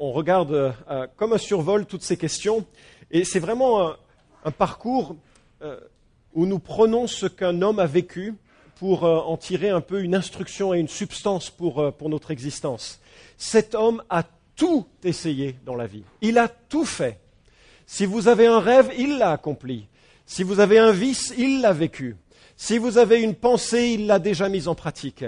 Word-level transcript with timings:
On 0.00 0.12
regarde 0.12 0.74
euh, 0.90 1.06
comme 1.16 1.32
un 1.32 1.38
survol 1.38 1.86
toutes 1.86 2.02
ces 2.02 2.16
questions 2.16 2.66
et 3.10 3.24
c'est 3.24 3.38
vraiment 3.38 3.94
un, 4.44 4.50
parcours 4.50 5.16
euh, 5.62 5.78
où 6.34 6.46
nous 6.46 6.58
prenons 6.58 7.06
ce 7.06 7.26
qu'un 7.26 7.62
homme 7.62 7.78
a 7.78 7.86
vécu 7.86 8.34
pour 8.76 9.04
euh, 9.04 9.18
en 9.18 9.36
tirer 9.36 9.70
un 9.70 9.80
peu 9.80 10.02
une 10.02 10.14
instruction 10.14 10.74
et 10.74 10.78
une 10.78 10.88
substance 10.88 11.50
pour 11.50 12.08
notre 12.08 12.30
existence. 12.30 13.00
Cet 13.36 13.74
homme 13.74 14.02
a 14.10 14.24
tout 14.56 14.86
essayé 15.04 15.56
dans 15.64 15.74
la 15.74 15.86
vie. 15.86 16.04
Il 16.20 16.38
a 16.38 16.48
tout 16.48 16.84
fait. 16.84 17.18
Si 17.86 18.06
vous 18.06 18.28
avez 18.28 18.46
un 18.46 18.60
rêve, 18.60 18.90
il 18.96 19.18
l'a 19.18 19.32
accompli. 19.32 19.86
Si 20.26 20.42
vous 20.42 20.60
avez 20.60 20.78
un 20.78 20.92
vice, 20.92 21.34
il 21.36 21.60
l'a 21.60 21.72
vécu. 21.72 22.16
Si 22.56 22.78
vous 22.78 22.98
avez 22.98 23.20
une 23.20 23.34
pensée, 23.34 23.88
il 23.88 24.06
l'a 24.06 24.18
déjà 24.18 24.48
mise 24.48 24.68
en 24.68 24.74
pratique. 24.74 25.24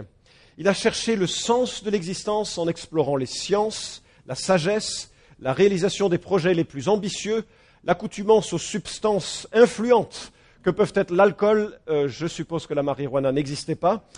Il 0.57 0.69
a 0.69 0.75
cherché 0.75 1.17
le 1.17 1.27
sens 1.27 1.83
de 1.83 1.91
l'existence 1.91 2.59
en 2.59 2.69
explorant 2.69 3.17
les 3.17 3.27
sciences, 3.27 4.04
la 4.27 4.35
sagesse, 4.35 5.11
la 5.41 5.53
réalisation 5.53 6.09
des 6.09 6.19
projets 6.19 6.55
les 6.55 6.65
plus 6.65 6.89
ambitieux, 6.89 7.45
l'accoutumance 7.85 8.53
aux 8.53 8.59
substances 8.59 9.49
influentes 9.53 10.33
que 10.63 10.71
peuvent 10.71 10.93
être 10.95 11.11
l'alcool, 11.11 11.79
euh, 11.89 12.09
je 12.09 12.27
suppose 12.27 12.67
que 12.67 12.75
la 12.75 12.83
marijuana 12.83 13.33
n'existait 13.33 13.75
pas, 13.75 14.09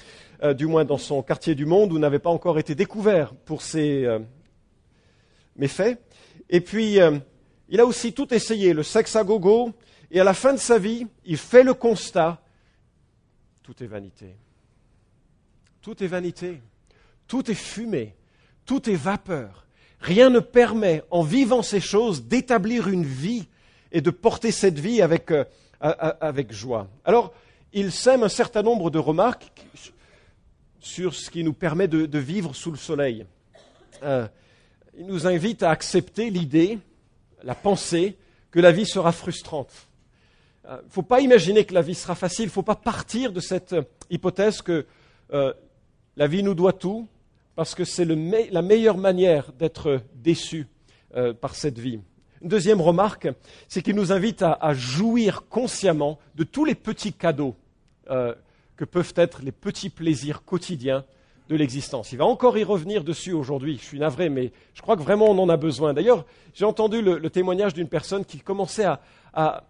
euh, 0.42 0.54
du 0.54 0.66
moins 0.66 0.84
dans 0.84 0.98
son 0.98 1.22
quartier 1.22 1.54
du 1.54 1.66
monde 1.66 1.92
où 1.92 1.98
n'avait 1.98 2.20
pas 2.20 2.30
encore 2.30 2.58
été 2.58 2.74
découvert 2.74 3.34
pour 3.34 3.62
ses 3.62 4.04
euh, 4.04 4.20
méfaits. 5.56 5.98
Et 6.48 6.60
puis, 6.60 6.98
il 7.68 7.80
a 7.80 7.84
aussi 7.84 8.12
tout 8.12 8.32
essayé, 8.32 8.72
le 8.72 8.84
sexe 8.84 9.16
à 9.16 9.24
gogo, 9.24 9.72
et 10.12 10.20
à 10.20 10.24
la 10.24 10.34
fin 10.34 10.52
de 10.52 10.58
sa 10.58 10.78
vie, 10.78 11.08
il 11.24 11.36
fait 11.36 11.64
le 11.64 11.74
constat, 11.74 12.40
tout 13.64 13.82
est 13.82 13.88
vanité. 13.88 14.36
Tout 15.82 16.02
est 16.04 16.06
vanité. 16.06 16.60
Tout 17.26 17.50
est 17.50 17.54
fumée. 17.54 18.14
Tout 18.64 18.88
est 18.88 18.94
vapeur. 18.94 19.65
Rien 20.00 20.30
ne 20.30 20.40
permet, 20.40 21.02
en 21.10 21.22
vivant 21.22 21.62
ces 21.62 21.80
choses, 21.80 22.24
d'établir 22.24 22.88
une 22.88 23.04
vie 23.04 23.48
et 23.92 24.00
de 24.00 24.10
porter 24.10 24.50
cette 24.50 24.78
vie 24.78 25.02
avec, 25.02 25.30
euh, 25.30 25.44
joie. 26.50 26.88
Alors, 27.04 27.32
il 27.72 27.92
sème 27.92 28.22
un 28.22 28.28
certain 28.28 28.62
nombre 28.62 28.90
de 28.90 28.98
remarques 28.98 29.52
sur 30.80 31.14
ce 31.14 31.30
qui 31.30 31.42
nous 31.42 31.52
permet 31.52 31.88
de, 31.88 32.18
vivre 32.18 32.54
sous 32.54 32.70
le 32.70 32.76
soleil. 32.76 33.26
Euh, 34.02 34.26
il 34.98 35.06
nous 35.06 35.26
invite 35.26 35.62
à 35.62 35.70
accepter 35.70 36.30
l'idée, 36.30 36.78
la 37.42 37.54
pensée, 37.54 38.16
que 38.50 38.60
la 38.60 38.72
vie 38.72 38.86
sera 38.86 39.12
frustrante. 39.12 39.72
Il 40.64 40.72
ne 40.72 40.90
faut 40.90 41.02
pas 41.02 41.20
imaginer 41.20 41.64
que 41.64 41.74
la 41.74 41.82
vie 41.82 41.94
sera 41.94 42.14
facile, 42.14 42.44
il 42.44 42.48
ne 42.48 42.52
faut 42.52 42.62
pas 42.62 42.76
partir 42.76 43.32
de 43.32 43.40
cette 43.40 43.72
euh, 43.72 43.82
hypothèse 44.10 44.62
que 44.62 44.86
euh, 45.32 45.52
la 46.16 46.26
vie 46.26 46.42
nous 46.42 46.54
doit 46.54 46.72
tout, 46.72 47.06
parce 47.56 47.74
que 47.74 47.84
c'est 47.84 48.04
la 48.04 48.62
meilleure 48.62 48.98
manière 48.98 49.50
d'être 49.52 50.02
déçu 50.14 50.68
euh, 51.16 51.32
par 51.32 51.54
cette 51.54 51.78
vie. 51.78 52.00
Une 52.42 52.48
deuxième 52.48 52.82
remarque, 52.82 53.28
c'est 53.66 53.80
qu'il 53.80 53.96
nous 53.96 54.12
invite 54.12 54.42
à, 54.42 54.74
jouir 54.74 55.48
consciemment 55.48 56.18
de 56.34 56.44
tous 56.44 56.66
les 56.66 56.74
petits 56.74 57.14
cadeaux 57.14 57.56
euh, 58.10 58.34
que 58.76 58.84
peuvent 58.84 59.14
être 59.16 59.40
les 59.42 59.52
petits 59.52 59.88
plaisirs 59.88 60.44
quotidiens 60.44 61.04
de 61.48 61.56
l'existence. 61.56 62.12
Il 62.12 62.18
va 62.18 62.26
encore 62.26 62.58
y 62.58 62.64
revenir 62.64 63.04
dessus 63.04 63.32
aujourd'hui, 63.32 63.78
je 63.78 63.84
suis 63.84 63.98
navré, 63.98 64.28
mais 64.28 64.52
je 64.74 64.82
crois 64.82 64.96
que 64.96 65.02
vraiment 65.02 65.30
on 65.30 65.38
en 65.38 65.48
a 65.48 65.56
besoin. 65.56 65.94
D'ailleurs, 65.94 66.26
j'ai 66.52 66.66
entendu 66.66 67.00
le, 67.00 67.30
témoignage 67.30 67.72
d'une 67.72 67.88
personne 67.88 68.26
qui 68.26 68.40
commençait 68.40 68.86
à, 69.32 69.64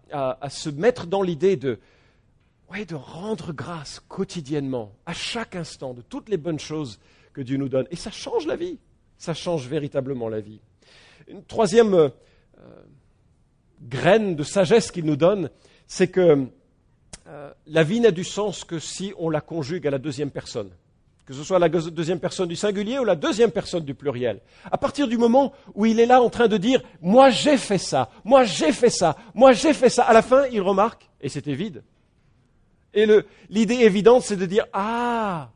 se 0.48 0.70
mettre 0.70 1.06
dans 1.06 1.22
l'idée 1.22 1.56
de 1.56 1.78
rendre 2.92 3.52
grâce 3.52 4.00
quotidiennement, 4.08 4.92
à 5.04 5.12
chaque 5.12 5.54
instant, 5.54 5.94
de 5.94 6.02
toutes 6.02 6.28
les 6.28 6.36
bonnes 6.36 6.58
choses 6.58 6.98
que 7.36 7.42
Dieu 7.42 7.58
nous 7.58 7.68
donne. 7.68 7.86
Et 7.90 7.96
ça 7.96 8.10
change 8.10 8.46
la 8.46 8.56
vie, 8.56 8.78
ça 9.18 9.34
change 9.34 9.68
véritablement 9.68 10.30
la 10.30 10.40
vie. 10.40 10.60
Une 11.28 11.44
troisième 11.44 11.92
euh, 11.94 12.08
graine 13.82 14.36
de 14.36 14.42
sagesse 14.42 14.90
qu'il 14.90 15.04
nous 15.04 15.16
donne, 15.16 15.50
c'est 15.86 16.08
que 16.08 16.46
euh, 17.28 17.52
la 17.66 17.82
vie 17.82 18.00
n'a 18.00 18.10
du 18.10 18.24
sens 18.24 18.64
que 18.64 18.78
si 18.78 19.12
on 19.18 19.28
la 19.28 19.42
conjugue 19.42 19.86
à 19.86 19.90
la 19.90 19.98
deuxième 19.98 20.30
personne. 20.30 20.70
Que 21.26 21.34
ce 21.34 21.42
soit 21.42 21.58
la 21.58 21.68
deuxième 21.68 22.20
personne 22.20 22.48
du 22.48 22.56
singulier 22.56 22.98
ou 23.00 23.04
la 23.04 23.16
deuxième 23.16 23.50
personne 23.50 23.84
du 23.84 23.94
pluriel. 23.94 24.40
À 24.70 24.78
partir 24.78 25.06
du 25.06 25.18
moment 25.18 25.52
où 25.74 25.84
il 25.84 26.00
est 26.00 26.06
là 26.06 26.22
en 26.22 26.30
train 26.30 26.48
de 26.48 26.56
dire 26.56 26.80
Moi 27.02 27.28
j'ai 27.28 27.58
fait 27.58 27.78
ça, 27.78 28.08
moi 28.24 28.44
j'ai 28.44 28.72
fait 28.72 28.90
ça, 28.90 29.16
moi 29.34 29.52
j'ai 29.52 29.74
fait 29.74 29.90
ça, 29.90 30.04
à 30.04 30.14
la 30.14 30.22
fin 30.22 30.46
il 30.46 30.62
remarque, 30.62 31.10
et 31.20 31.28
c'était 31.28 31.54
vide. 31.54 31.82
Et 32.94 33.06
l'idée 33.50 33.74
évidente 33.74 34.22
c'est 34.22 34.36
de 34.36 34.46
dire 34.46 34.66
Ah, 34.72 35.50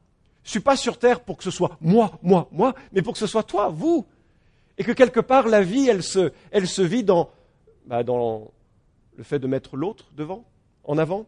je 0.45 0.51
suis 0.51 0.61
pas 0.61 0.77
sur 0.77 0.99
terre 0.99 1.21
pour 1.21 1.37
que 1.37 1.45
ce 1.45 1.51
soit 1.51 1.77
moi, 1.81 2.19
moi, 2.23 2.49
moi, 2.53 2.75
mais 2.93 3.03
pour 3.03 3.13
que 3.13 3.19
ce 3.19 3.27
soit 3.27 3.43
toi, 3.43 3.69
vous. 3.69 4.07
Et 4.79 4.85
que 4.85 4.93
quelque 4.93 5.21
part 5.21 5.49
la 5.49 5.63
vie 5.63 5.89
elle 5.89 6.03
se, 6.03 6.33
elle 6.51 6.67
se 6.67 6.83
vit 6.83 7.05
dans, 7.05 7.31
bah, 7.87 8.03
dans 8.03 8.51
le 9.17 9.25
fait 9.25 9.39
de 9.39 9.47
mettre 9.47 9.77
l'autre 9.77 10.07
devant, 10.17 10.45
en 10.85 10.97
avant. 10.99 11.27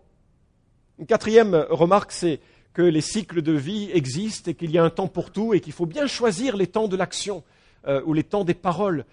Une 0.98 1.06
quatrième 1.06 1.66
remarque, 1.68 2.12
c'est 2.12 2.40
que 2.72 2.82
les 2.82 3.00
cycles 3.00 3.42
de 3.42 3.52
vie 3.52 3.90
existent 3.92 4.50
et 4.50 4.54
qu'il 4.54 4.70
y 4.70 4.78
a 4.78 4.84
un 4.84 4.90
temps 4.90 5.08
pour 5.08 5.30
tout 5.30 5.52
et 5.54 5.60
qu'il 5.60 5.72
faut 5.72 5.86
bien 5.86 6.06
choisir 6.06 6.56
les 6.56 6.66
temps 6.66 6.88
de 6.88 6.96
l'action 6.96 7.44
euh, 7.86 8.00
ou 8.06 8.14
les 8.14 8.24
temps 8.24 8.44
des 8.44 8.54
paroles. 8.54 9.04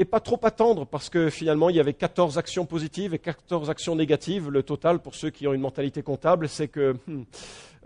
Et 0.00 0.06
pas 0.06 0.20
trop 0.20 0.40
attendre 0.44 0.86
parce 0.86 1.10
que 1.10 1.28
finalement 1.28 1.68
il 1.68 1.76
y 1.76 1.80
avait 1.80 1.92
14 1.92 2.38
actions 2.38 2.64
positives 2.64 3.12
et 3.12 3.18
14 3.18 3.68
actions 3.68 3.94
négatives. 3.94 4.48
Le 4.48 4.62
total, 4.62 4.98
pour 4.98 5.14
ceux 5.14 5.28
qui 5.28 5.46
ont 5.46 5.52
une 5.52 5.60
mentalité 5.60 6.02
comptable, 6.02 6.48
c'est 6.48 6.68
que 6.68 6.96
hmm, 7.06 7.24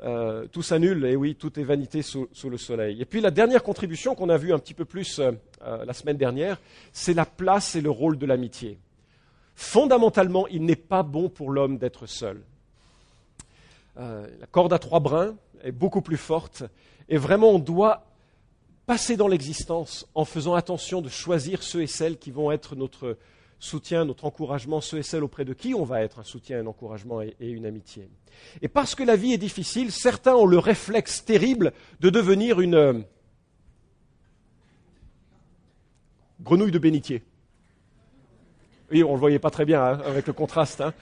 euh, 0.05 0.47
tout 0.47 0.63
s'annule 0.63 1.07
et 1.07 1.17
oui, 1.17 1.35
tout 1.35 1.59
est 1.59 1.65
vanité 1.65 2.03
sous, 2.03 2.29
le 2.45 2.57
soleil. 2.57 3.03
Et 3.03 3.05
puis 3.05 3.21
la 3.21 3.33
dernière 3.33 3.65
contribution 3.65 4.15
qu'on 4.15 4.29
a 4.29 4.37
vue 4.37 4.53
un 4.53 4.61
petit 4.61 4.75
peu 4.75 4.85
plus 4.85 5.19
euh, 5.19 5.33
euh, 5.67 5.85
la 5.85 5.93
semaine 5.93 6.17
dernière, 6.17 6.61
c'est 6.93 7.15
la 7.15 7.27
place 7.27 7.75
et 7.75 7.81
le 7.81 7.91
rôle 7.91 8.17
de 8.17 8.27
l'amitié. 8.27 8.79
Fondamentalement, 9.57 10.47
il 10.47 10.65
n'est 10.65 10.77
pas 10.77 11.03
bon 11.03 11.29
pour 11.29 11.51
l'homme 11.51 11.79
d'être 11.79 12.07
seul. 12.07 12.43
La 13.97 14.47
corde 14.53 14.73
à 14.73 14.79
trois 14.79 15.01
brins 15.01 15.35
est 15.65 15.73
beaucoup 15.73 16.01
plus 16.01 16.17
forte 16.17 16.63
et 17.09 17.17
vraiment 17.17 17.51
on 17.51 17.59
doit 17.59 18.07
passer 18.87 19.17
dans 19.17 19.29
l'existence 19.29 20.07
en 20.15 20.25
faisant 20.25 20.55
attention 20.55 21.01
de 21.01 21.09
choisir 21.09 21.63
ceux 21.63 21.83
et 21.83 21.87
celles 21.87 22.19
qui 22.19 22.31
vont 22.31 22.51
être 22.51 22.77
notre 22.77 23.17
soutien, 23.59 24.05
notre 24.05 24.27
encouragement, 24.27 24.81
ceux 24.81 24.99
et 24.99 25.03
celles 25.03 25.25
auprès 25.25 25.45
de 25.45 25.55
qui 25.55 25.75
on 25.75 25.85
va 25.85 26.03
être 26.03 26.19
un 26.19 26.25
soutien, 26.25 26.61
un 26.61 26.67
encouragement 26.67 27.23
et, 27.23 27.35
une 27.41 27.67
amitié. 27.67 28.09
Et 28.61 28.69
parce 28.69 28.95
que 28.95 29.03
la 29.03 29.17
vie 29.17 29.33
est 29.33 29.39
difficile, 29.39 29.91
certains 29.91 30.35
ont 30.35 30.47
le 30.47 30.59
réflexe 30.59 31.25
terrible 31.25 31.73
de 32.01 32.11
devenir 32.11 32.61
une 32.61 32.75
euh, 32.75 33.01
grenouille 36.43 36.73
de 36.73 36.79
bénitier. 36.79 37.23
Oui, 38.91 39.03
on 39.03 39.09
ne 39.09 39.15
le 39.15 39.21
voyait 39.21 39.39
pas 39.39 39.51
très 39.51 39.65
bien 39.65 39.83
hein, 39.83 40.01
avec 40.05 40.27
le 40.27 40.35
contraste. 40.35 40.83
hein. 40.83 40.93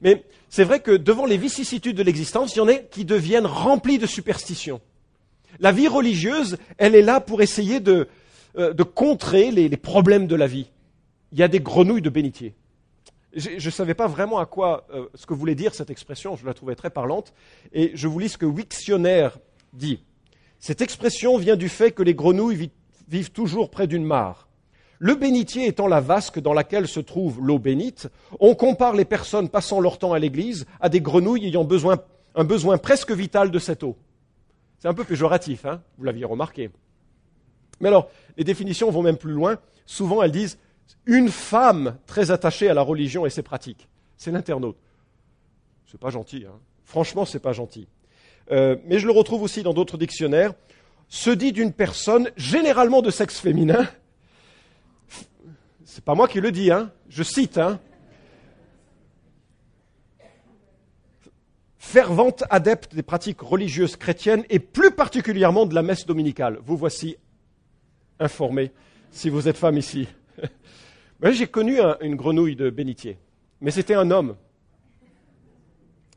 Mais 0.00 0.24
c'est 0.48 0.64
vrai 0.64 0.80
que 0.80 0.92
devant 0.92 1.26
les 1.26 1.36
vicissitudes 1.36 1.96
de 1.96 2.02
l'existence, 2.02 2.54
il 2.54 2.58
y 2.58 2.62
en 2.62 2.68
a 2.68 2.74
qui 2.74 3.04
deviennent 3.04 3.46
remplis 3.46 3.98
de 3.98 4.06
superstitions. 4.06 4.80
La 5.60 5.72
vie 5.72 5.88
religieuse, 5.88 6.58
elle 6.78 6.94
est 6.94 7.02
là 7.02 7.20
pour 7.20 7.42
essayer 7.42 7.80
de, 7.80 8.08
euh, 8.58 8.74
contrer 8.94 9.50
les, 9.50 9.68
problèmes 9.76 10.26
de 10.26 10.36
la 10.36 10.46
vie. 10.46 10.70
Il 11.32 11.38
y 11.38 11.42
a 11.42 11.48
des 11.48 11.60
grenouilles 11.60 12.02
de 12.02 12.10
bénitier. 12.10 12.54
Je 13.34 13.64
ne 13.64 13.70
savais 13.70 13.94
pas 13.94 14.06
vraiment 14.06 14.38
à 14.38 14.46
quoi, 14.46 14.86
euh, 14.94 15.06
ce 15.14 15.26
que 15.26 15.34
voulait 15.34 15.54
dire 15.54 15.74
cette 15.74 15.90
expression, 15.90 16.36
je 16.36 16.46
la 16.46 16.54
trouvais 16.54 16.74
très 16.74 16.88
parlante, 16.88 17.34
et 17.72 17.90
je 17.94 18.08
vous 18.08 18.18
lis 18.18 18.30
ce 18.30 18.38
que 18.38 18.46
Wiktionnaire 18.46 19.38
dit. 19.74 20.02
Cette 20.58 20.80
expression 20.80 21.36
vient 21.36 21.56
du 21.56 21.68
fait 21.68 21.90
que 21.90 22.02
les 22.02 22.14
grenouilles 22.14 22.56
vi- 22.56 22.70
vivent 23.08 23.32
toujours 23.32 23.70
près 23.70 23.86
d'une 23.86 24.04
mare. 24.04 24.48
Le 24.98 25.14
bénitier 25.14 25.66
étant 25.66 25.86
la 25.86 26.00
vasque 26.00 26.40
dans 26.40 26.54
laquelle 26.54 26.88
se 26.88 27.00
trouve 27.00 27.38
l'eau 27.42 27.58
bénite, 27.58 28.08
on 28.40 28.54
compare 28.54 28.94
les 28.94 29.04
personnes 29.04 29.50
passant 29.50 29.80
leur 29.80 29.98
temps 29.98 30.14
à 30.14 30.18
l'église 30.18 30.64
à 30.80 30.88
des 30.88 31.02
grenouilles 31.02 31.46
ayant 31.46 31.68
un 32.34 32.44
besoin 32.44 32.78
presque 32.78 33.10
vital 33.12 33.50
de 33.50 33.58
cette 33.58 33.82
eau. 33.82 33.96
C'est 34.78 34.88
un 34.88 34.94
peu 34.94 35.04
péjoratif, 35.04 35.64
hein 35.64 35.82
vous 35.98 36.04
l'aviez 36.04 36.24
remarqué. 36.24 36.70
Mais 37.80 37.88
alors, 37.88 38.10
les 38.36 38.44
définitions 38.44 38.90
vont 38.90 39.02
même 39.02 39.16
plus 39.16 39.32
loin. 39.32 39.58
Souvent, 39.86 40.22
elles 40.22 40.32
disent 40.32 40.58
une 41.04 41.28
femme 41.28 41.96
très 42.06 42.30
attachée 42.30 42.68
à 42.68 42.74
la 42.74 42.82
religion 42.82 43.26
et 43.26 43.30
ses 43.30 43.42
pratiques. 43.42 43.88
C'est 44.16 44.30
l'internaute. 44.30 44.76
C'est 45.86 46.00
pas 46.00 46.10
gentil, 46.10 46.44
hein. 46.48 46.58
Franchement, 46.84 47.24
c'est 47.24 47.40
pas 47.40 47.52
gentil. 47.52 47.88
Euh, 48.52 48.76
mais 48.86 48.98
je 48.98 49.06
le 49.06 49.12
retrouve 49.12 49.42
aussi 49.42 49.62
dans 49.62 49.74
d'autres 49.74 49.98
dictionnaires. 49.98 50.54
Se 51.08 51.30
dit 51.30 51.52
d'une 51.52 51.72
personne, 51.72 52.30
généralement 52.36 53.02
de 53.02 53.10
sexe 53.10 53.38
féminin, 53.40 53.88
c'est 55.84 56.04
pas 56.04 56.14
moi 56.14 56.28
qui 56.28 56.40
le 56.40 56.52
dis, 56.52 56.70
hein. 56.70 56.92
Je 57.08 57.22
cite, 57.22 57.58
hein. 57.58 57.80
Fervente 61.86 62.42
adepte 62.50 62.96
des 62.96 63.04
pratiques 63.04 63.40
religieuses 63.42 63.94
chrétiennes 63.94 64.44
et 64.50 64.58
plus 64.58 64.90
particulièrement 64.90 65.66
de 65.66 65.74
la 65.76 65.82
messe 65.82 66.04
dominicale. 66.04 66.58
Vous 66.66 66.76
voici 66.76 67.16
informé, 68.18 68.72
si 69.12 69.30
vous 69.30 69.46
êtes 69.46 69.56
femme 69.56 69.78
ici. 69.78 70.08
J'ai 71.22 71.46
connu 71.46 71.78
un- 71.80 71.96
une 72.00 72.16
grenouille 72.16 72.56
de 72.56 72.70
bénitier, 72.70 73.18
mais 73.60 73.70
c'était 73.70 73.94
un 73.94 74.10
homme. 74.10 74.34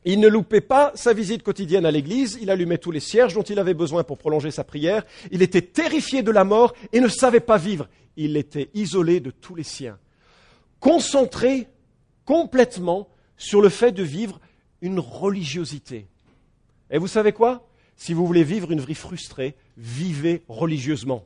Il 0.04 0.18
ne 0.18 0.26
loupait 0.26 0.60
pas 0.60 0.90
sa 0.96 1.12
visite 1.12 1.44
quotidienne 1.44 1.86
à 1.86 1.92
l'église, 1.92 2.36
il 2.42 2.50
allumait 2.50 2.78
tous 2.78 2.90
les 2.90 2.98
cierges 2.98 3.34
dont 3.34 3.42
il 3.44 3.60
avait 3.60 3.72
besoin 3.72 4.02
pour 4.02 4.18
prolonger 4.18 4.50
sa 4.50 4.64
prière, 4.64 5.04
il 5.30 5.40
était 5.40 5.62
terrifié 5.62 6.24
de 6.24 6.32
la 6.32 6.42
mort 6.42 6.74
et 6.92 6.98
ne 7.00 7.06
savait 7.08 7.38
pas 7.38 7.58
vivre. 7.58 7.88
Il 8.16 8.36
était 8.36 8.70
isolé 8.74 9.20
de 9.20 9.30
tous 9.30 9.54
les 9.54 9.62
siens, 9.62 9.98
concentré 10.80 11.68
complètement 12.24 13.08
sur 13.36 13.62
le 13.62 13.68
fait 13.68 13.92
de 13.92 14.02
vivre 14.02 14.40
une 14.80 14.98
religiosité. 14.98 16.06
Et 16.90 16.98
vous 16.98 17.08
savez 17.08 17.32
quoi? 17.32 17.66
Si 17.96 18.14
vous 18.14 18.26
voulez 18.26 18.44
vivre 18.44 18.70
une 18.72 18.80
vie 18.80 18.94
frustrée, 18.94 19.54
vivez 19.76 20.42
religieusement. 20.48 21.24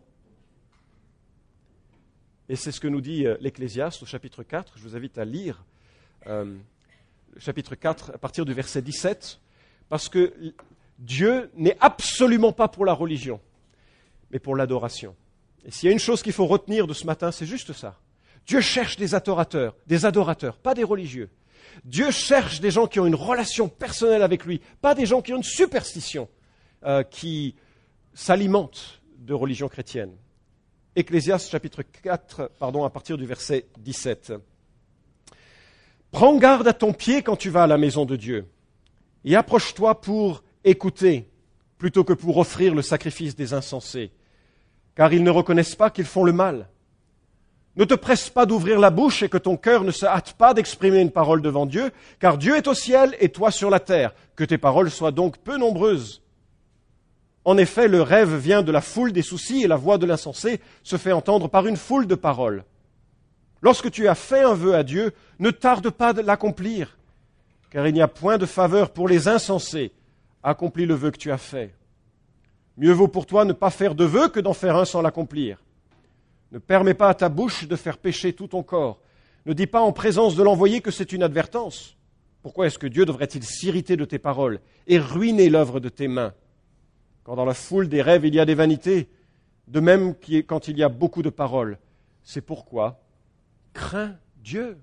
Et 2.48 2.56
c'est 2.56 2.72
ce 2.72 2.80
que 2.80 2.88
nous 2.88 3.00
dit 3.00 3.26
euh, 3.26 3.36
l'Ecclésiaste 3.40 4.02
au 4.02 4.06
chapitre 4.06 4.42
4. 4.42 4.74
Je 4.76 4.82
vous 4.82 4.96
invite 4.96 5.16
à 5.16 5.24
lire 5.24 5.64
euh, 6.26 6.44
le 7.34 7.40
chapitre 7.40 7.74
4 7.74 8.12
à 8.14 8.18
partir 8.18 8.44
du 8.44 8.52
verset 8.52 8.82
17, 8.82 9.40
parce 9.88 10.08
que 10.08 10.34
Dieu 10.98 11.50
n'est 11.56 11.76
absolument 11.80 12.52
pas 12.52 12.68
pour 12.68 12.84
la 12.84 12.92
religion, 12.92 13.40
mais 14.30 14.38
pour 14.38 14.56
l'adoration. 14.56 15.14
Et 15.64 15.70
s'il 15.70 15.86
y 15.86 15.90
a 15.90 15.92
une 15.92 15.98
chose 15.98 16.22
qu'il 16.22 16.32
faut 16.32 16.46
retenir 16.46 16.86
de 16.86 16.92
ce 16.92 17.06
matin, 17.06 17.32
c'est 17.32 17.46
juste 17.46 17.72
ça. 17.72 17.98
Dieu 18.46 18.60
cherche 18.60 18.96
des 18.96 19.14
adorateurs, 19.14 19.74
des 19.86 20.04
adorateurs, 20.04 20.58
pas 20.58 20.74
des 20.74 20.84
religieux. 20.84 21.30
Dieu 21.84 22.10
cherche 22.10 22.60
des 22.60 22.70
gens 22.70 22.86
qui 22.86 23.00
ont 23.00 23.06
une 23.06 23.14
relation 23.14 23.68
personnelle 23.68 24.22
avec 24.22 24.44
lui, 24.44 24.60
pas 24.80 24.94
des 24.94 25.06
gens 25.06 25.22
qui 25.22 25.32
ont 25.32 25.38
une 25.38 25.42
superstition, 25.42 26.28
euh, 26.84 27.02
qui 27.02 27.56
s'alimentent 28.14 29.00
de 29.18 29.34
religion 29.34 29.68
chrétienne. 29.68 30.12
Ecclésiaste 30.96 31.50
chapitre 31.50 31.82
4, 31.82 32.52
pardon, 32.58 32.84
à 32.84 32.90
partir 32.90 33.18
du 33.18 33.26
verset 33.26 33.66
17. 33.78 34.34
Prends 36.12 36.36
garde 36.36 36.68
à 36.68 36.72
ton 36.72 36.92
pied 36.92 37.22
quand 37.22 37.36
tu 37.36 37.50
vas 37.50 37.64
à 37.64 37.66
la 37.66 37.78
maison 37.78 38.04
de 38.04 38.14
Dieu, 38.14 38.46
et 39.24 39.34
approche-toi 39.34 40.00
pour 40.00 40.44
écouter, 40.62 41.28
plutôt 41.78 42.04
que 42.04 42.12
pour 42.12 42.38
offrir 42.38 42.74
le 42.74 42.82
sacrifice 42.82 43.34
des 43.34 43.52
insensés, 43.52 44.12
car 44.94 45.12
ils 45.12 45.24
ne 45.24 45.30
reconnaissent 45.30 45.74
pas 45.74 45.90
qu'ils 45.90 46.04
font 46.04 46.24
le 46.24 46.32
mal. 46.32 46.68
Ne 47.76 47.84
te 47.84 47.94
presse 47.94 48.30
pas 48.30 48.46
d'ouvrir 48.46 48.78
la 48.78 48.90
bouche 48.90 49.22
et 49.22 49.28
que 49.28 49.38
ton 49.38 49.56
cœur 49.56 49.82
ne 49.82 49.90
se 49.90 50.06
hâte 50.06 50.34
pas 50.34 50.54
d'exprimer 50.54 51.00
une 51.00 51.10
parole 51.10 51.42
devant 51.42 51.66
Dieu, 51.66 51.90
car 52.20 52.38
Dieu 52.38 52.56
est 52.56 52.68
au 52.68 52.74
ciel 52.74 53.16
et 53.18 53.30
toi 53.30 53.50
sur 53.50 53.68
la 53.68 53.80
terre. 53.80 54.14
Que 54.36 54.44
tes 54.44 54.58
paroles 54.58 54.90
soient 54.90 55.10
donc 55.10 55.38
peu 55.38 55.56
nombreuses. 55.56 56.22
En 57.44 57.58
effet, 57.58 57.88
le 57.88 58.00
rêve 58.00 58.36
vient 58.36 58.62
de 58.62 58.72
la 58.72 58.80
foule 58.80 59.12
des 59.12 59.22
soucis 59.22 59.64
et 59.64 59.68
la 59.68 59.76
voix 59.76 59.98
de 59.98 60.06
l'insensé 60.06 60.60
se 60.82 60.96
fait 60.96 61.12
entendre 61.12 61.48
par 61.48 61.66
une 61.66 61.76
foule 61.76 62.06
de 62.06 62.14
paroles. 62.14 62.64
Lorsque 63.60 63.90
tu 63.90 64.08
as 64.08 64.14
fait 64.14 64.42
un 64.42 64.54
vœu 64.54 64.74
à 64.74 64.82
Dieu, 64.82 65.12
ne 65.40 65.50
tarde 65.50 65.90
pas 65.90 66.12
de 66.12 66.20
l'accomplir, 66.20 66.96
car 67.70 67.86
il 67.86 67.94
n'y 67.94 68.02
a 68.02 68.08
point 68.08 68.38
de 68.38 68.46
faveur 68.46 68.90
pour 68.90 69.08
les 69.08 69.26
insensés. 69.26 69.92
Accomplis 70.42 70.86
le 70.86 70.94
vœu 70.94 71.10
que 71.10 71.18
tu 71.18 71.32
as 71.32 71.38
fait. 71.38 71.74
Mieux 72.76 72.92
vaut 72.92 73.08
pour 73.08 73.26
toi 73.26 73.44
ne 73.44 73.52
pas 73.52 73.70
faire 73.70 73.94
de 73.94 74.04
vœu 74.04 74.28
que 74.28 74.40
d'en 74.40 74.52
faire 74.52 74.76
un 74.76 74.84
sans 74.84 75.00
l'accomplir. 75.00 75.63
Ne 76.54 76.60
permets 76.60 76.94
pas 76.94 77.08
à 77.08 77.14
ta 77.14 77.28
bouche 77.28 77.66
de 77.66 77.74
faire 77.74 77.98
pécher 77.98 78.32
tout 78.32 78.46
ton 78.46 78.62
corps. 78.62 79.00
Ne 79.44 79.54
dis 79.54 79.66
pas 79.66 79.80
en 79.80 79.90
présence 79.90 80.36
de 80.36 80.42
l'envoyé 80.44 80.80
que 80.80 80.92
c'est 80.92 81.12
une 81.12 81.24
advertence. 81.24 81.96
Pourquoi 82.42 82.68
est-ce 82.68 82.78
que 82.78 82.86
Dieu 82.86 83.04
devrait-il 83.04 83.42
s'irriter 83.42 83.96
de 83.96 84.04
tes 84.04 84.20
paroles 84.20 84.60
et 84.86 85.00
ruiner 85.00 85.50
l'œuvre 85.50 85.80
de 85.80 85.88
tes 85.88 86.06
mains? 86.06 86.32
Quand 87.24 87.34
dans 87.34 87.44
la 87.44 87.54
foule 87.54 87.88
des 87.88 88.02
rêves 88.02 88.24
il 88.24 88.36
y 88.36 88.38
a 88.38 88.44
des 88.44 88.54
vanités, 88.54 89.08
de 89.66 89.80
même 89.80 90.14
quand 90.46 90.68
il 90.68 90.78
y 90.78 90.84
a 90.84 90.88
beaucoup 90.88 91.22
de 91.22 91.28
paroles. 91.28 91.76
C'est 92.22 92.40
pourquoi 92.40 93.00
crains 93.72 94.14
Dieu? 94.36 94.78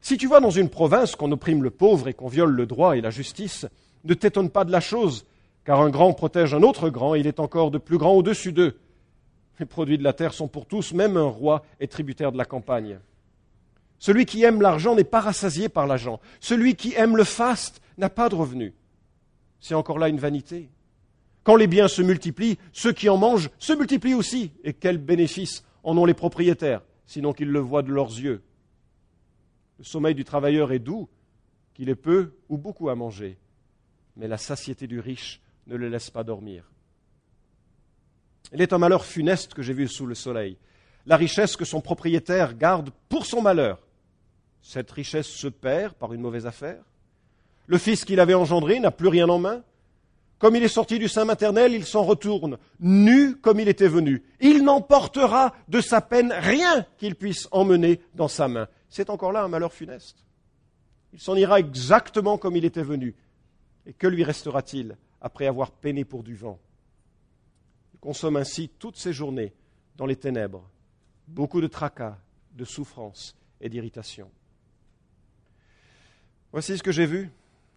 Si 0.00 0.16
tu 0.16 0.28
vas 0.28 0.40
dans 0.40 0.48
une 0.48 0.70
province 0.70 1.14
qu'on 1.14 1.30
opprime 1.30 1.62
le 1.62 1.70
pauvre 1.70 2.08
et 2.08 2.14
qu'on 2.14 2.28
viole 2.28 2.52
le 2.52 2.64
droit 2.64 2.96
et 2.96 3.02
la 3.02 3.10
justice, 3.10 3.66
ne 4.04 4.14
t'étonne 4.14 4.48
pas 4.48 4.64
de 4.64 4.72
la 4.72 4.80
chose, 4.80 5.26
car 5.66 5.82
un 5.82 5.90
grand 5.90 6.14
protège 6.14 6.54
un 6.54 6.62
autre 6.62 6.88
grand, 6.88 7.14
et 7.14 7.20
il 7.20 7.26
est 7.26 7.38
encore 7.38 7.70
de 7.70 7.76
plus 7.76 7.98
grand 7.98 8.12
au-dessus 8.12 8.52
d'eux. 8.52 8.78
Les 9.58 9.66
produits 9.66 9.98
de 9.98 10.04
la 10.04 10.12
terre 10.12 10.34
sont 10.34 10.48
pour 10.48 10.66
tous, 10.66 10.92
même 10.92 11.16
un 11.16 11.24
roi 11.24 11.64
est 11.80 11.90
tributaire 11.90 12.32
de 12.32 12.38
la 12.38 12.44
campagne. 12.44 12.98
Celui 13.98 14.26
qui 14.26 14.42
aime 14.44 14.60
l'argent 14.60 14.94
n'est 14.94 15.04
pas 15.04 15.20
rassasié 15.20 15.68
par 15.68 15.86
l'argent. 15.86 16.20
Celui 16.40 16.74
qui 16.74 16.94
aime 16.94 17.16
le 17.16 17.24
faste 17.24 17.80
n'a 17.96 18.10
pas 18.10 18.28
de 18.28 18.34
revenu. 18.34 18.74
C'est 19.60 19.74
encore 19.74 19.98
là 19.98 20.08
une 20.08 20.18
vanité. 20.18 20.68
Quand 21.44 21.56
les 21.56 21.66
biens 21.66 21.88
se 21.88 22.02
multiplient, 22.02 22.58
ceux 22.72 22.92
qui 22.92 23.08
en 23.08 23.16
mangent 23.16 23.50
se 23.58 23.72
multiplient 23.72 24.14
aussi. 24.14 24.52
Et 24.64 24.74
quel 24.74 24.98
bénéfice 24.98 25.64
en 25.82 25.96
ont 25.96 26.04
les 26.04 26.14
propriétaires, 26.14 26.82
sinon 27.06 27.32
qu'ils 27.32 27.50
le 27.50 27.60
voient 27.60 27.82
de 27.82 27.92
leurs 27.92 28.10
yeux? 28.10 28.42
Le 29.78 29.84
sommeil 29.84 30.14
du 30.14 30.24
travailleur 30.24 30.72
est 30.72 30.78
doux, 30.78 31.08
qu'il 31.74 31.88
ait 31.88 31.94
peu 31.94 32.32
ou 32.48 32.58
beaucoup 32.58 32.88
à 32.88 32.94
manger, 32.94 33.38
mais 34.16 34.28
la 34.28 34.38
satiété 34.38 34.86
du 34.86 35.00
riche 35.00 35.40
ne 35.66 35.76
le 35.76 35.88
laisse 35.88 36.10
pas 36.10 36.24
dormir. 36.24 36.70
Il 38.52 38.62
est 38.62 38.72
un 38.72 38.78
malheur 38.78 39.04
funeste 39.04 39.54
que 39.54 39.62
j'ai 39.62 39.72
vu 39.72 39.88
sous 39.88 40.06
le 40.06 40.14
soleil. 40.14 40.56
La 41.06 41.16
richesse 41.16 41.56
que 41.56 41.64
son 41.64 41.80
propriétaire 41.80 42.54
garde 42.54 42.90
pour 43.08 43.26
son 43.26 43.42
malheur. 43.42 43.78
Cette 44.62 44.90
richesse 44.90 45.28
se 45.28 45.46
perd 45.46 45.94
par 45.94 46.12
une 46.12 46.20
mauvaise 46.20 46.46
affaire. 46.46 46.82
Le 47.66 47.78
fils 47.78 48.04
qu'il 48.04 48.20
avait 48.20 48.34
engendré 48.34 48.80
n'a 48.80 48.90
plus 48.90 49.08
rien 49.08 49.28
en 49.28 49.38
main. 49.38 49.62
Comme 50.38 50.54
il 50.54 50.62
est 50.62 50.68
sorti 50.68 50.98
du 50.98 51.08
sein 51.08 51.24
maternel, 51.24 51.72
il 51.72 51.86
s'en 51.86 52.02
retourne, 52.02 52.58
nu 52.78 53.36
comme 53.36 53.58
il 53.58 53.68
était 53.68 53.88
venu. 53.88 54.22
Il 54.40 54.64
n'emportera 54.64 55.54
de 55.68 55.80
sa 55.80 56.00
peine 56.00 56.32
rien 56.32 56.84
qu'il 56.98 57.14
puisse 57.14 57.48
emmener 57.52 58.00
dans 58.14 58.28
sa 58.28 58.46
main. 58.46 58.68
C'est 58.90 59.08
encore 59.08 59.32
là 59.32 59.42
un 59.42 59.48
malheur 59.48 59.72
funeste. 59.72 60.24
Il 61.12 61.20
s'en 61.20 61.36
ira 61.36 61.58
exactement 61.58 62.36
comme 62.36 62.56
il 62.56 62.64
était 62.64 62.82
venu. 62.82 63.14
Et 63.86 63.94
que 63.94 64.06
lui 64.06 64.24
restera-t-il 64.24 64.96
après 65.20 65.46
avoir 65.46 65.70
peiné 65.70 66.04
pour 66.04 66.22
du 66.22 66.34
vent? 66.34 66.58
Consomme 68.00 68.36
ainsi 68.36 68.70
toutes 68.78 68.96
ses 68.96 69.12
journées 69.12 69.52
dans 69.96 70.06
les 70.06 70.16
ténèbres, 70.16 70.68
beaucoup 71.28 71.60
de 71.60 71.66
tracas, 71.66 72.18
de 72.54 72.64
souffrances 72.64 73.36
et 73.60 73.68
d'irritations. 73.68 74.30
Voici 76.52 76.78
ce 76.78 76.82
que 76.82 76.92
j'ai 76.92 77.06
vu. 77.06 77.30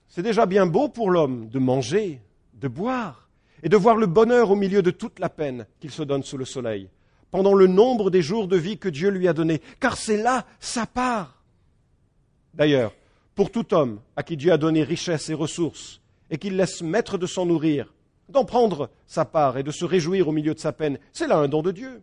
C'est 0.07 0.23
déjà 0.23 0.45
bien 0.45 0.65
beau 0.65 0.89
pour 0.89 1.11
l'homme 1.11 1.49
de 1.49 1.59
manger, 1.59 2.21
de 2.53 2.67
boire, 2.67 3.29
et 3.61 3.69
de 3.69 3.77
voir 3.77 3.95
le 3.95 4.07
bonheur 4.07 4.51
au 4.51 4.55
milieu 4.55 4.81
de 4.81 4.91
toute 4.91 5.19
la 5.19 5.29
peine 5.29 5.65
qu'il 5.79 5.91
se 5.91 6.03
donne 6.03 6.23
sous 6.23 6.37
le 6.37 6.45
soleil, 6.45 6.89
pendant 7.31 7.53
le 7.53 7.67
nombre 7.67 8.09
des 8.09 8.21
jours 8.21 8.47
de 8.47 8.57
vie 8.57 8.77
que 8.77 8.89
Dieu 8.89 9.09
lui 9.09 9.27
a 9.27 9.33
donnés, 9.33 9.61
car 9.79 9.97
c'est 9.97 10.21
là 10.21 10.45
sa 10.59 10.85
part. 10.85 11.43
D'ailleurs, 12.53 12.93
pour 13.35 13.51
tout 13.51 13.73
homme 13.73 13.99
à 14.15 14.23
qui 14.23 14.37
Dieu 14.37 14.51
a 14.51 14.57
donné 14.57 14.83
richesse 14.83 15.29
et 15.29 15.33
ressources, 15.33 16.01
et 16.29 16.37
qu'il 16.37 16.55
laisse 16.55 16.81
maître 16.81 17.17
de 17.17 17.27
s'en 17.27 17.45
nourrir, 17.45 17.93
d'en 18.29 18.45
prendre 18.45 18.89
sa 19.07 19.25
part 19.25 19.57
et 19.57 19.63
de 19.63 19.71
se 19.71 19.85
réjouir 19.85 20.27
au 20.27 20.31
milieu 20.31 20.53
de 20.53 20.59
sa 20.59 20.71
peine. 20.71 20.99
C'est 21.11 21.27
là 21.27 21.37
un 21.37 21.47
don 21.47 21.61
de 21.61 21.71
Dieu. 21.71 22.01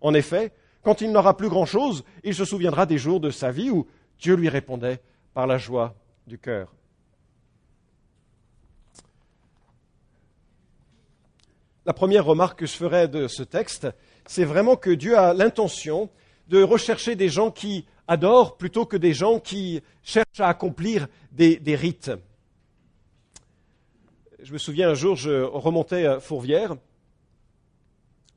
En 0.00 0.14
effet, 0.14 0.52
quand 0.82 1.00
il 1.00 1.10
n'aura 1.10 1.36
plus 1.36 1.48
grand-chose, 1.48 2.04
il 2.22 2.34
se 2.34 2.44
souviendra 2.44 2.86
des 2.86 2.98
jours 2.98 3.20
de 3.20 3.30
sa 3.30 3.50
vie 3.50 3.70
où 3.70 3.86
Dieu 4.18 4.34
lui 4.34 4.48
répondait 4.48 5.00
par 5.34 5.46
la 5.46 5.58
joie 5.58 5.94
du 6.26 6.38
cœur. 6.38 6.72
La 11.84 11.92
première 11.92 12.24
remarque 12.24 12.60
que 12.60 12.66
je 12.66 12.76
ferai 12.76 13.06
de 13.06 13.28
ce 13.28 13.44
texte, 13.44 13.86
c'est 14.26 14.44
vraiment 14.44 14.76
que 14.76 14.90
Dieu 14.90 15.16
a 15.16 15.34
l'intention 15.34 16.10
de 16.48 16.62
rechercher 16.62 17.14
des 17.14 17.28
gens 17.28 17.50
qui 17.50 17.86
adorent 18.08 18.56
plutôt 18.56 18.86
que 18.86 18.96
des 18.96 19.12
gens 19.12 19.38
qui 19.38 19.82
cherchent 20.02 20.40
à 20.40 20.48
accomplir 20.48 21.06
des, 21.32 21.56
des 21.56 21.76
rites 21.76 22.10
je 24.42 24.52
me 24.52 24.58
souviens 24.58 24.90
un 24.90 24.94
jour, 24.94 25.16
je 25.16 25.42
remontais 25.42 26.06
à 26.06 26.20
Fourvière, 26.20 26.76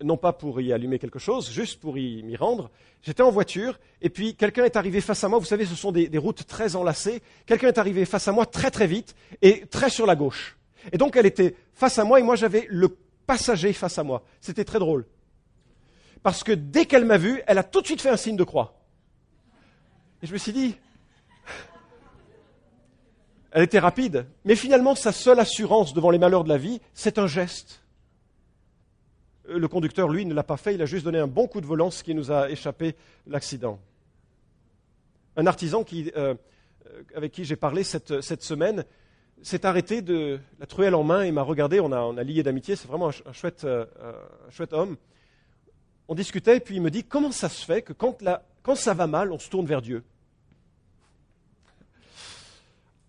non 0.01 0.17
pas 0.17 0.33
pour 0.33 0.61
y 0.61 0.71
allumer 0.71 0.99
quelque 0.99 1.19
chose, 1.19 1.51
juste 1.51 1.79
pour 1.79 1.97
y 1.97 2.23
m'y 2.23 2.35
rendre. 2.35 2.69
J'étais 3.01 3.23
en 3.23 3.31
voiture, 3.31 3.79
et 4.01 4.09
puis 4.09 4.35
quelqu'un 4.35 4.65
est 4.65 4.75
arrivé 4.75 5.01
face 5.01 5.23
à 5.23 5.29
moi. 5.29 5.39
Vous 5.39 5.45
savez, 5.45 5.65
ce 5.65 5.75
sont 5.75 5.91
des, 5.91 6.17
routes 6.17 6.45
très 6.45 6.75
enlacées. 6.75 7.21
Quelqu'un 7.45 7.67
est 7.67 7.77
arrivé 7.77 8.05
face 8.05 8.27
à 8.27 8.31
moi 8.31 8.45
très 8.45 8.71
très 8.71 8.87
vite 8.87 9.15
et 9.41 9.65
très 9.67 9.89
sur 9.89 10.05
la 10.05 10.15
gauche. 10.15 10.57
Et 10.91 10.97
donc 10.97 11.15
elle 11.17 11.25
était 11.25 11.55
face 11.73 11.99
à 11.99 12.03
moi, 12.03 12.19
et 12.19 12.23
moi 12.23 12.35
j'avais 12.35 12.65
le 12.69 12.95
passager 13.25 13.73
face 13.73 13.97
à 13.97 14.03
moi. 14.03 14.23
C'était 14.41 14.65
très 14.65 14.79
drôle. 14.79 15.05
Parce 16.23 16.43
que 16.43 16.51
dès 16.51 16.85
qu'elle 16.85 17.05
m'a 17.05 17.17
vu, 17.17 17.41
elle 17.47 17.57
a 17.57 17.63
tout 17.63 17.81
de 17.81 17.85
suite 17.85 18.01
fait 18.01 18.09
un 18.09 18.17
signe 18.17 18.35
de 18.35 18.43
croix. 18.43 18.81
Et 20.21 20.27
je 20.27 20.33
me 20.33 20.37
suis 20.37 20.51
dit, 20.51 20.75
elle 23.51 23.63
était 23.63 23.79
rapide, 23.79 24.25
mais 24.45 24.55
finalement, 24.55 24.95
sa 24.95 25.11
seule 25.11 25.39
assurance 25.39 25.93
devant 25.93 26.11
les 26.11 26.19
malheurs 26.19 26.43
de 26.43 26.49
la 26.49 26.57
vie, 26.57 26.81
c'est 26.93 27.17
un 27.17 27.27
geste. 27.27 27.81
Euh, 29.49 29.57
le 29.57 29.67
conducteur, 29.67 30.07
lui, 30.09 30.25
ne 30.25 30.33
l'a 30.33 30.43
pas 30.43 30.57
fait, 30.57 30.75
il 30.75 30.81
a 30.81 30.85
juste 30.85 31.05
donné 31.05 31.17
un 31.17 31.27
bon 31.27 31.47
coup 31.47 31.61
de 31.61 31.65
volant, 31.65 31.89
ce 31.89 32.03
qui 32.03 32.13
nous 32.13 32.31
a 32.31 32.49
échappé 32.49 32.95
l'accident. 33.25 33.79
Un 35.35 35.47
artisan 35.47 35.83
euh, 36.15 36.35
avec 37.15 37.31
qui 37.31 37.43
j'ai 37.45 37.55
parlé 37.55 37.83
cette, 37.83 38.43
semaine 38.43 38.85
s'est 39.41 39.65
arrêté 39.65 40.01
de 40.01 40.39
la 40.59 40.65
truelle 40.65 40.95
en 40.95 41.03
main 41.03 41.23
et 41.23 41.31
m'a 41.31 41.43
regardé, 41.43 41.79
on 41.79 41.91
a, 41.91 42.23
lié 42.23 42.43
d'amitié, 42.43 42.75
c'est 42.75 42.87
vraiment 42.87 43.09
un, 43.09 43.33
chouette, 43.33 43.63
euh, 43.63 43.85
homme. 44.71 44.97
On 46.07 46.15
discutait, 46.15 46.57
et 46.57 46.59
puis 46.59 46.75
il 46.75 46.81
me 46.81 46.91
dit, 46.91 47.03
comment 47.03 47.31
ça 47.31 47.49
se 47.49 47.65
fait 47.65 47.81
que 47.81 47.93
quand 47.93 48.75
ça 48.75 48.93
va 48.93 49.07
mal, 49.07 49.31
on 49.31 49.39
se 49.39 49.49
tourne 49.49 49.65
vers 49.65 49.81
Dieu? 49.81 50.03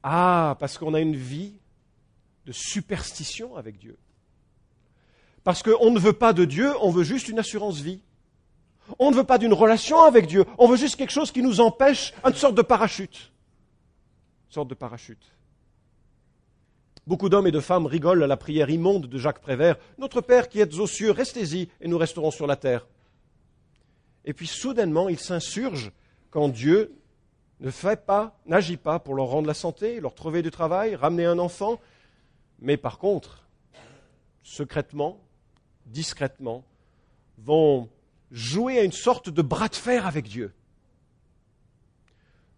Ah, 0.03 0.57
parce 0.59 0.79
qu'on 0.79 0.95
a 0.95 1.01
une 1.01 1.17
vie 1.17 1.55
de 2.47 2.53
superstition 2.53 3.57
avec 3.57 3.79
Dieu. 3.79 3.97
Parce 5.45 5.63
qu'on 5.63 5.91
ne 5.91 5.99
veut 5.99 6.13
pas 6.13 6.33
de 6.33 6.45
Dieu, 6.45 6.73
on 6.81 6.91
veut 6.91 7.05
juste 7.05 7.29
une 7.29 7.39
assurance 7.39 7.81
vie. 7.81 8.01
On 8.99 9.11
ne 9.11 9.17
veut 9.17 9.25
pas 9.25 9.39
d'une 9.39 9.53
relation 9.53 10.03
avec 10.03 10.27
Dieu, 10.27 10.45
on 10.59 10.67
veut 10.67 10.77
juste 10.77 10.97
quelque 10.97 11.13
chose 11.13 11.31
qui 11.31 11.43
nous 11.43 11.61
empêche, 11.61 12.13
une 12.25 12.35
sorte 12.35 12.57
de 12.57 12.63
parachute. 12.63 13.33
Une 14.49 14.55
sorte 14.55 14.69
de 14.69 14.75
parachute. 14.75 15.33
Beaucoup 17.07 17.29
d'hommes 17.29 17.47
et 17.47 17.53
de 17.53 17.61
femmes 17.61 17.87
rigolent 17.87 18.25
à 18.25 18.27
la 18.27 18.37
prière 18.37 18.69
immonde 18.69 19.07
de 19.07 19.19
Jacques 19.19 19.41
Prévert. 19.41 19.77
Notre 19.99 20.21
Père 20.21 20.49
qui 20.49 20.61
êtes 20.61 20.75
aux 20.75 20.87
cieux, 20.87 21.11
restez-y 21.11 21.69
et 21.81 21.89
nous 21.89 21.99
resterons 21.99 22.31
sur 22.31 22.47
la 22.47 22.57
terre. 22.57 22.87
Et 24.25 24.33
puis 24.33 24.47
soudainement, 24.47 25.09
ils 25.09 25.19
s'insurgent 25.19 25.93
quand 26.31 26.49
Dieu 26.49 26.93
ne 27.61 27.71
fait 27.71 28.05
pas, 28.05 28.39
n'agit 28.47 28.77
pas 28.77 28.99
pour 28.99 29.15
leur 29.15 29.27
rendre 29.27 29.47
la 29.47 29.55
santé, 29.55 30.01
leur 30.01 30.15
trouver 30.15 30.43
du 30.43 30.51
travail, 30.51 30.95
ramener 30.95 31.27
un 31.27 31.39
enfant, 31.39 31.79
mais 32.61 32.77
par 32.77 32.99
contre, 32.99 33.47
secrètement, 34.43 35.21
discrètement, 35.87 36.65
vont 37.39 37.89
jouer 38.31 38.79
à 38.79 38.85
une 38.85 38.93
sorte 38.93 39.29
de 39.29 39.43
bras 39.43 39.69
de 39.69 39.77
fer 39.77 40.07
avec 40.07 40.27
Dieu. 40.27 40.53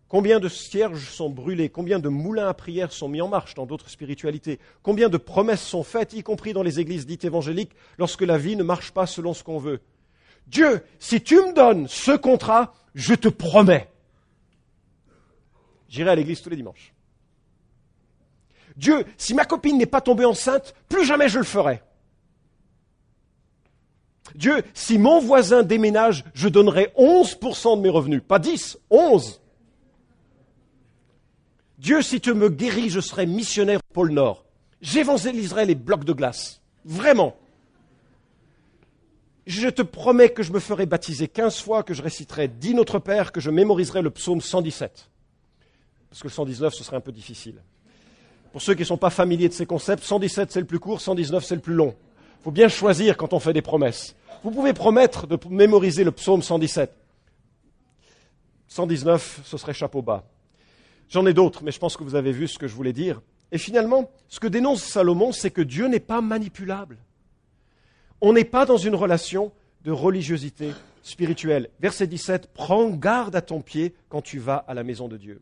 Combien 0.09 0.41
de 0.41 0.49
cierges 0.49 1.09
sont 1.09 1.31
brûlés 1.31 1.71
Combien 1.71 1.99
de 1.99 2.11
moulins 2.11 2.49
à 2.49 2.55
prière 2.55 2.93
sont 2.93 3.09
mis 3.09 3.23
en 3.23 3.29
marche 3.29 3.55
dans 3.55 3.65
d'autres 3.65 3.89
spiritualités 3.89 4.61
Combien 4.83 5.09
de 5.09 5.17
promesses 5.17 5.63
sont 5.63 5.83
faites, 5.83 6.13
y 6.13 6.23
compris 6.23 6.53
dans 6.53 6.63
les 6.63 6.81
églises 6.81 7.07
dites 7.07 7.25
évangéliques, 7.25 7.75
lorsque 7.97 8.21
la 8.21 8.37
vie 8.37 8.57
ne 8.57 8.63
marche 8.63 8.93
pas 8.93 9.07
selon 9.07 9.33
ce 9.33 9.43
qu'on 9.43 9.59
veut 9.59 9.81
Dieu, 10.49 10.85
si 10.99 11.23
tu 11.23 11.37
me 11.37 11.55
donnes 11.55 11.89
ce 11.89 12.13
contrat, 12.17 12.75
je 12.95 13.15
te 13.15 13.29
promets. 13.29 13.92
J'irai 15.93 16.09
à 16.09 16.15
l'église 16.15 16.41
tous 16.41 16.49
les 16.49 16.57
dimanches. 16.57 16.95
Dieu, 18.77 19.05
si 19.19 19.35
ma 19.35 19.45
copine 19.45 19.77
n'est 19.77 19.85
pas 19.85 20.01
tombée 20.01 20.25
enceinte, 20.25 20.75
plus 20.89 21.05
jamais 21.05 21.29
je 21.29 21.39
le 21.39 21.45
ferai. 21.45 21.83
Dieu, 24.35 24.63
si 24.73 24.97
mon 24.97 25.21
voisin 25.21 25.63
déménage, 25.63 26.25
je 26.33 26.49
donnerai 26.49 26.95
11% 26.97 27.77
de 27.77 27.83
mes 27.83 27.91
revenus. 27.91 28.23
Pas 28.27 28.39
10, 28.39 28.79
11. 28.89 29.43
Dieu, 31.77 32.01
si 32.01 32.23
tu 32.23 32.33
me 32.33 32.49
guéris, 32.49 32.89
je 32.89 33.01
serai 33.01 33.27
missionnaire 33.27 33.81
au 33.91 33.93
pôle 33.93 34.13
Nord. 34.13 34.47
J'évangéliserai 34.81 35.67
les 35.67 35.75
blocs 35.75 36.05
de 36.05 36.15
glace. 36.15 36.63
Vraiment. 36.87 37.37
Je 39.47 39.69
te 39.69 39.83
promets 39.83 40.31
que 40.31 40.43
je 40.43 40.53
me 40.53 40.59
ferai 40.59 40.87
baptiser 40.87 41.29
15 41.29 41.61
fois, 41.61 41.83
que 41.83 41.93
je 41.93 42.01
réciterai 42.01 42.49
10 42.49 42.77
Notre 42.77 42.99
Père, 42.99 43.31
que 43.31 43.41
je 43.41 43.51
mémoriserai 43.51 44.01
le 44.01 44.11
psaume 44.11 44.41
117. 44.41 45.11
Parce 46.13 46.21
que 46.21 46.29
le 46.29 46.33
119, 46.33 46.75
ce 46.75 46.85
serait 46.85 46.99
un 46.99 47.01
peu 47.01 47.11
difficile. 47.11 47.55
Pour 48.53 48.61
ceux 48.61 48.75
qui 48.75 48.83
ne 48.83 48.87
sont 48.87 48.99
pas 48.99 49.09
familiers 49.09 49.49
de 49.49 49.55
ces 49.55 49.65
concepts, 49.65 50.05
117 50.05 50.53
c'est 50.53 50.61
le 50.61 50.67
plus 50.67 50.79
court, 50.79 51.01
119 51.01 51.43
c'est 51.43 51.55
le 51.55 51.63
plus 51.63 51.73
long. 51.73 51.95
Il 52.41 52.45
faut 52.45 52.51
bien 52.51 52.69
choisir 52.69 53.17
quand 53.17 53.33
on 53.33 53.39
fait 53.39 53.55
des 53.55 53.63
promesses. 53.63 54.15
Vous 54.45 54.51
pouvez 54.51 54.75
promettre 54.75 55.27
de 55.27 55.39
mémoriser 55.49 56.05
le 56.05 56.13
psaume 56.13 56.43
117. 56.43 56.93
119, 58.69 59.41
ce 59.43 59.57
serait 59.57 59.73
chapeau 59.73 60.03
bas. 60.03 60.27
J'en 61.09 61.25
ai 61.25 61.33
d'autres, 61.33 61.65
mais 61.65 61.73
je 61.73 61.79
pense 61.79 61.97
que 61.97 62.05
vous 62.05 62.15
avez 62.15 62.33
vu 62.33 62.47
ce 62.47 62.59
que 62.59 62.69
je 62.69 62.75
voulais 62.75 62.93
dire. 62.93 63.23
Et 63.51 63.57
finalement, 63.57 64.11
ce 64.29 64.39
que 64.39 64.49
dénonce 64.49 64.83
Salomon, 64.83 65.33
c'est 65.33 65.51
que 65.51 65.63
Dieu 65.63 65.87
n'est 65.87 65.99
pas 65.99 66.21
manipulable. 66.21 66.99
On 68.21 68.35
n'est 68.35 68.45
pas 68.45 68.67
dans 68.67 68.77
une 68.77 68.97
relation 68.97 69.51
de 69.83 69.93
religiosité 69.93 70.73
spirituelle. 71.03 71.71
Verset 71.81 72.07
17, 72.07 72.51
prends 72.53 72.91
garde 72.91 73.35
à 73.35 73.41
ton 73.41 73.63
pied 73.63 73.95
quand 74.11 74.21
tu 74.21 74.39
vas 74.39 74.57
à 74.69 74.75
la 74.75 74.85
maison 74.85 75.09
de 75.09 75.17
Dieu. 75.17 75.41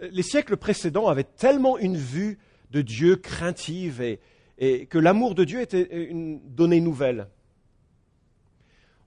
Les 0.00 0.22
siècles 0.22 0.56
précédents 0.56 1.08
avaient 1.08 1.24
tellement 1.24 1.78
une 1.78 1.96
vue 1.96 2.38
de 2.70 2.82
Dieu 2.82 3.16
craintive 3.16 4.00
et, 4.00 4.86
que 4.86 4.98
l'amour 4.98 5.34
de 5.34 5.44
Dieu 5.44 5.60
était 5.60 6.08
une 6.10 6.40
donnée 6.54 6.80
nouvelle. 6.80 7.28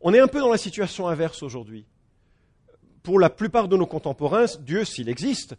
On 0.01 0.13
est 0.13 0.19
un 0.19 0.27
peu 0.27 0.39
dans 0.39 0.51
la 0.51 0.57
situation 0.57 1.07
inverse 1.07 1.43
aujourd'hui. 1.43 1.86
Pour 3.03 3.19
la 3.19 3.29
plupart 3.29 3.67
de 3.67 3.77
nos 3.77 3.86
contemporains, 3.86 4.45
Dieu, 4.62 4.86
s'il 4.86 5.10
existe, 5.10 5.55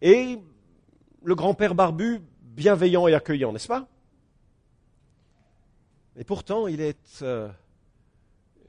est 0.00 0.38
le 1.22 1.34
grand-père 1.34 1.74
barbu, 1.74 2.20
bienveillant 2.40 3.08
et 3.08 3.14
accueillant, 3.14 3.52
n'est-ce 3.52 3.68
pas? 3.68 3.88
Et 6.16 6.24
pourtant, 6.24 6.66
il 6.66 6.80
est 6.80 7.22
euh, 7.22 7.48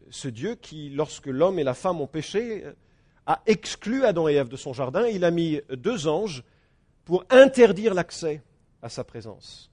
ce 0.10 0.28
Dieu 0.28 0.56
qui, 0.56 0.90
lorsque 0.90 1.28
l'homme 1.28 1.60
et 1.60 1.64
la 1.64 1.74
femme 1.74 2.02
ont 2.02 2.08
péché, 2.08 2.66
a 3.28 3.42
exclu 3.46 4.06
Adam 4.06 4.30
et 4.30 4.34
Ève 4.34 4.48
de 4.48 4.56
son 4.56 4.74
jardin. 4.74 5.06
Il 5.06 5.24
a 5.26 5.32
mis 5.32 5.62
deux 5.70 6.08
anges 6.08 6.44
pour 7.06 7.26
interdire 7.30 7.94
l'accès 7.94 8.42
à 8.82 8.90
sa 8.90 9.04
présence. 9.04 9.70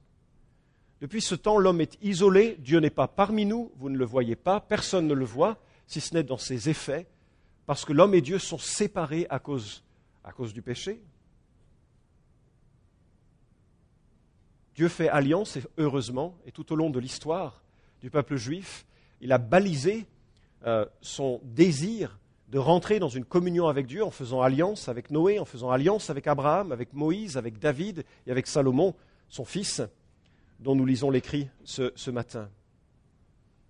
Depuis 1.01 1.21
ce 1.21 1.35
temps, 1.35 1.59
l'homme 1.59 1.81
est 1.81 1.97
isolé, 2.03 2.57
Dieu 2.59 2.81
n'est 2.81 2.91
pas 2.91 3.09
parmi 3.09 3.47
nous, 3.47 3.73
vous 3.77 3.91
ne 3.91 3.97
le 3.97 4.05
voyez 4.05 4.37
pas, 4.37 4.61
personne 4.61 5.07
ne 5.07 5.15
le 5.15 5.25
voit, 5.25 5.59
si 5.87 6.01
ce 6.01 6.15
n'est 6.15 6.23
dans 6.23 6.39
ses 6.39 6.69
effets, 6.69 7.07
parce 7.67 7.85
que 7.85 7.93
l'homme 7.93 8.15
et 8.15 8.21
Dieu 8.21 8.39
sont 8.39 8.59
séparés 8.59 9.27
à 9.31 9.39
cause, 9.39 9.83
du 10.53 10.63
péché. 10.63 11.01
Dieu 14.75 14.89
fait 14.89 15.09
alliance, 15.09 15.57
et 15.57 15.63
heureusement, 15.77 16.37
et 16.47 16.53
tout 16.53 16.73
au 16.73 16.77
long 16.77 16.91
de 16.91 16.99
l'histoire 16.99 17.63
du 18.01 18.11
peuple 18.11 18.37
juif, 18.37 18.87
il 19.21 19.31
a 19.31 19.39
balisé 19.39 20.07
euh, 20.67 20.87
son 21.01 21.41
désir 21.45 22.19
de 22.49 22.59
rentrer 22.59 22.99
dans 22.99 23.09
une 23.09 23.25
communion 23.25 23.69
avec 23.69 23.87
Dieu 23.87 24.05
en 24.05 24.11
faisant 24.11 24.43
alliance 24.43 24.89
avec 24.89 25.11
Noé, 25.11 25.39
en 25.39 25.45
faisant 25.45 25.71
alliance 25.71 26.11
avec 26.11 26.27
Abraham, 26.27 26.73
avec 26.73 26.93
Moïse, 26.93 27.37
avec 27.37 27.59
David 27.59 28.05
et 28.27 28.31
avec 28.31 28.47
Salomon, 28.47 28.95
son 29.29 29.45
fils 29.45 29.83
dont 30.61 30.75
nous 30.75 30.87
lisons 30.87 31.11
l'écrit 31.11 31.49
ce, 31.65 32.11
matin. 32.11 32.49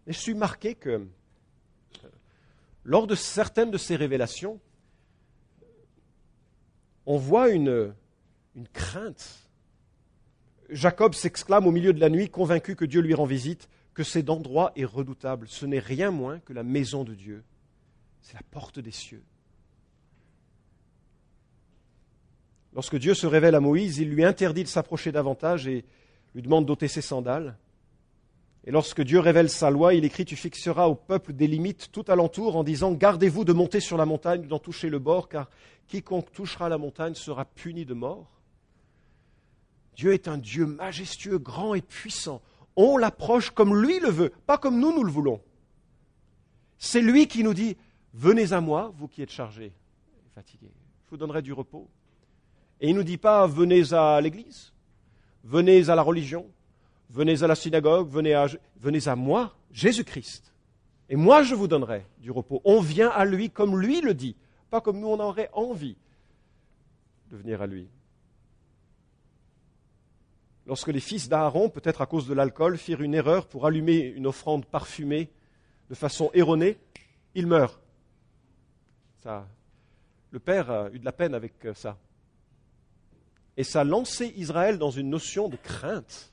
Et 0.06 0.12
je 0.12 0.18
suis 0.18 0.34
marqué 0.34 0.74
que 0.74 0.90
euh, 0.90 2.08
lors 2.84 3.06
de 3.06 3.14
certaines 3.14 3.70
de 3.70 3.78
ces 3.78 3.96
révélations, 3.96 4.60
on 7.06 7.16
voit 7.16 7.48
une, 7.48 7.94
une 8.54 8.68
crainte. 8.68 9.48
Jacob 10.68 11.14
s'exclame 11.14 11.66
au 11.66 11.70
milieu 11.70 11.92
de 11.92 12.00
la 12.00 12.08
nuit, 12.08 12.28
convaincu 12.28 12.76
que 12.76 12.84
Dieu 12.84 13.00
lui 13.00 13.14
rend 13.14 13.26
visite, 13.26 13.68
que 13.94 14.02
cet 14.02 14.28
endroit 14.28 14.72
est 14.76 14.84
redoutable. 14.84 15.46
Ce 15.48 15.66
n'est 15.66 15.78
rien 15.78 16.10
moins 16.10 16.40
que 16.40 16.52
la 16.52 16.62
maison 16.62 17.04
de 17.04 17.14
Dieu. 17.14 17.44
C'est 18.24 18.34
la 18.34 18.42
porte 18.50 18.78
des 18.78 18.90
cieux. 18.90 19.22
Lorsque 22.72 22.96
Dieu 22.96 23.12
se 23.12 23.26
révèle 23.26 23.54
à 23.54 23.60
Moïse, 23.60 23.98
il 23.98 24.08
lui 24.08 24.24
interdit 24.24 24.64
de 24.64 24.68
s'approcher 24.68 25.12
davantage 25.12 25.68
et 25.68 25.84
lui 26.34 26.40
demande 26.40 26.64
d'ôter 26.64 26.88
ses 26.88 27.02
sandales. 27.02 27.58
Et 28.64 28.70
lorsque 28.70 29.02
Dieu 29.02 29.20
révèle 29.20 29.50
sa 29.50 29.70
loi, 29.70 29.92
il 29.92 30.06
écrit 30.06 30.24
Tu 30.24 30.36
fixeras 30.36 30.86
au 30.86 30.94
peuple 30.94 31.34
des 31.34 31.46
limites 31.46 31.92
tout 31.92 32.06
alentour 32.08 32.56
en 32.56 32.64
disant 32.64 32.92
Gardez-vous 32.92 33.44
de 33.44 33.52
monter 33.52 33.78
sur 33.78 33.98
la 33.98 34.06
montagne, 34.06 34.48
d'en 34.48 34.58
toucher 34.58 34.88
le 34.88 34.98
bord, 34.98 35.28
car 35.28 35.50
quiconque 35.86 36.32
touchera 36.32 36.70
la 36.70 36.78
montagne 36.78 37.14
sera 37.14 37.44
puni 37.44 37.84
de 37.84 37.92
mort. 37.92 38.40
Dieu 39.96 40.14
est 40.14 40.28
un 40.28 40.38
Dieu 40.38 40.64
majestueux, 40.64 41.38
grand 41.38 41.74
et 41.74 41.82
puissant. 41.82 42.40
On 42.74 42.96
l'approche 42.96 43.50
comme 43.50 43.78
lui 43.78 44.00
le 44.00 44.08
veut, 44.08 44.32
pas 44.46 44.56
comme 44.56 44.80
nous 44.80 44.94
nous 44.94 45.04
le 45.04 45.12
voulons. 45.12 45.42
C'est 46.78 47.02
lui 47.02 47.28
qui 47.28 47.44
nous 47.44 47.54
dit 47.54 47.76
Venez 48.14 48.52
à 48.52 48.60
moi, 48.60 48.92
vous 48.96 49.08
qui 49.08 49.22
êtes 49.22 49.32
chargés 49.32 49.72
et 49.72 50.30
fatigués, 50.34 50.70
je 51.04 51.10
vous 51.10 51.16
donnerai 51.16 51.42
du 51.42 51.52
repos. 51.52 51.88
Et 52.80 52.88
il 52.88 52.92
ne 52.92 52.98
nous 52.98 53.04
dit 53.04 53.18
pas 53.18 53.44
Venez 53.48 53.92
à 53.92 54.20
l'église, 54.20 54.72
venez 55.42 55.90
à 55.90 55.96
la 55.96 56.02
religion, 56.02 56.46
venez 57.10 57.42
à 57.42 57.48
la 57.48 57.56
synagogue, 57.56 58.08
venez 58.08 58.32
à, 58.34 58.46
venez 58.80 59.08
à 59.08 59.16
moi, 59.16 59.52
Jésus-Christ. 59.72 60.54
Et 61.08 61.16
moi, 61.16 61.42
je 61.42 61.56
vous 61.56 61.66
donnerai 61.66 62.06
du 62.18 62.30
repos. 62.30 62.62
On 62.64 62.80
vient 62.80 63.10
à 63.10 63.24
lui 63.24 63.50
comme 63.50 63.80
lui 63.80 64.00
le 64.00 64.14
dit, 64.14 64.36
pas 64.70 64.80
comme 64.80 65.00
nous 65.00 65.08
on 65.08 65.18
aurait 65.18 65.50
envie 65.52 65.96
de 67.32 67.36
venir 67.36 67.62
à 67.62 67.66
lui. 67.66 67.88
Lorsque 70.66 70.88
les 70.88 71.00
fils 71.00 71.28
d'Aaron, 71.28 71.68
peut-être 71.68 72.00
à 72.00 72.06
cause 72.06 72.28
de 72.28 72.32
l'alcool, 72.32 72.78
firent 72.78 73.02
une 73.02 73.14
erreur 73.14 73.48
pour 73.48 73.66
allumer 73.66 73.98
une 73.98 74.28
offrande 74.28 74.64
parfumée 74.64 75.30
de 75.90 75.94
façon 75.96 76.30
erronée, 76.32 76.78
ils 77.34 77.48
meurent. 77.48 77.80
Le 79.24 80.38
père 80.38 80.70
a 80.70 80.90
eu 80.90 80.98
de 80.98 81.04
la 81.04 81.12
peine 81.12 81.34
avec 81.34 81.54
ça. 81.74 81.98
Et 83.56 83.64
ça 83.64 83.82
a 83.82 83.84
lancé 83.84 84.32
Israël 84.36 84.78
dans 84.78 84.90
une 84.90 85.08
notion 85.10 85.48
de 85.48 85.56
crainte. 85.56 86.32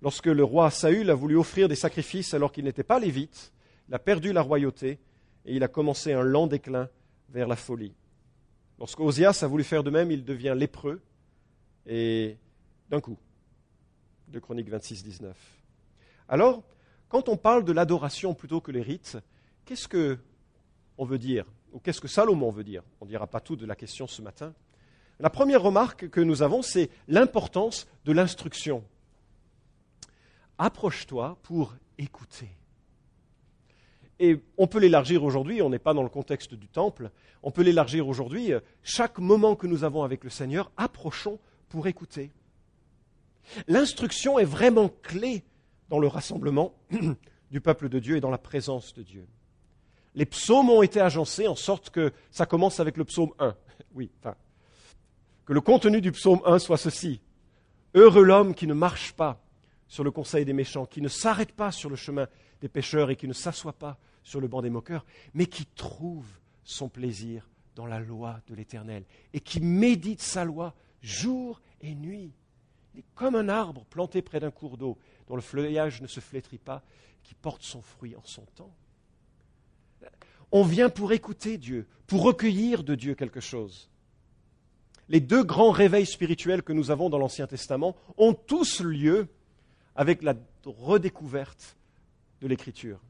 Lorsque 0.00 0.26
le 0.26 0.44
roi 0.44 0.70
Saül 0.70 1.10
a 1.10 1.14
voulu 1.14 1.36
offrir 1.36 1.68
des 1.68 1.76
sacrifices 1.76 2.34
alors 2.34 2.52
qu'il 2.52 2.64
n'était 2.64 2.82
pas 2.82 2.98
lévite, 2.98 3.52
il 3.88 3.94
a 3.94 3.98
perdu 3.98 4.32
la 4.32 4.42
royauté 4.42 4.98
et 5.44 5.56
il 5.56 5.62
a 5.62 5.68
commencé 5.68 6.12
un 6.12 6.22
lent 6.22 6.46
déclin 6.46 6.88
vers 7.28 7.48
la 7.48 7.56
folie. 7.56 7.94
Lorsque 8.78 9.00
Osias 9.00 9.40
a 9.42 9.46
voulu 9.46 9.64
faire 9.64 9.82
de 9.82 9.90
même, 9.90 10.10
il 10.10 10.24
devient 10.24 10.54
lépreux 10.56 11.00
et 11.86 12.36
d'un 12.88 13.00
coup. 13.00 13.18
De 14.28 14.38
Chronique 14.38 14.68
26, 14.68 15.04
19. 15.04 15.36
Alors, 16.28 16.62
quand 17.08 17.28
on 17.28 17.36
parle 17.36 17.64
de 17.64 17.72
l'adoration 17.72 18.34
plutôt 18.34 18.60
que 18.60 18.72
les 18.72 18.82
rites, 18.82 19.18
qu'est-ce 19.64 19.88
que 19.88 20.18
on 20.98 21.04
veut 21.04 21.18
dire 21.18 21.46
ou 21.72 21.78
qu'est-ce 21.78 22.00
que 22.00 22.08
Salomon 22.08 22.50
veut 22.50 22.64
dire. 22.64 22.82
On 23.00 23.04
ne 23.04 23.10
dira 23.10 23.26
pas 23.26 23.40
tout 23.40 23.56
de 23.56 23.66
la 23.66 23.74
question 23.74 24.06
ce 24.06 24.22
matin. 24.22 24.54
La 25.18 25.30
première 25.30 25.62
remarque 25.62 26.08
que 26.10 26.20
nous 26.20 26.42
avons, 26.42 26.62
c'est 26.62 26.90
l'importance 27.08 27.86
de 28.04 28.12
l'instruction. 28.12 28.84
Approche-toi 30.58 31.38
pour 31.42 31.74
écouter. 31.98 32.48
Et 34.18 34.40
on 34.56 34.66
peut 34.66 34.78
l'élargir 34.78 35.24
aujourd'hui, 35.24 35.62
on 35.62 35.70
n'est 35.70 35.78
pas 35.78 35.94
dans 35.94 36.02
le 36.02 36.08
contexte 36.08 36.54
du 36.54 36.68
temple, 36.68 37.10
on 37.42 37.50
peut 37.50 37.62
l'élargir 37.62 38.06
aujourd'hui. 38.06 38.52
Chaque 38.82 39.18
moment 39.18 39.56
que 39.56 39.66
nous 39.66 39.82
avons 39.82 40.04
avec 40.04 40.22
le 40.22 40.30
Seigneur, 40.30 40.70
approchons 40.76 41.40
pour 41.68 41.86
écouter. 41.86 42.30
L'instruction 43.66 44.38
est 44.38 44.44
vraiment 44.44 44.88
clé 44.88 45.42
dans 45.88 45.98
le 45.98 46.06
rassemblement 46.06 46.74
du 47.50 47.60
peuple 47.60 47.88
de 47.88 47.98
Dieu 47.98 48.16
et 48.16 48.20
dans 48.20 48.30
la 48.30 48.38
présence 48.38 48.94
de 48.94 49.02
Dieu. 49.02 49.26
Les 50.14 50.26
psaumes 50.26 50.70
ont 50.70 50.82
été 50.82 51.00
agencés 51.00 51.48
en 51.48 51.54
sorte 51.54 51.90
que 51.90 52.12
ça 52.30 52.46
commence 52.46 52.80
avec 52.80 52.96
le 52.96 53.04
psaume 53.04 53.32
1. 53.38 53.54
Oui, 53.94 54.10
que 55.44 55.52
le 55.52 55.60
contenu 55.60 56.00
du 56.00 56.12
psaume 56.12 56.40
1 56.46 56.58
soit 56.58 56.78
ceci. 56.78 57.20
Heureux 57.94 58.22
l'homme 58.22 58.54
qui 58.54 58.66
ne 58.66 58.74
marche 58.74 59.12
pas 59.12 59.42
sur 59.86 60.02
le 60.02 60.10
conseil 60.10 60.46
des 60.46 60.54
méchants, 60.54 60.86
qui 60.86 61.02
ne 61.02 61.08
s'arrête 61.08 61.52
pas 61.52 61.70
sur 61.70 61.90
le 61.90 61.96
chemin 61.96 62.26
des 62.62 62.68
pécheurs 62.68 63.10
et 63.10 63.16
qui 63.16 63.28
ne 63.28 63.34
s'assoit 63.34 63.74
pas 63.74 63.98
sur 64.22 64.40
le 64.40 64.48
banc 64.48 64.62
des 64.62 64.70
moqueurs, 64.70 65.04
mais 65.34 65.46
qui 65.46 65.66
trouve 65.66 66.26
son 66.64 66.88
plaisir 66.88 67.50
dans 67.74 67.86
la 67.86 68.00
loi 68.00 68.40
de 68.46 68.54
l'Éternel 68.54 69.04
et 69.34 69.40
qui 69.40 69.60
médite 69.60 70.22
sa 70.22 70.44
loi 70.44 70.74
jour 71.02 71.60
et 71.80 71.94
nuit. 71.94 72.32
Il 72.94 73.00
est 73.00 73.04
comme 73.14 73.34
un 73.34 73.48
arbre 73.48 73.84
planté 73.86 74.22
près 74.22 74.40
d'un 74.40 74.50
cours 74.50 74.76
d'eau 74.76 74.96
dont 75.26 75.36
le 75.36 75.42
feuillage 75.42 76.00
ne 76.00 76.06
se 76.06 76.20
flétrit 76.20 76.58
pas, 76.58 76.82
qui 77.22 77.34
porte 77.34 77.62
son 77.62 77.82
fruit 77.82 78.16
en 78.16 78.22
son 78.24 78.44
temps. 78.54 78.74
On 80.52 80.62
vient 80.62 80.90
pour 80.90 81.12
écouter 81.12 81.56
Dieu, 81.56 81.86
pour 82.06 82.22
recueillir 82.22 82.84
de 82.84 82.94
Dieu 82.94 83.14
quelque 83.14 83.40
chose. 83.40 83.88
Les 85.08 85.20
deux 85.20 85.42
grands 85.42 85.70
réveils 85.70 86.06
spirituels 86.06 86.62
que 86.62 86.72
nous 86.72 86.90
avons 86.90 87.10
dans 87.10 87.18
l'Ancien 87.18 87.46
Testament 87.46 87.96
ont 88.18 88.34
tous 88.34 88.80
lieu 88.80 89.28
avec 89.96 90.22
la 90.22 90.34
redécouverte 90.64 91.76
de 92.40 92.46
l'Écriture. 92.46 93.00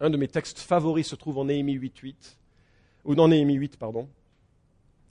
Un 0.00 0.10
de 0.10 0.16
mes 0.16 0.28
textes 0.28 0.58
favoris 0.58 1.06
se 1.06 1.14
trouve 1.14 1.38
en 1.38 1.44
Néhémie 1.44 1.76
8.8, 1.76 2.14
ou 3.04 3.14
dans 3.14 3.28
Néhémie 3.28 3.54
8, 3.54 3.76
pardon. 3.76 4.08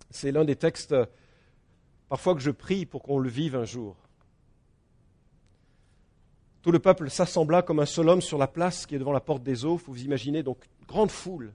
C'est 0.09 0.31
l'un 0.31 0.43
des 0.43 0.57
textes, 0.57 0.95
parfois, 2.09 2.35
que 2.35 2.41
je 2.41 2.51
prie 2.51 2.85
pour 2.85 3.03
qu'on 3.03 3.19
le 3.19 3.29
vive 3.29 3.55
un 3.55 3.63
jour. 3.63 3.95
Tout 6.61 6.71
le 6.71 6.79
peuple 6.79 7.09
s'assembla 7.09 7.63
comme 7.63 7.79
un 7.79 7.85
seul 7.85 8.07
homme 8.07 8.21
sur 8.21 8.37
la 8.37 8.47
place 8.47 8.85
qui 8.85 8.95
est 8.95 8.99
devant 8.99 9.11
la 9.11 9.19
porte 9.19 9.41
des 9.41 9.65
eaux. 9.65 9.81
Vous 9.87 10.03
imaginez 10.03 10.43
donc 10.43 10.59
une 10.79 10.85
grande 10.85 11.11
foule. 11.11 11.53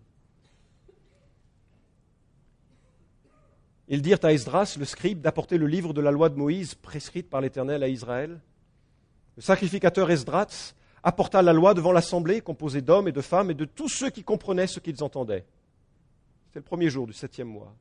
Ils 3.89 4.03
dirent 4.03 4.19
à 4.25 4.33
Esdras, 4.33 4.77
le 4.79 4.85
scribe, 4.85 5.21
d'apporter 5.21 5.59
le 5.59 5.67
livre 5.69 5.93
de 5.93 6.01
la 6.01 6.11
loi 6.11 6.29
de 6.29 6.35
Moïse 6.35 6.75
prescrite 6.75 7.31
par 7.31 7.41
l'Éternel 7.41 7.85
à 7.85 7.89
Israël. 7.89 8.41
Le 9.37 9.43
sacrificateur 9.43 10.11
Esdras 10.11 10.75
apporta 11.05 11.41
la 11.41 11.53
loi 11.53 11.73
devant 11.73 11.93
l'assemblée 11.93 12.41
composée 12.41 12.83
d'hommes 12.83 13.07
et 13.07 13.13
de 13.13 13.21
femmes 13.21 13.53
et 13.53 13.55
de 13.55 13.65
tous 13.65 13.89
ceux 13.89 14.11
qui 14.11 14.25
comprenaient 14.25 14.67
ce 14.67 14.81
qu'ils 14.81 15.05
entendaient. 15.05 15.45
C'était 16.47 16.59
le 16.59 16.65
premier 16.65 16.91
jour 16.91 17.07
du 17.07 17.13
septième 17.13 17.47
mois. 17.47 17.73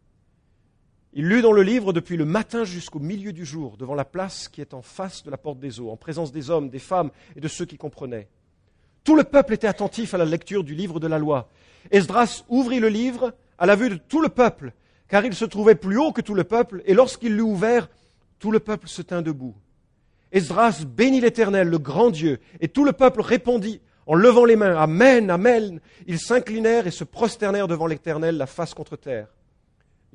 Il 1.18 1.30
lut 1.30 1.42
dans 1.42 1.54
le 1.54 1.64
livre 1.64 1.94
depuis 1.94 2.18
le 2.18 2.26
matin 2.26 2.66
jusqu'au 2.66 3.00
milieu 3.00 3.32
du 3.32 3.46
jour, 3.46 3.78
devant 3.78 3.96
la 3.96 4.04
place 4.04 4.50
qui 4.50 4.60
est 4.60 4.74
en 4.74 4.82
face 4.82 5.24
de 5.24 5.32
la 5.32 5.38
porte 5.38 5.60
des 5.60 5.80
eaux, 5.80 5.90
en 5.90 5.96
présence 5.96 6.34
des 6.34 6.50
hommes, 6.50 6.70
des 6.70 6.78
femmes 6.78 7.10
et 7.38 7.40
de 7.40 7.48
ceux 7.48 7.64
qui 7.64 7.78
comprenaient. 7.78 8.28
Tout 9.06 9.16
le 9.16 9.24
peuple 9.24 9.54
était 9.54 9.68
attentif 9.68 10.14
à 10.14 10.18
la 10.18 10.26
lecture 10.26 10.66
du 10.66 10.76
livre 10.76 11.00
de 11.00 11.08
la 11.08 11.18
loi. 11.18 11.48
Esdras 11.90 12.44
ouvrit 12.50 12.82
le 12.82 12.90
livre 12.90 13.34
à 13.58 13.66
la 13.66 13.78
vue 13.78 13.90
de 13.90 13.96
tout 13.96 14.22
le 14.22 14.28
peuple, 14.28 14.74
car 15.08 15.24
il 15.24 15.34
se 15.34 15.46
trouvait 15.46 15.76
plus 15.76 15.98
haut 15.98 16.12
que 16.12 16.20
tout 16.20 16.34
le 16.34 16.44
peuple, 16.44 16.82
et 16.86 16.94
lorsqu'il 16.94 17.34
l'eut 17.34 17.44
ouvert, 17.44 17.88
tout 18.40 18.52
le 18.52 18.60
peuple 18.60 18.90
se 18.90 19.02
tint 19.02 19.22
debout. 19.22 19.56
Esdras 20.34 20.84
bénit 20.86 21.22
l'Éternel, 21.22 21.70
le 21.70 21.80
grand 21.80 22.10
Dieu, 22.10 22.42
et 22.60 22.68
tout 22.68 22.84
le 22.84 22.92
peuple 22.92 23.22
répondit 23.22 23.80
en 24.06 24.16
levant 24.16 24.44
les 24.44 24.58
mains, 24.58 24.76
Amen, 24.76 25.30
Amen. 25.30 25.80
Ils 26.08 26.20
s'inclinèrent 26.20 26.88
et 26.88 26.92
se 26.92 27.06
prosternèrent 27.06 27.70
devant 27.70 27.88
l'Éternel, 27.88 28.36
la 28.36 28.48
face 28.48 28.74
contre 28.74 28.98
terre. 28.98 29.28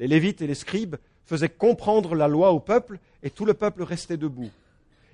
Les 0.01 0.09
Lévites 0.09 0.41
et 0.41 0.47
les 0.47 0.55
scribes 0.55 0.97
faisaient 1.27 1.51
comprendre 1.51 2.15
la 2.15 2.27
loi 2.27 2.53
au 2.53 2.59
peuple, 2.59 2.99
et 3.23 3.29
tout 3.29 3.45
le 3.45 3.53
peuple 3.53 3.83
restait 3.83 4.17
debout. 4.17 4.51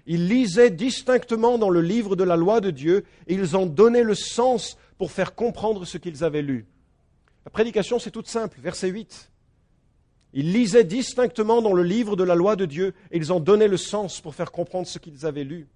Ils 0.07 0.29
lisaient 0.29 0.71
distinctement 0.71 1.59
dans 1.59 1.71
le 1.71 1.81
livre 1.83 2.15
de 2.15 2.23
la 2.23 2.37
loi 2.37 2.61
de 2.61 2.71
Dieu, 2.71 3.05
et 3.27 3.35
ils 3.35 3.57
en 3.57 3.67
donnaient 3.67 4.05
le 4.05 4.15
sens 4.15 4.79
pour 4.97 5.11
faire 5.11 5.35
comprendre 5.35 5.85
ce 5.85 5.99
qu'ils 5.99 6.23
avaient 6.23 6.41
lu. 6.41 6.67
La 7.45 7.51
prédication, 7.51 7.99
c'est 7.99 8.13
toute 8.13 8.29
simple, 8.29 8.61
verset 8.61 8.89
8. 8.89 9.33
Ils 10.35 10.53
lisaient 10.53 10.85
distinctement 10.85 11.63
dans 11.63 11.73
le 11.73 11.83
livre 11.83 12.15
de 12.15 12.23
la 12.23 12.37
loi 12.37 12.55
de 12.55 12.65
Dieu, 12.65 12.95
et 13.11 13.17
ils 13.17 13.33
en 13.33 13.41
donnaient 13.41 13.67
le 13.67 13.77
sens 13.77 14.21
pour 14.21 14.37
faire 14.37 14.53
comprendre 14.53 14.87
ce 14.87 15.01
qu'ils 15.01 15.27
avaient 15.27 15.43
lu. 15.43 15.67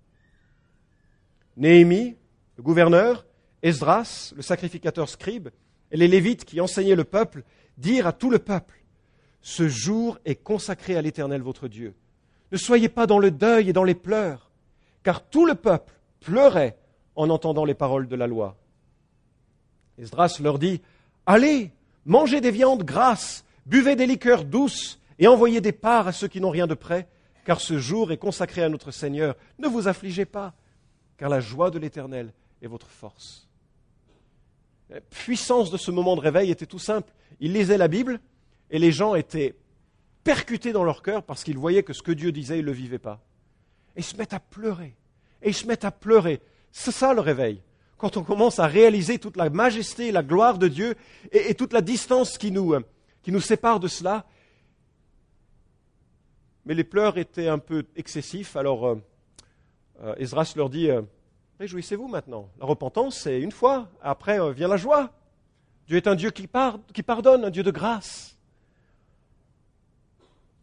Néhémie, 1.57 2.14
le 2.57 2.62
gouverneur, 2.62 3.27
Esdras, 3.62 4.33
le 4.37 4.42
sacrificateur 4.42 5.09
scribe, 5.09 5.49
et 5.90 5.96
les 5.96 6.07
Lévites 6.07 6.44
qui 6.44 6.61
enseignaient 6.61 6.94
le 6.94 7.03
peuple, 7.03 7.42
dirent 7.77 8.07
à 8.07 8.12
tout 8.12 8.31
le 8.31 8.38
peuple, 8.38 8.80
ce 9.42 9.68
jour 9.68 10.18
est 10.24 10.37
consacré 10.37 10.96
à 10.96 11.03
l'Éternel 11.03 11.42
votre 11.42 11.68
Dieu. 11.68 11.94
Ne 12.53 12.57
soyez 12.57 12.88
pas 12.88 13.07
dans 13.07 13.18
le 13.18 13.31
deuil 13.31 13.70
et 13.70 13.72
dans 13.72 13.85
les 13.85 13.94
pleurs, 13.94 14.50
car 15.03 15.22
tout 15.22 15.46
le 15.46 15.55
peuple 15.55 15.94
pleurait 16.20 16.76
en 17.16 17.31
entendant 17.31 17.64
les 17.64 17.74
paroles 17.74 18.09
de 18.09 18.16
la 18.16 18.26
loi. 18.26 18.57
Esdras 19.98 20.38
leur 20.40 20.59
dit, 20.59 20.81
Allez, 21.26 21.72
mangez 22.05 22.40
des 22.40 22.50
viandes 22.50 22.83
grasses, 22.83 23.44
buvez 23.66 23.96
des 23.96 24.07
liqueurs 24.07 24.44
douces 24.44 25.00
et 25.18 25.29
envoyez 25.29 25.61
des 25.61 25.72
parts 25.72 26.09
à 26.09 26.12
ceux 26.12 26.29
qui 26.29 26.40
n'ont 26.40 26.50
rien 26.50 26.66
de 26.66 26.74
près, 26.74 27.09
car 27.44 27.61
ce 27.61 27.79
jour 27.79 28.12
est 28.12 28.16
consacré 28.16 28.62
à 28.62 28.68
notre 28.68 28.90
Seigneur. 28.90 29.37
Ne 29.59 29.68
vous 29.68 29.88
affligez 29.88 30.24
pas, 30.24 30.55
car 31.16 31.29
la 31.29 31.40
joie 31.40 31.70
de 31.70 31.79
l'Éternel 31.79 32.33
est 32.62 32.66
votre 32.66 32.88
force. 32.88 33.48
La 34.88 35.00
puissance 35.00 35.70
de 35.70 35.76
ce 35.76 35.90
moment 35.90 36.16
de 36.16 36.20
réveil 36.20 36.50
était 36.50 36.66
tout 36.66 36.79
simple. 36.79 37.12
Il 37.38 37.53
lisait 37.53 37.79
la 37.79 37.87
Bible, 37.88 38.18
et 38.70 38.78
les 38.78 38.92
gens 38.92 39.14
étaient 39.14 39.56
percutés 40.22 40.72
dans 40.72 40.85
leur 40.85 41.02
cœur 41.02 41.22
parce 41.24 41.44
qu'ils 41.44 41.59
voyaient 41.59 41.83
que 41.83 41.92
ce 41.92 42.02
que 42.02 42.12
Dieu 42.12 42.33
disait, 42.33 42.59
ils 42.59 42.62
ne 42.62 42.66
le 42.66 42.72
vivaient 42.72 42.98
pas. 42.98 43.20
Et 43.96 44.00
ils 44.00 44.04
se 44.04 44.16
mettent 44.16 44.33
à 44.33 44.40
pleurer. 44.40 44.94
Et 45.42 45.48
ils 45.48 45.54
se 45.54 45.66
mettent 45.66 45.85
à 45.85 45.90
pleurer. 45.90 46.40
C'est 46.70 46.92
ça 46.92 47.12
le 47.12 47.20
réveil. 47.20 47.62
Quand 47.98 48.16
on 48.16 48.22
commence 48.22 48.59
à 48.59 48.66
réaliser 48.66 49.18
toute 49.18 49.37
la 49.37 49.50
majesté 49.50 50.09
et 50.09 50.12
la 50.12 50.22
gloire 50.22 50.59
de 50.59 50.68
Dieu 50.68 50.94
et, 51.33 51.54
toute 51.54 51.72
la 51.72 51.83
distance 51.83 52.38
qui 52.38 52.50
nous, 52.50 52.74
euh, 52.74 52.80
qui 53.22 53.33
nous 53.33 53.40
sépare 53.40 53.80
de 53.80 53.88
cela. 53.88 54.24
Mais 56.64 56.74
les 56.74 56.85
pleurs 56.85 57.18
étaient 57.18 57.48
un 57.48 57.59
peu 57.59 57.85
excessifs, 57.96 58.54
alors 58.56 58.87
euh, 58.87 58.96
euh, 60.02 60.44
leur 60.56 60.70
dit 60.70 60.88
Réjouissez-vous 61.59 62.09
maintenant. 62.09 62.48
La 62.59 62.66
repentance, 62.66 63.18
c'est 63.18 63.40
une 63.40 63.52
fois, 63.52 63.88
après 64.00 64.52
vient 64.54 64.68
la 64.68 64.76
joie. 64.76 65.11
Dieu 65.87 65.96
est 65.96 66.06
un 66.06 66.14
Dieu 66.14 66.30
qui 66.30 66.46
pardonne, 66.46 67.44
un 67.44 67.50
Dieu 67.50 67.62
de 67.62 67.70
grâce. 67.70 68.38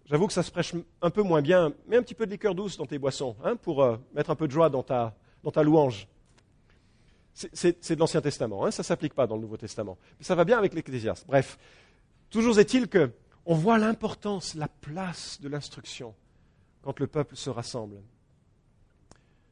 J'avoue 0.07 0.27
que 0.27 0.33
ça 0.33 0.43
se 0.43 0.51
prêche 0.51 0.73
un 1.01 1.09
peu 1.09 1.21
moins 1.21 1.41
bien. 1.41 1.73
Mets 1.87 1.97
un 1.97 2.01
petit 2.01 2.13
peu 2.13 2.25
de 2.25 2.31
liqueur 2.31 2.55
douce 2.55 2.77
dans 2.77 2.85
tes 2.85 2.97
boissons, 2.97 3.35
hein, 3.43 3.57
pour 3.57 3.83
euh, 3.83 3.97
mettre 4.13 4.29
un 4.29 4.35
peu 4.35 4.47
de 4.47 4.51
joie 4.53 4.69
dans 4.69 4.83
ta, 4.83 5.13
dans 5.43 5.51
ta 5.51 5.63
louange. 5.63 6.07
C'est 7.33 7.91
de 7.91 7.99
l'Ancien 7.99 8.21
Testament, 8.21 8.65
hein, 8.65 8.71
ça 8.71 8.81
ne 8.81 8.85
s'applique 8.85 9.13
pas 9.13 9.27
dans 9.27 9.35
le 9.35 9.41
Nouveau 9.41 9.57
Testament. 9.57 9.97
Mais 10.17 10.25
ça 10.25 10.33
va 10.33 10.43
bien 10.43 10.57
avec 10.57 10.73
l'Ecclésiaste. 10.73 11.27
Bref, 11.27 11.59
toujours 12.31 12.57
est-il 12.57 12.89
qu'on 12.89 13.53
voit 13.53 13.77
l'importance, 13.77 14.55
la 14.55 14.67
place 14.67 15.39
de 15.39 15.47
l'instruction 15.47 16.15
quand 16.81 16.99
le 16.99 17.05
peuple 17.05 17.35
se 17.35 17.51
rassemble. 17.51 17.97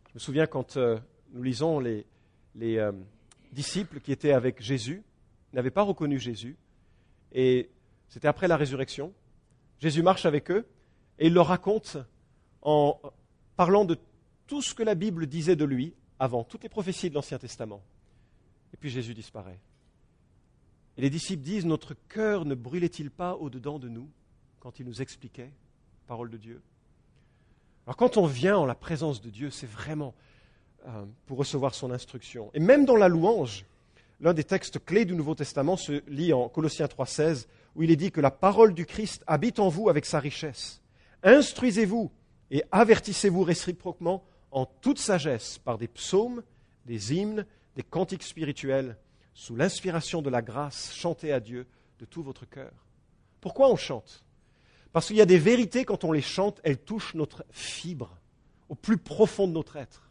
Je 0.07 0.13
me 0.15 0.19
souviens 0.19 0.47
quand 0.47 0.77
euh, 0.77 0.97
nous 1.33 1.43
lisons 1.43 1.79
les, 1.79 2.07
les 2.55 2.77
euh, 2.77 2.91
disciples 3.51 3.99
qui 3.99 4.11
étaient 4.11 4.31
avec 4.31 4.61
Jésus, 4.61 5.03
n'avaient 5.53 5.69
pas 5.69 5.83
reconnu 5.83 6.17
Jésus, 6.17 6.55
et 7.33 7.69
c'était 8.09 8.27
après 8.27 8.47
la 8.47 8.57
résurrection, 8.57 9.13
Jésus 9.79 10.03
marche 10.03 10.25
avec 10.25 10.51
eux 10.51 10.67
et 11.19 11.27
il 11.27 11.33
leur 11.33 11.47
raconte 11.47 11.97
en 12.61 12.99
parlant 13.55 13.85
de 13.85 13.97
tout 14.47 14.61
ce 14.61 14.73
que 14.73 14.83
la 14.83 14.95
Bible 14.95 15.27
disait 15.27 15.55
de 15.55 15.65
lui 15.65 15.93
avant, 16.19 16.43
toutes 16.43 16.63
les 16.63 16.69
prophéties 16.69 17.09
de 17.09 17.15
l'Ancien 17.15 17.37
Testament. 17.37 17.81
Et 18.73 18.77
puis 18.77 18.89
Jésus 18.89 19.13
disparaît. 19.13 19.59
Et 20.97 21.01
les 21.01 21.09
disciples 21.09 21.43
disent, 21.43 21.65
notre 21.65 21.93
cœur 22.07 22.45
ne 22.45 22.55
brûlait-il 22.55 23.11
pas 23.11 23.35
au-dedans 23.35 23.79
de 23.79 23.89
nous 23.89 24.09
quand 24.59 24.79
il 24.79 24.85
nous 24.85 25.01
expliquait 25.01 25.51
parole 26.07 26.29
de 26.29 26.37
Dieu? 26.37 26.61
Alors 27.85 27.97
quand 27.97 28.17
on 28.17 28.25
vient 28.25 28.57
en 28.57 28.65
la 28.65 28.75
présence 28.75 29.21
de 29.21 29.29
Dieu, 29.29 29.49
c'est 29.49 29.69
vraiment 29.69 30.13
euh, 30.87 31.05
pour 31.25 31.37
recevoir 31.37 31.75
son 31.75 31.91
instruction. 31.91 32.49
Et 32.53 32.59
même 32.59 32.85
dans 32.85 32.95
la 32.95 33.07
louange, 33.07 33.65
l'un 34.19 34.33
des 34.33 34.43
textes 34.43 34.83
clés 34.83 35.05
du 35.05 35.15
Nouveau 35.15 35.35
Testament 35.35 35.77
se 35.77 36.03
lit 36.07 36.33
en 36.33 36.49
Colossiens 36.49 36.85
3.16, 36.85 37.47
où 37.75 37.83
il 37.83 37.91
est 37.91 37.95
dit 37.95 38.11
que 38.11 38.21
la 38.21 38.31
parole 38.31 38.73
du 38.73 38.85
Christ 38.85 39.23
habite 39.27 39.59
en 39.59 39.69
vous 39.69 39.89
avec 39.89 40.05
sa 40.05 40.19
richesse. 40.19 40.81
Instruisez-vous 41.23 42.11
et 42.51 42.63
avertissez-vous 42.71 43.43
réciproquement 43.43 44.23
en 44.51 44.65
toute 44.65 44.99
sagesse 44.99 45.57
par 45.57 45.77
des 45.77 45.87
psaumes, 45.87 46.43
des 46.85 47.13
hymnes, 47.13 47.45
des 47.75 47.83
cantiques 47.83 48.23
spirituels, 48.23 48.97
sous 49.33 49.55
l'inspiration 49.55 50.21
de 50.21 50.29
la 50.29 50.41
grâce, 50.41 50.93
chantez 50.93 51.33
à 51.33 51.41
Dieu 51.41 51.67
de 51.99 52.05
tout 52.05 52.23
votre 52.23 52.47
cœur. 52.47 52.71
Pourquoi 53.41 53.69
on 53.69 53.75
chante? 53.75 54.23
Parce 54.93 55.07
qu'il 55.07 55.17
y 55.17 55.21
a 55.21 55.25
des 55.25 55.37
vérités, 55.37 55.83
quand 55.83 56.05
on 56.05 56.13
les 56.13 56.21
chante, 56.21 56.61
elles 56.63 56.77
touchent 56.77 57.15
notre 57.15 57.43
fibre, 57.51 58.17
au 58.69 58.75
plus 58.75 58.97
profond 58.97 59.45
de 59.45 59.51
notre 59.51 59.75
être. 59.75 60.09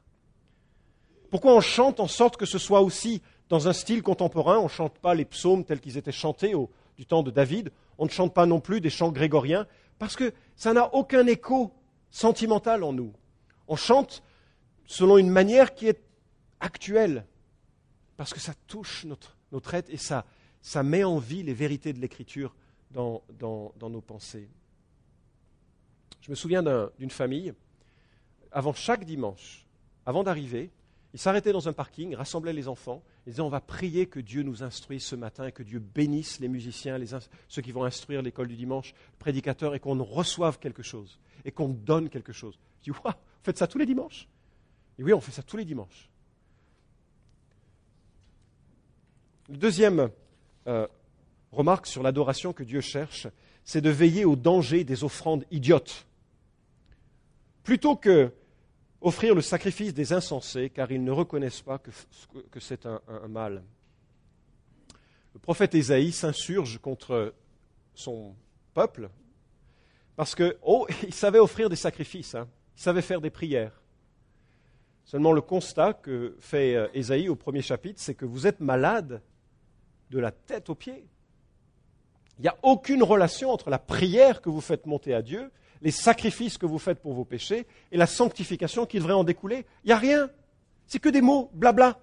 Pourquoi 1.30 1.54
on 1.54 1.60
chante 1.60 2.00
en 2.00 2.06
sorte 2.06 2.36
que 2.36 2.46
ce 2.46 2.58
soit 2.58 2.82
aussi 2.82 3.22
dans 3.54 3.68
un 3.68 3.72
style 3.72 4.02
contemporain 4.02 4.58
On 4.58 4.64
ne 4.64 4.68
chante 4.68 4.98
pas 4.98 5.14
les 5.14 5.24
psaumes 5.24 5.64
tels 5.64 5.78
qu'ils 5.78 5.96
étaient 5.96 6.10
chantés 6.10 6.56
au, 6.56 6.72
du 6.96 7.06
temps 7.06 7.22
de 7.22 7.30
David, 7.30 7.70
on 7.98 8.04
ne 8.04 8.10
chante 8.10 8.34
pas 8.34 8.46
non 8.46 8.58
plus 8.58 8.80
des 8.80 8.90
chants 8.90 9.12
grégoriens, 9.12 9.68
parce 10.00 10.16
que 10.16 10.32
ça 10.56 10.72
n'a 10.72 10.92
aucun 10.92 11.24
écho 11.28 11.72
sentimental 12.10 12.82
en 12.82 12.92
nous. 12.92 13.12
On 13.68 13.76
chante 13.76 14.24
selon 14.86 15.18
une 15.18 15.30
manière 15.30 15.72
qui 15.72 15.86
est 15.86 16.02
actuelle, 16.58 17.26
parce 18.16 18.34
que 18.34 18.40
ça 18.40 18.54
touche 18.66 19.04
notre, 19.04 19.36
notre 19.52 19.72
être 19.74 19.88
et 19.88 19.98
ça, 19.98 20.24
ça 20.60 20.82
met 20.82 21.04
en 21.04 21.18
vie 21.18 21.44
les 21.44 21.54
vérités 21.54 21.92
de 21.92 22.00
l'Écriture 22.00 22.56
dans, 22.90 23.22
dans, 23.38 23.72
nos 23.88 24.00
pensées. 24.00 24.48
Je 26.22 26.28
me 26.28 26.34
souviens 26.34 26.64
d'une 26.98 27.10
famille, 27.10 27.54
avant 28.50 28.72
chaque 28.72 29.04
dimanche, 29.04 29.64
avant 30.06 30.24
d'arriver, 30.24 30.72
ils 31.12 31.20
s'arrêtaient 31.20 31.52
dans 31.52 31.68
un 31.68 31.72
parking, 31.72 32.16
rassemblaient 32.16 32.52
les 32.52 32.66
enfants, 32.66 33.00
on 33.38 33.48
va 33.48 33.60
prier 33.60 34.06
que 34.06 34.20
Dieu 34.20 34.42
nous 34.42 34.62
instruise 34.62 35.02
ce 35.02 35.16
matin, 35.16 35.50
que 35.50 35.62
Dieu 35.62 35.78
bénisse 35.78 36.40
les 36.40 36.48
musiciens, 36.48 36.98
ceux 37.48 37.62
qui 37.62 37.72
vont 37.72 37.84
instruire 37.84 38.22
l'école 38.22 38.48
du 38.48 38.56
dimanche, 38.56 38.92
le 38.92 39.18
prédicateur, 39.18 39.74
et 39.74 39.80
qu'on 39.80 40.02
reçoive 40.02 40.58
quelque 40.58 40.82
chose, 40.82 41.18
et 41.44 41.50
qu'on 41.50 41.68
donne 41.68 42.08
quelque 42.08 42.32
chose. 42.32 42.58
Je 42.80 42.92
dis, 42.92 42.98
waouh, 42.98 43.12
vous 43.14 43.44
faites 43.44 43.58
ça 43.58 43.66
tous 43.66 43.78
les 43.78 43.86
dimanches? 43.86 44.28
Et 44.98 45.02
oui, 45.02 45.12
on 45.12 45.20
fait 45.20 45.32
ça 45.32 45.42
tous 45.42 45.56
les 45.56 45.64
dimanches. 45.64 46.08
deuxième 49.48 50.10
euh, 50.66 50.86
remarque 51.52 51.86
sur 51.86 52.02
l'adoration 52.02 52.52
que 52.52 52.62
Dieu 52.62 52.80
cherche, 52.80 53.26
c'est 53.64 53.80
de 53.80 53.90
veiller 53.90 54.24
au 54.24 54.36
danger 54.36 54.84
des 54.84 55.04
offrandes 55.04 55.44
idiotes. 55.50 56.06
Plutôt 57.62 57.96
que 57.96 58.32
offrir 59.04 59.34
le 59.34 59.42
sacrifice 59.42 59.92
des 59.92 60.12
insensés, 60.12 60.70
car 60.70 60.90
ils 60.90 61.04
ne 61.04 61.10
reconnaissent 61.10 61.60
pas 61.60 61.78
que, 61.78 61.90
c'est 62.58 62.86
un, 62.86 63.00
mal. 63.28 63.62
Le 65.34 65.40
prophète 65.40 65.74
Ésaïe 65.74 66.10
s'insurge 66.10 66.78
contre 66.78 67.34
son 67.94 68.34
peuple, 68.72 69.10
parce 70.16 70.34
que, 70.34 70.56
oh, 70.62 70.86
savait 71.10 71.38
offrir 71.38 71.68
des 71.68 71.76
sacrifices, 71.76 72.34
hein. 72.34 72.48
il 72.76 72.82
savait 72.82 73.02
faire 73.02 73.20
des 73.20 73.30
prières. 73.30 73.82
Seulement 75.04 75.32
le 75.32 75.42
constat 75.42 75.92
que 75.92 76.34
fait 76.40 76.74
euh, 76.74 76.88
Ésaïe 76.94 77.28
au 77.28 77.36
premier 77.36 77.60
chapitre, 77.60 78.00
c'est 78.00 78.14
que 78.14 78.24
vous 78.24 78.46
êtes 78.46 78.60
malade 78.60 79.20
de 80.10 80.18
la 80.18 80.30
tête 80.30 80.70
aux 80.70 80.74
pieds. 80.74 81.06
Il 82.38 82.42
n'y 82.42 82.48
a 82.48 82.56
aucune 82.62 83.02
relation 83.02 83.50
entre 83.50 83.68
la 83.68 83.78
prière 83.78 84.40
que 84.40 84.48
vous 84.48 84.62
faites 84.62 84.86
monter 84.86 85.12
à 85.12 85.20
Dieu, 85.20 85.52
les 85.84 85.90
sacrifices 85.90 86.56
que 86.56 86.64
vous 86.64 86.78
faites 86.78 87.00
pour 87.00 87.12
vos 87.12 87.26
péchés 87.26 87.66
et 87.92 87.98
la 87.98 88.06
sanctification 88.06 88.86
qui 88.86 88.96
devrait 88.96 89.12
en 89.12 89.22
découler. 89.22 89.66
Il 89.84 89.88
n'y 89.88 89.92
a 89.92 89.98
rien. 89.98 90.30
C'est 90.86 90.98
que 90.98 91.10
des 91.10 91.20
mots, 91.20 91.50
blabla. 91.52 92.00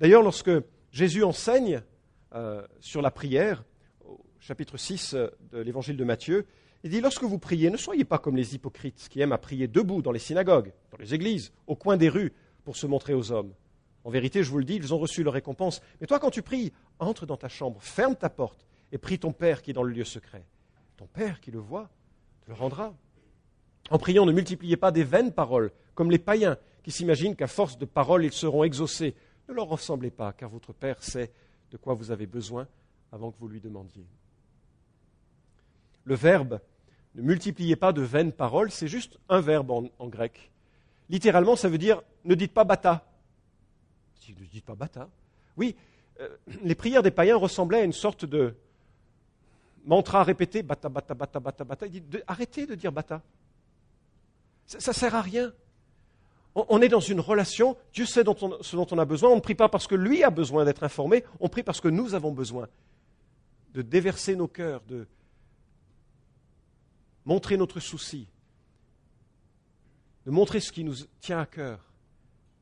D'ailleurs, 0.00 0.24
lorsque 0.24 0.50
Jésus 0.90 1.22
enseigne 1.22 1.80
euh, 2.34 2.66
sur 2.80 3.02
la 3.02 3.12
prière, 3.12 3.64
au 4.04 4.18
chapitre 4.40 4.76
6 4.76 5.14
euh, 5.14 5.28
de 5.52 5.58
l'évangile 5.60 5.96
de 5.96 6.02
Matthieu, 6.02 6.46
il 6.82 6.90
dit, 6.90 7.00
lorsque 7.00 7.22
vous 7.22 7.38
priez, 7.38 7.70
ne 7.70 7.76
soyez 7.76 8.04
pas 8.04 8.18
comme 8.18 8.36
les 8.36 8.54
hypocrites 8.54 9.08
qui 9.08 9.20
aiment 9.20 9.32
à 9.32 9.38
prier 9.38 9.68
debout 9.68 10.02
dans 10.02 10.12
les 10.12 10.18
synagogues, 10.18 10.72
dans 10.90 10.98
les 10.98 11.14
églises, 11.14 11.52
au 11.68 11.76
coin 11.76 11.96
des 11.96 12.08
rues, 12.08 12.32
pour 12.64 12.76
se 12.76 12.86
montrer 12.86 13.14
aux 13.14 13.30
hommes. 13.30 13.54
En 14.02 14.10
vérité, 14.10 14.42
je 14.42 14.50
vous 14.50 14.58
le 14.58 14.64
dis, 14.64 14.74
ils 14.74 14.92
ont 14.92 14.98
reçu 14.98 15.22
leur 15.22 15.34
récompense. 15.34 15.82
Mais 16.00 16.08
toi, 16.08 16.18
quand 16.18 16.30
tu 16.30 16.42
pries, 16.42 16.72
entre 16.98 17.26
dans 17.26 17.36
ta 17.36 17.48
chambre, 17.48 17.80
ferme 17.80 18.16
ta 18.16 18.28
porte 18.28 18.66
et 18.90 18.98
prie 18.98 19.20
ton 19.20 19.32
Père 19.32 19.62
qui 19.62 19.70
est 19.70 19.74
dans 19.74 19.84
le 19.84 19.92
lieu 19.92 20.04
secret. 20.04 20.44
Ton 20.96 21.06
Père 21.06 21.40
qui 21.40 21.52
le 21.52 21.60
voit 21.60 21.90
le 22.48 22.54
rendra. 22.54 22.94
En 23.90 23.98
priant, 23.98 24.26
ne 24.26 24.32
multipliez 24.32 24.76
pas 24.76 24.90
des 24.90 25.04
vaines 25.04 25.32
paroles, 25.32 25.70
comme 25.94 26.10
les 26.10 26.18
païens 26.18 26.58
qui 26.82 26.90
s'imaginent 26.90 27.36
qu'à 27.36 27.46
force 27.46 27.78
de 27.78 27.84
paroles, 27.84 28.24
ils 28.24 28.32
seront 28.32 28.64
exaucés. 28.64 29.14
Ne 29.48 29.54
leur 29.54 29.68
ressemblez 29.68 30.10
pas, 30.10 30.32
car 30.32 30.48
votre 30.48 30.72
Père 30.72 31.02
sait 31.02 31.30
de 31.70 31.76
quoi 31.76 31.94
vous 31.94 32.10
avez 32.10 32.26
besoin 32.26 32.66
avant 33.12 33.30
que 33.30 33.38
vous 33.38 33.48
lui 33.48 33.60
demandiez. 33.60 34.06
Le 36.04 36.14
verbe 36.14 36.60
ne 37.14 37.22
multipliez 37.22 37.76
pas 37.76 37.92
de 37.92 38.02
vaines 38.02 38.32
paroles, 38.32 38.70
c'est 38.70 38.88
juste 38.88 39.18
un 39.28 39.40
verbe 39.40 39.70
en, 39.70 40.08
grec. 40.08 40.50
Littéralement, 41.08 41.56
ça 41.56 41.68
veut 41.68 41.78
dire 41.78 42.02
ne 42.24 42.34
dites 42.34 42.52
pas 42.52 42.64
bata, 42.64 43.06
ne 44.28 44.44
dites 44.44 44.64
pas 44.64 44.74
bata. 44.74 45.08
Oui, 45.56 45.74
euh, 46.20 46.28
les 46.62 46.74
prières 46.74 47.02
des 47.02 47.10
païens 47.10 47.36
ressemblaient 47.36 47.80
à 47.80 47.84
une 47.84 47.92
sorte 47.92 48.24
de 48.24 48.54
mantra 49.88 50.22
répété, 50.22 50.62
bata, 50.62 50.88
bata, 50.88 51.14
bata, 51.14 51.40
bata, 51.40 51.64
bata. 51.64 51.86
Il 51.86 52.06
dit, 52.06 52.18
arrêtez 52.26 52.66
de 52.66 52.74
dire 52.74 52.92
bata. 52.92 53.22
Ça 54.66 54.90
ne 54.90 54.94
sert 54.94 55.14
à 55.14 55.22
rien. 55.22 55.52
On, 56.54 56.82
est 56.82 56.88
dans 56.88 57.00
une 57.00 57.20
relation, 57.20 57.76
Dieu 57.92 58.04
sait 58.04 58.22
ce 58.22 58.76
dont 58.76 58.86
on 58.90 58.98
a 58.98 59.04
besoin. 59.04 59.30
On 59.30 59.36
ne 59.36 59.40
prie 59.40 59.54
pas 59.54 59.68
parce 59.68 59.86
que 59.86 59.94
lui 59.94 60.22
a 60.22 60.30
besoin 60.30 60.64
d'être 60.64 60.82
informé, 60.82 61.24
on 61.40 61.48
prie 61.48 61.62
parce 61.62 61.80
que 61.80 61.88
nous 61.88 62.14
avons 62.14 62.32
besoin 62.32 62.68
de 63.72 63.82
déverser 63.82 64.36
nos 64.36 64.48
cœurs, 64.48 64.82
de 64.88 65.06
montrer 67.24 67.56
notre 67.56 67.80
souci, 67.80 68.28
de 70.26 70.30
montrer 70.30 70.60
ce 70.60 70.72
qui 70.72 70.84
nous 70.84 70.96
tient 71.20 71.38
à 71.38 71.46
cœur, 71.46 71.80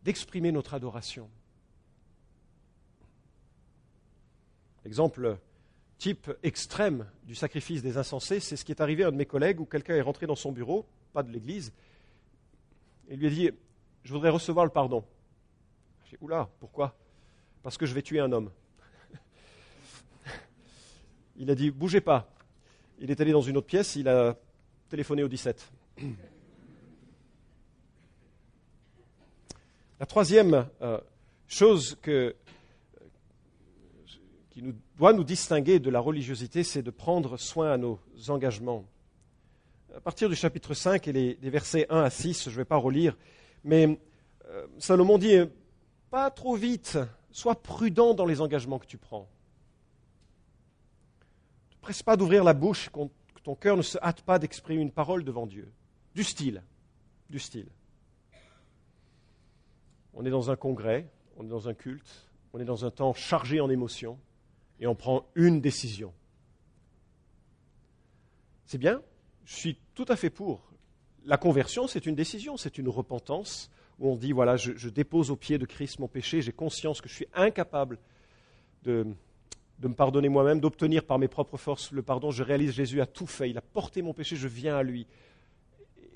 d'exprimer 0.02 0.52
notre 0.52 0.74
adoration. 0.74 1.28
Exemple 4.84 5.38
type 5.98 6.30
extrême 6.42 7.06
du 7.24 7.34
sacrifice 7.34 7.82
des 7.82 7.96
insensés, 7.96 8.40
c'est 8.40 8.56
ce 8.56 8.64
qui 8.64 8.72
est 8.72 8.80
arrivé 8.80 9.04
à 9.04 9.08
un 9.08 9.12
de 9.12 9.16
mes 9.16 9.26
collègues 9.26 9.60
où 9.60 9.64
quelqu'un 9.64 9.94
est 9.94 10.02
rentré 10.02 10.26
dans 10.26 10.36
son 10.36 10.52
bureau, 10.52 10.86
pas 11.12 11.22
de 11.22 11.30
l'église, 11.30 11.72
et 13.08 13.16
lui 13.16 13.26
a 13.26 13.30
dit 13.30 13.50
Je 14.02 14.12
voudrais 14.12 14.30
recevoir 14.30 14.64
le 14.64 14.70
pardon. 14.70 15.04
J'ai 16.04 16.16
dit 16.16 16.22
Oula, 16.22 16.48
pourquoi? 16.60 16.96
Parce 17.62 17.78
que 17.78 17.86
je 17.86 17.94
vais 17.94 18.02
tuer 18.02 18.20
un 18.20 18.30
homme. 18.32 18.50
il 21.36 21.50
a 21.50 21.54
dit 21.54 21.70
Bougez 21.70 22.00
pas. 22.00 22.30
Il 22.98 23.10
est 23.10 23.20
allé 23.20 23.32
dans 23.32 23.42
une 23.42 23.56
autre 23.56 23.66
pièce, 23.66 23.96
il 23.96 24.08
a 24.08 24.36
téléphoné 24.88 25.22
au 25.22 25.28
17. 25.28 25.70
La 29.98 30.04
troisième 30.04 30.68
euh, 30.82 31.00
chose 31.48 31.96
que 32.02 32.36
qui 34.56 34.62
nous, 34.62 34.74
doit 34.96 35.12
nous 35.12 35.22
distinguer 35.22 35.80
de 35.80 35.90
la 35.90 36.00
religiosité, 36.00 36.64
c'est 36.64 36.80
de 36.80 36.90
prendre 36.90 37.36
soin 37.36 37.72
à 37.72 37.76
nos 37.76 38.00
engagements. 38.28 38.86
À 39.94 40.00
partir 40.00 40.30
du 40.30 40.34
chapitre 40.34 40.72
5 40.72 41.06
et 41.08 41.12
des 41.12 41.50
versets 41.50 41.86
1 41.90 42.04
à 42.04 42.08
6, 42.08 42.44
je 42.44 42.50
ne 42.50 42.56
vais 42.56 42.64
pas 42.64 42.78
relire, 42.78 43.18
mais 43.64 44.00
euh, 44.48 44.66
Salomon 44.78 45.18
dit 45.18 45.36
pas 46.10 46.30
trop 46.30 46.54
vite, 46.56 46.98
sois 47.30 47.62
prudent 47.62 48.14
dans 48.14 48.24
les 48.24 48.40
engagements 48.40 48.78
que 48.78 48.86
tu 48.86 48.96
prends. 48.96 49.28
Ne 51.72 51.80
presse 51.82 52.02
pas 52.02 52.16
d'ouvrir 52.16 52.42
la 52.42 52.54
bouche, 52.54 52.88
que 52.88 53.42
ton 53.42 53.56
cœur 53.56 53.76
ne 53.76 53.82
se 53.82 53.98
hâte 53.98 54.22
pas 54.22 54.38
d'exprimer 54.38 54.80
une 54.80 54.90
parole 54.90 55.22
devant 55.22 55.44
Dieu. 55.44 55.70
Du 56.14 56.24
style, 56.24 56.62
du 57.28 57.40
style. 57.40 57.68
On 60.14 60.24
est 60.24 60.30
dans 60.30 60.50
un 60.50 60.56
congrès, 60.56 61.10
on 61.36 61.44
est 61.44 61.50
dans 61.50 61.68
un 61.68 61.74
culte, 61.74 62.30
on 62.54 62.58
est 62.58 62.64
dans 62.64 62.86
un 62.86 62.90
temps 62.90 63.12
chargé 63.12 63.60
en 63.60 63.68
émotions 63.68 64.18
et 64.80 64.86
on 64.86 64.94
prend 64.94 65.26
une 65.34 65.60
décision. 65.60 66.12
C'est 68.66 68.78
bien, 68.78 69.00
je 69.44 69.54
suis 69.54 69.78
tout 69.94 70.06
à 70.08 70.16
fait 70.16 70.30
pour. 70.30 70.60
La 71.24 71.36
conversion, 71.36 71.86
c'est 71.86 72.06
une 72.06 72.14
décision, 72.14 72.56
c'est 72.56 72.78
une 72.78 72.88
repentance 72.88 73.70
où 73.98 74.10
on 74.10 74.16
dit, 74.16 74.32
voilà, 74.32 74.56
je, 74.56 74.88
dépose 74.88 75.30
au 75.30 75.36
pied 75.36 75.58
de 75.58 75.64
Christ 75.64 75.98
mon 75.98 76.08
péché, 76.08 76.42
j'ai 76.42 76.52
conscience 76.52 77.00
que 77.00 77.08
je 77.08 77.14
suis 77.14 77.28
incapable 77.34 77.98
de, 78.82 79.06
me 79.82 79.94
pardonner 79.94 80.28
moi-même, 80.28 80.60
d'obtenir 80.60 81.04
par 81.04 81.18
mes 81.18 81.28
propres 81.28 81.56
forces 81.56 81.92
le 81.92 82.02
pardon. 82.02 82.30
Je 82.30 82.42
réalise 82.42 82.72
Jésus 82.72 83.00
a 83.00 83.06
tout 83.06 83.26
fait, 83.26 83.50
il 83.50 83.58
a 83.58 83.62
porté 83.62 84.02
mon 84.02 84.12
péché, 84.12 84.36
je 84.36 84.48
viens 84.48 84.76
à 84.76 84.82
lui 84.82 85.06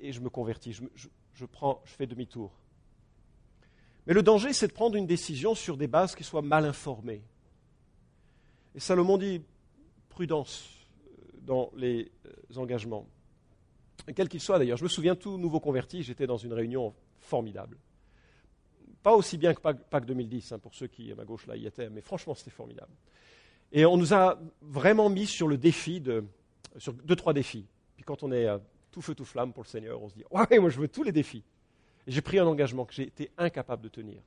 et 0.03 0.13
je 0.13 0.21
me 0.21 0.29
convertis, 0.29 0.73
je, 0.73 1.09
je 1.35 1.45
prends, 1.47 1.81
je 1.85 1.93
fais 1.93 2.07
demi-tour. 2.07 2.53
Mais 4.07 4.15
le 4.15 4.23
danger, 4.23 4.53
c'est 4.53 4.69
de 4.69 4.73
prendre 4.73 4.97
une 4.97 5.07
décision 5.07 5.55
sur 5.55 5.77
des 5.77 5.87
bases 5.87 6.15
qui 6.15 6.25
soient 6.25 6.43
mal 6.43 6.65
informées. 6.65 7.23
Et 8.75 8.81
Salomon 8.81 9.19
dit 9.19 9.43
prudence 10.09 10.69
euh, 11.07 11.39
dans 11.43 11.71
les 11.77 12.11
euh, 12.27 12.61
engagements. 12.61 13.07
Quel 14.15 14.29
qu'il 14.29 14.41
soit 14.41 14.59
d'ailleurs, 14.59 14.77
je 14.77 14.85
me 14.85 14.89
souviens 14.89 15.15
tout 15.15 15.39
nouveau 15.39 15.61
converti, 15.61 16.03
j'étais 16.03 16.27
dans 16.27 16.37
une 16.37 16.53
réunion 16.53 16.95
formidable. 17.19 17.77
Pas 19.03 19.15
aussi 19.15 19.39
bien 19.39 19.55
que 19.55 19.61
Pâques 19.61 20.05
2010, 20.05 20.53
hein, 20.53 20.59
pour 20.59 20.75
ceux 20.75 20.87
qui 20.87 21.11
à 21.13 21.15
ma 21.15 21.25
gauche 21.25 21.47
là 21.47 21.57
y 21.57 21.67
étaient, 21.67 21.91
mais 21.91 22.01
franchement 22.01 22.35
c'était 22.35 22.51
formidable. 22.51 22.93
Et 23.73 23.87
on 23.87 23.97
nous 23.97 24.13
a 24.13 24.39
vraiment 24.63 25.09
mis 25.09 25.27
sur 25.27 25.49
le 25.49 25.57
défi 25.57 26.01
de, 26.01 26.25
sur 26.77 26.93
deux 26.93 27.17
trois 27.17 27.33
défis. 27.33 27.67
Puis 27.97 28.05
quand 28.05 28.23
on 28.23 28.33
est 28.33 28.47
euh, 28.47 28.59
tout 28.91 29.01
feu 29.01 29.15
tout 29.15 29.25
flamme 29.25 29.53
pour 29.53 29.63
le 29.63 29.69
Seigneur, 29.69 30.03
on 30.03 30.09
se 30.09 30.15
dit 30.15 30.25
ouais 30.31 30.59
moi 30.59 30.71
je 30.71 30.81
veux 30.81 30.89
tous 30.89 31.03
les 31.03 31.13
défis. 31.13 31.45
J'ai 32.07 32.23
pris 32.23 32.39
un 32.39 32.47
engagement 32.47 32.85
que 32.85 32.95
j'ai 32.95 33.05
été 33.05 33.31
incapable 33.39 33.83
de 33.83 33.89
tenir 33.89 34.23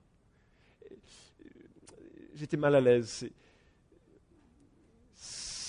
j'étais 2.35 2.57
mal 2.57 2.75
à 2.75 2.81
l'aise. 2.81 3.29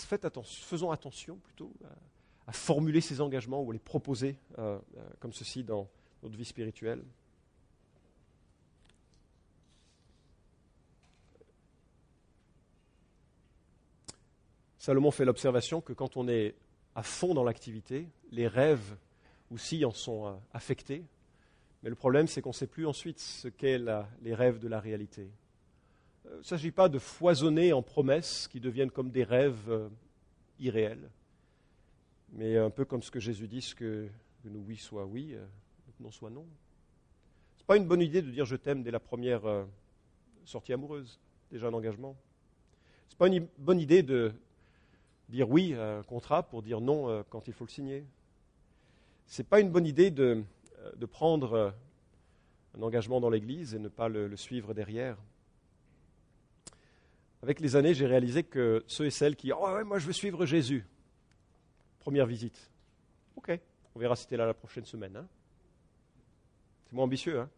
Faisons 0.05 0.91
attention 0.91 1.37
plutôt 1.37 1.73
à, 2.47 2.53
formuler 2.53 3.01
ces 3.01 3.21
engagements 3.21 3.63
ou 3.63 3.71
à 3.71 3.73
les 3.73 3.79
proposer 3.79 4.39
euh, 4.59 4.79
euh, 4.97 5.09
comme 5.21 5.33
ceci 5.33 5.65
dans 5.65 5.89
notre 6.23 6.37
vie 6.37 6.45
spirituelle. 6.45 7.03
Salomon 14.79 15.11
fait 15.11 15.25
l'observation 15.25 15.81
que 15.81 15.95
quand 15.95 16.19
on 16.19 16.29
est 16.29 16.55
à 16.95 17.03
fond 17.03 17.33
dans 17.33 17.45
l'activité, 17.45 18.07
les 18.31 18.47
rêves 18.47 18.97
aussi 19.51 19.85
en 19.85 19.93
sont 19.93 20.27
euh, 20.27 20.33
affectés. 20.53 21.05
Mais 21.83 21.89
le 21.89 21.97
problème, 21.97 22.27
c'est 22.27 22.43
qu'on 22.43 22.51
ne 22.51 22.55
sait 22.55 22.67
plus 22.67 22.87
ensuite 22.87 23.19
ce 23.19 23.49
qu'est 23.49 23.79
les 24.23 24.35
rêves 24.35 24.59
de 24.59 24.69
la 24.69 24.81
réalité. 24.81 25.31
Euh, 26.27 26.31
il 26.35 26.39
ne 26.39 26.43
s'agit 26.43 26.71
pas 26.71 26.89
de 26.89 26.99
foisonner 26.99 27.73
en 27.73 27.83
promesses 27.83 28.49
qui 28.49 28.61
deviennent 28.61 28.91
comme 28.91 29.11
des 29.11 29.25
rêves 29.25 29.69
euh, 29.71 29.89
irréels, 30.59 31.11
mais 32.33 32.57
un 32.57 32.71
peu 32.71 32.85
comme 32.85 33.03
ce 33.03 33.11
que 33.11 33.21
Jésus 33.21 33.49
dit, 33.49 33.75
que, 33.77 34.09
que 34.43 34.49
nous 34.49 34.61
oui 34.67 34.77
soit 34.77 35.05
oui, 35.05 35.37
non 36.01 36.11
soit 36.11 36.31
non. 36.31 36.47
Ce 37.57 37.63
n'est 37.63 37.67
pas 37.67 37.77
une 37.77 37.87
bonne 37.87 38.03
idée 38.03 38.23
de 38.23 38.31
dire 38.31 38.45
je 38.45 38.57
t'aime 38.57 38.83
dès 38.83 38.91
la 38.91 39.01
première 39.01 39.43
sortie 40.45 40.73
amoureuse, 40.73 41.21
déjà 41.51 41.69
un 41.69 41.73
engagement. 41.73 42.17
Ce 43.09 43.15
n'est 43.15 43.19
pas 43.19 43.29
une 43.29 43.47
bonne 43.59 43.79
idée 43.79 44.03
de 44.03 44.33
dire 45.29 45.49
oui 45.49 45.75
à 45.75 45.99
un 45.99 46.03
contrat 46.03 46.43
pour 46.43 46.63
dire 46.63 46.81
non 46.81 47.09
euh, 47.09 47.23
quand 47.29 47.49
il 47.49 47.55
faut 47.55 47.65
le 47.65 47.71
signer. 47.71 48.05
Ce 49.27 49.41
n'est 49.41 49.47
pas 49.47 49.61
une 49.61 49.71
bonne 49.71 49.87
idée 49.87 50.11
de, 50.11 50.43
euh, 50.81 51.07
prendre 51.07 51.53
euh, 51.53 51.71
un 52.77 52.83
engagement 52.83 53.21
dans 53.21 53.31
l'Église 53.31 53.75
et 53.75 53.79
ne 53.79 53.89
pas 53.89 54.09
le, 54.09 54.37
suivre 54.37 54.75
derrière. 54.75 55.17
Avec 57.45 57.61
les 57.61 57.77
années, 57.77 57.93
j'ai 57.93 58.07
réalisé 58.07 58.43
que 58.43 58.83
ceux 58.87 59.05
et 59.05 59.11
celles 59.11 59.37
qui 59.37 59.53
Oh 59.53 59.85
moi 59.85 59.99
je 59.99 60.07
veux 60.07 60.15
suivre 60.15 60.47
Jésus. 60.47 60.87
Première 61.99 62.25
visite. 62.25 62.71
Ok, 63.37 63.61
on 63.95 63.99
verra 63.99 64.17
si 64.17 64.27
tu 64.27 64.35
là 64.35 64.47
la 64.47 64.55
prochaine 64.55 64.87
semaine. 64.87 65.15
Hein. 65.15 65.29
C'est 66.87 66.95
moins 66.95 67.05
ambitieux. 67.05 67.41
Hein. 67.41 67.51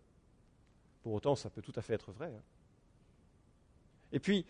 Pour 1.04 1.12
autant, 1.12 1.36
ça 1.36 1.50
peut 1.50 1.62
tout 1.62 1.72
à 1.76 1.82
fait 1.82 1.94
être 1.94 2.10
vrai. 2.10 2.32
Hein. 2.36 2.42
Et 4.10 4.18
puis, 4.18 4.44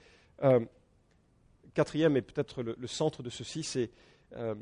quatrième 1.75 2.17
et 2.17 2.23
peut-être 2.23 2.63
le, 2.63 2.87
centre 2.87 3.23
de 3.23 3.29
ceci, 3.29 3.63
c'est 3.63 3.91
euh, 4.37 4.55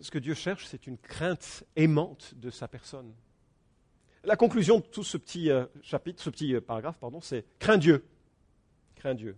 ce 0.00 0.10
que 0.10 0.18
Dieu 0.18 0.34
cherche, 0.34 0.66
c'est 0.66 0.88
une 0.88 0.98
crainte 0.98 1.62
aimante 1.76 2.34
de 2.34 2.50
sa 2.50 2.66
personne. 2.66 3.14
La 4.24 4.34
conclusion 4.34 4.80
de 4.80 4.84
tout 4.84 5.04
ce 5.04 5.16
petit 5.16 5.48
euh, 5.48 5.66
chapitre, 5.80 6.20
ce 6.20 6.30
petit 6.30 6.56
euh, 6.56 6.60
paragraphe, 6.60 6.98
pardon, 6.98 7.20
c'est 7.20 7.44
crains 7.60 7.78
Dieu. 7.78 8.04
Crains 8.96 9.14
Dieu. 9.14 9.36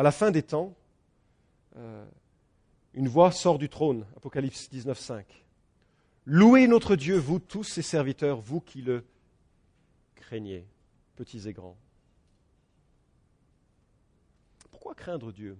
À 0.00 0.02
la 0.02 0.12
fin 0.12 0.30
des 0.30 0.42
temps, 0.42 0.74
une 2.94 3.06
voix 3.06 3.32
sort 3.32 3.58
du 3.58 3.68
trône, 3.68 4.06
Apocalypse 4.16 4.70
19, 4.70 4.98
5. 4.98 5.26
Louez 6.24 6.66
notre 6.68 6.96
Dieu, 6.96 7.18
vous 7.18 7.38
tous 7.38 7.64
ses 7.64 7.82
serviteurs, 7.82 8.40
vous 8.40 8.62
qui 8.62 8.80
le 8.80 9.04
craignez, 10.14 10.66
petits 11.16 11.46
et 11.46 11.52
grands 11.52 11.76
pourquoi 14.70 14.94
craindre 14.94 15.32
Dieu? 15.32 15.58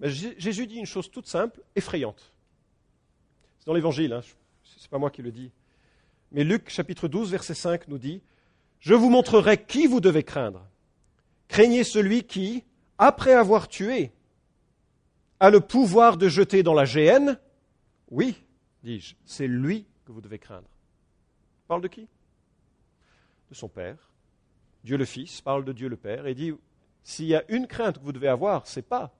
Mais 0.00 0.10
Jésus 0.10 0.66
dit 0.66 0.76
une 0.76 0.84
chose 0.84 1.10
toute 1.10 1.26
simple, 1.26 1.62
effrayante. 1.76 2.34
C'est 3.58 3.66
dans 3.68 3.72
l'Évangile, 3.72 4.12
hein, 4.12 4.20
ce 4.64 4.82
n'est 4.82 4.88
pas 4.90 4.98
moi 4.98 5.10
qui 5.10 5.22
le 5.22 5.32
dis. 5.32 5.50
Mais 6.30 6.44
Luc 6.44 6.68
chapitre 6.68 7.08
12, 7.08 7.30
verset 7.30 7.54
5 7.54 7.88
nous 7.88 7.96
dit, 7.96 8.20
Je 8.80 8.92
vous 8.92 9.08
montrerai 9.08 9.64
qui 9.64 9.86
vous 9.86 10.00
devez 10.02 10.24
craindre. 10.24 10.66
Craignez 11.48 11.84
celui 11.84 12.24
qui, 12.24 12.64
après 13.00 13.32
avoir 13.32 13.66
tué, 13.66 14.12
a 15.40 15.50
le 15.50 15.60
pouvoir 15.60 16.18
de 16.18 16.28
jeter 16.28 16.62
dans 16.62 16.74
la 16.74 16.84
géhenne. 16.84 17.40
Oui, 18.10 18.44
dis-je, 18.82 19.14
c'est 19.24 19.48
lui 19.48 19.86
que 20.04 20.12
vous 20.12 20.20
devez 20.20 20.38
craindre. 20.38 20.68
Parle 21.66 21.80
de 21.80 21.88
qui? 21.88 22.06
De 23.48 23.54
son 23.54 23.68
Père. 23.68 23.96
Dieu 24.84 24.98
le 24.98 25.06
Fils 25.06 25.40
parle 25.40 25.64
de 25.64 25.72
Dieu 25.72 25.88
le 25.88 25.96
Père 25.96 26.26
et 26.26 26.34
dit 26.34 26.52
s'il 27.02 27.24
y 27.24 27.34
a 27.34 27.42
une 27.48 27.66
crainte 27.66 27.98
que 27.98 28.04
vous 28.04 28.12
devez 28.12 28.28
avoir, 28.28 28.66
ce 28.66 28.78
n'est 28.78 28.84
pas 28.84 29.10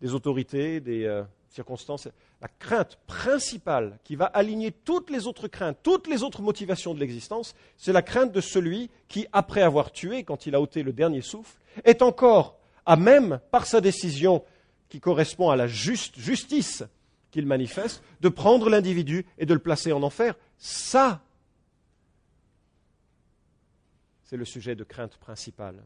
des 0.00 0.12
autorités, 0.12 0.80
des 0.80 1.04
euh, 1.04 1.22
circonstances. 1.50 2.08
La 2.40 2.48
crainte 2.48 2.98
principale 3.06 4.00
qui 4.02 4.16
va 4.16 4.24
aligner 4.24 4.72
toutes 4.72 5.08
les 5.08 5.28
autres 5.28 5.46
craintes, 5.46 5.78
toutes 5.84 6.08
les 6.08 6.24
autres 6.24 6.42
motivations 6.42 6.94
de 6.94 6.98
l'existence, 6.98 7.54
c'est 7.76 7.92
la 7.92 8.02
crainte 8.02 8.32
de 8.32 8.40
celui 8.40 8.90
qui, 9.06 9.28
après 9.32 9.62
avoir 9.62 9.92
tué, 9.92 10.24
quand 10.24 10.46
il 10.46 10.56
a 10.56 10.60
ôté 10.60 10.82
le 10.82 10.92
dernier 10.92 11.20
souffle, 11.20 11.56
est 11.84 12.02
encore 12.02 12.58
à 12.86 12.96
même, 12.96 13.40
par 13.50 13.66
sa 13.66 13.80
décision 13.80 14.44
qui 14.88 15.00
correspond 15.00 15.50
à 15.50 15.56
la 15.56 15.66
juste 15.66 16.18
justice 16.18 16.84
qu'il 17.30 17.46
manifeste, 17.46 18.02
de 18.20 18.28
prendre 18.28 18.68
l'individu 18.68 19.24
et 19.38 19.46
de 19.46 19.54
le 19.54 19.60
placer 19.60 19.92
en 19.92 20.02
enfer. 20.02 20.34
Ça, 20.58 21.22
c'est 24.24 24.36
le 24.36 24.44
sujet 24.44 24.74
de 24.74 24.84
crainte 24.84 25.16
principale. 25.16 25.82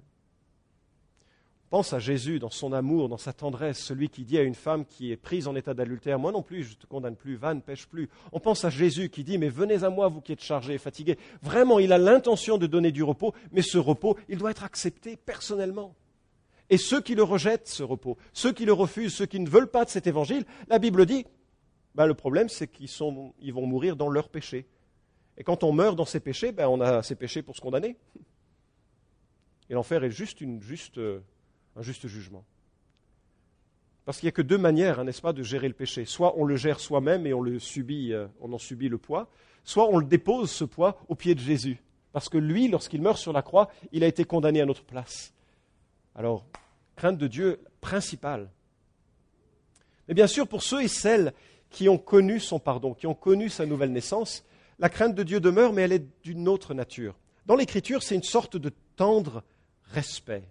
Pense 1.71 1.93
à 1.93 1.99
Jésus 1.99 2.39
dans 2.39 2.51
son 2.51 2.73
amour, 2.73 3.09
dans 3.09 3.17
sa 3.17 3.33
tendresse, 3.33 3.79
celui 3.79 4.09
qui 4.09 4.25
dit 4.25 4.39
à 4.39 4.43
une 4.43 4.55
femme 4.55 4.85
qui 4.85 5.11
est 5.11 5.17
prise 5.17 5.49
en 5.49 5.57
état 5.57 5.75
d'adultère, 5.75 6.19
moi 6.19 6.31
non 6.31 6.43
plus, 6.43 6.63
je 6.63 6.71
ne 6.71 6.75
te 6.75 6.87
condamne 6.87 7.17
plus, 7.17 7.35
va, 7.35 7.55
ne 7.55 7.61
pêche 7.61 7.87
plus. 7.87 8.09
On 8.31 8.39
pense 8.39 8.65
à 8.65 8.71
Jésus 8.71 9.09
qui 9.09 9.25
dit, 9.25 9.37
mais 9.37 9.49
venez 9.49 9.83
à 9.83 9.91
moi, 9.91 10.07
vous 10.07 10.21
qui 10.21 10.33
êtes 10.33 10.43
chargés 10.43 10.75
et 10.75 10.79
fatigués. 10.79 11.19
Vraiment, 11.43 11.81
il 11.81 11.93
a 11.93 11.99
l'intention 11.99 12.57
de 12.57 12.69
donner 12.69 12.93
du 12.93 13.03
repos, 13.03 13.35
mais 13.51 13.63
ce 13.63 13.79
repos, 13.79 14.17
il 14.29 14.39
doit 14.39 14.53
être 14.53 14.63
accepté 14.63 15.17
personnellement. 15.17 15.95
Et 16.69 16.79
ceux 16.79 17.01
qui 17.01 17.15
le 17.15 17.23
rejettent, 17.23 17.69
ce 17.69 17.83
repos, 17.83 18.17
ceux 18.33 18.53
qui 18.53 18.65
le 18.65 18.73
refusent, 18.73 19.15
ceux 19.15 19.27
qui 19.27 19.39
ne 19.41 19.49
veulent 19.49 19.71
pas 19.71 19.85
de 19.85 19.91
cet 19.91 20.07
évangile, 20.07 20.45
la 20.69 20.79
Bible 20.79 21.07
dit, 21.07 21.25
ben, 21.95 22.07
le 22.07 22.15
problème, 22.15 22.49
c'est 22.49 22.69
qu'ils 22.69 22.91
ils 23.41 23.53
vont 23.53 23.67
mourir 23.67 23.97
dans 23.97 24.09
leurs 24.09 24.29
péchés. 24.29 24.67
Et 25.39 25.45
quand 25.45 25.63
on 25.63 25.73
meurt 25.73 25.97
dans 25.97 26.05
ses 26.05 26.21
péchés, 26.21 26.53
ben, 26.53 26.69
on 26.69 26.81
a 26.81 27.03
ses 27.03 27.15
péchés 27.15 27.43
pour 27.43 27.57
se 27.57 27.61
condamner. 27.61 27.97
Et 29.71 29.75
l'enfer 29.75 30.05
est 30.05 30.11
juste 30.11 30.43
euh, 30.99 31.21
un 31.77 31.83
juste 31.83 32.07
jugement. 32.07 32.45
Parce 34.05 34.19
qu'il 34.19 34.27
n'y 34.27 34.31
a 34.31 34.33
que 34.33 34.43
deux 34.43 34.59
manières, 34.59 35.01
hein, 35.01 35.05
n'est-ce 35.05 35.23
pas, 35.23 35.33
de 35.33 35.43
gérer 35.43 35.69
le 35.69 35.75
péché. 35.75 36.05
Soit 36.05 36.39
on 36.39 36.45
le 36.45 36.57
gère 36.57 36.81
soi-même 36.81 37.27
et 37.27 37.35
on, 37.35 37.45
euh, 37.45 38.29
on 38.41 38.53
en 38.53 38.59
subit 38.59 38.89
le 38.89 38.99
poids, 38.99 39.29
soit 39.65 39.89
on 39.89 39.99
le 39.99 40.07
dépose, 40.07 40.51
ce 40.51 40.65
poids, 40.65 40.99
au 41.09 41.15
pied 41.15 41.35
de 41.35 41.41
Jésus. 41.41 41.83
Parce 42.13 42.29
que 42.29 42.39
lui, 42.39 42.69
lorsqu'il 42.69 43.03
meurt 43.03 43.19
sur 43.19 43.33
la 43.33 43.43
croix, 43.43 43.69
il 43.93 44.05
a 44.05 44.07
été 44.07 44.25
condamné 44.25 44.61
à 44.61 44.67
notre 44.67 44.85
place. 44.85 45.35
Alors, 46.17 46.47
crainte 46.97 47.19
de 47.19 47.29
Dieu 47.29 47.61
principale. 47.81 48.51
Mais 50.09 50.15
bien 50.15 50.27
sûr, 50.27 50.49
pour 50.49 50.63
ceux 50.63 50.83
et 50.83 50.89
celles 50.89 51.33
qui 51.71 51.89
ont 51.89 51.99
connu 51.99 52.41
son 52.41 52.59
pardon, 52.59 52.95
qui 52.95 53.07
ont 53.07 53.15
connu 53.15 53.49
sa 53.51 53.67
nouvelle 53.67 53.93
naissance, 53.93 54.45
la 54.79 54.89
crainte 54.89 55.15
de 55.15 55.23
Dieu 55.23 55.41
demeure, 55.41 55.73
mais 55.73 55.83
elle 55.83 55.93
est 55.93 56.07
d'une 56.23 56.49
autre 56.49 56.75
nature. 56.75 57.17
Dans 57.45 57.55
l'Écriture, 57.55 58.03
c'est 58.03 58.15
une 58.15 58.23
sorte 58.23 58.57
de 58.57 58.73
tendre 58.97 59.45
respect. 59.85 60.49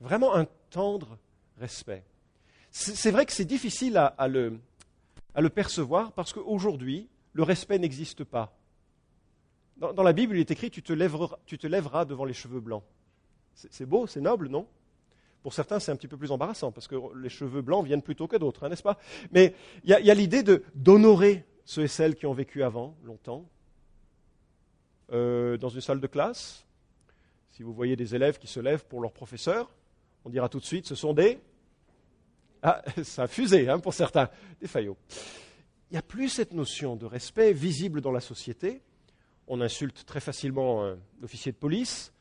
Vraiment 0.00 0.34
un 0.34 0.46
tendre 0.70 1.18
respect. 1.58 2.04
C'est 2.70 3.10
vrai 3.10 3.26
que 3.26 3.32
c'est 3.32 3.44
difficile 3.44 3.96
à, 3.96 4.28
le, 4.28 4.58
percevoir 5.50 6.12
parce 6.12 6.32
qu'aujourd'hui, 6.32 7.08
le 7.32 7.42
respect 7.42 7.78
n'existe 7.78 8.24
pas. 8.24 8.56
Dans, 9.76 10.02
la 10.02 10.12
Bible, 10.12 10.36
il 10.36 10.40
est 10.40 10.50
écrit 10.50 10.70
tu 10.70 10.82
te, 10.82 10.92
lèveras, 10.92 12.04
devant 12.04 12.24
les 12.24 12.34
cheveux 12.34 12.60
blancs. 12.60 12.84
C'est 13.70 13.86
beau, 13.86 14.06
c'est 14.06 14.20
noble, 14.20 14.48
non? 14.48 14.66
Pour 15.42 15.54
certains, 15.54 15.80
c'est 15.80 15.90
un 15.90 15.96
petit 15.96 16.08
peu 16.08 16.18
plus 16.18 16.32
embarrassant 16.32 16.70
parce 16.70 16.86
que 16.86 16.96
les 17.16 17.30
cheveux 17.30 17.62
blancs 17.62 17.84
viennent 17.84 18.02
plutôt 18.02 18.26
que 18.26 18.36
d'autres, 18.36 18.64
hein, 18.64 18.68
n'est-ce 18.68 18.82
pas? 18.82 18.98
Mais 19.32 19.54
il 19.84 19.90
y 19.90 20.10
a, 20.10 20.14
l'idée 20.14 20.42
d'honorer 20.74 21.44
ceux 21.64 21.82
et 21.82 21.88
celles 21.88 22.14
qui 22.14 22.26
ont 22.26 22.32
vécu 22.32 22.62
avant, 22.62 22.96
longtemps. 23.04 23.48
Euh, 25.12 25.56
dans 25.56 25.70
une 25.70 25.80
salle 25.80 26.00
de 26.00 26.06
classe, 26.06 26.64
si 27.50 27.62
vous 27.62 27.72
voyez 27.72 27.96
des 27.96 28.14
élèves 28.14 28.38
qui 28.38 28.46
se 28.46 28.60
lèvent 28.60 28.84
pour 28.84 29.00
leur 29.00 29.12
professeur, 29.12 29.74
on 30.24 30.30
dira 30.30 30.48
tout 30.48 30.60
de 30.60 30.64
suite, 30.64 30.86
ce 30.86 30.94
sont 30.94 31.14
des... 31.14 31.38
Ah, 32.62 32.82
ça 33.04 33.22
a 33.22 33.26
fusé 33.26 33.70
hein, 33.70 33.78
pour 33.78 33.94
certains, 33.94 34.28
des 34.60 34.66
faillots. 34.66 34.98
Il 35.90 35.94
n'y 35.94 35.96
a 35.96 36.02
plus 36.02 36.28
cette 36.28 36.52
notion 36.52 36.94
de 36.94 37.06
respect 37.06 37.54
visible 37.54 38.02
dans 38.02 38.12
la 38.12 38.20
société. 38.20 38.82
On 39.48 39.62
insulte 39.62 40.04
très 40.04 40.20
facilement 40.20 40.94
l'officier 41.22 41.52
de 41.52 41.56
police, 41.56 42.12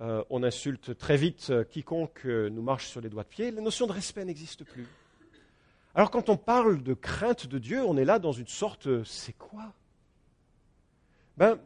euh, 0.00 0.24
on 0.28 0.42
insulte 0.42 0.98
très 0.98 1.16
vite 1.16 1.50
euh, 1.50 1.62
quiconque 1.62 2.26
euh, 2.26 2.50
nous 2.50 2.62
marche 2.62 2.88
sur 2.88 3.00
les 3.00 3.08
doigts 3.08 3.22
de 3.22 3.28
pied. 3.28 3.50
La 3.52 3.60
notion 3.60 3.86
de 3.86 3.92
respect 3.92 4.24
n'existe 4.24 4.64
plus. 4.64 4.88
Alors 5.94 6.10
quand 6.10 6.28
on 6.28 6.36
parle 6.36 6.82
de 6.82 6.94
crainte 6.94 7.46
de 7.46 7.58
Dieu, 7.58 7.84
on 7.84 7.96
est 7.96 8.04
là 8.04 8.18
dans 8.18 8.32
une 8.32 8.48
sorte, 8.48 9.04
c'est 9.04 9.34
quoi? 9.34 9.72
Ben, 11.36 11.58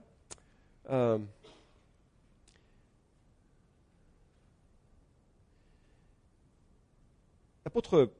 L'apôtre 7.64 8.10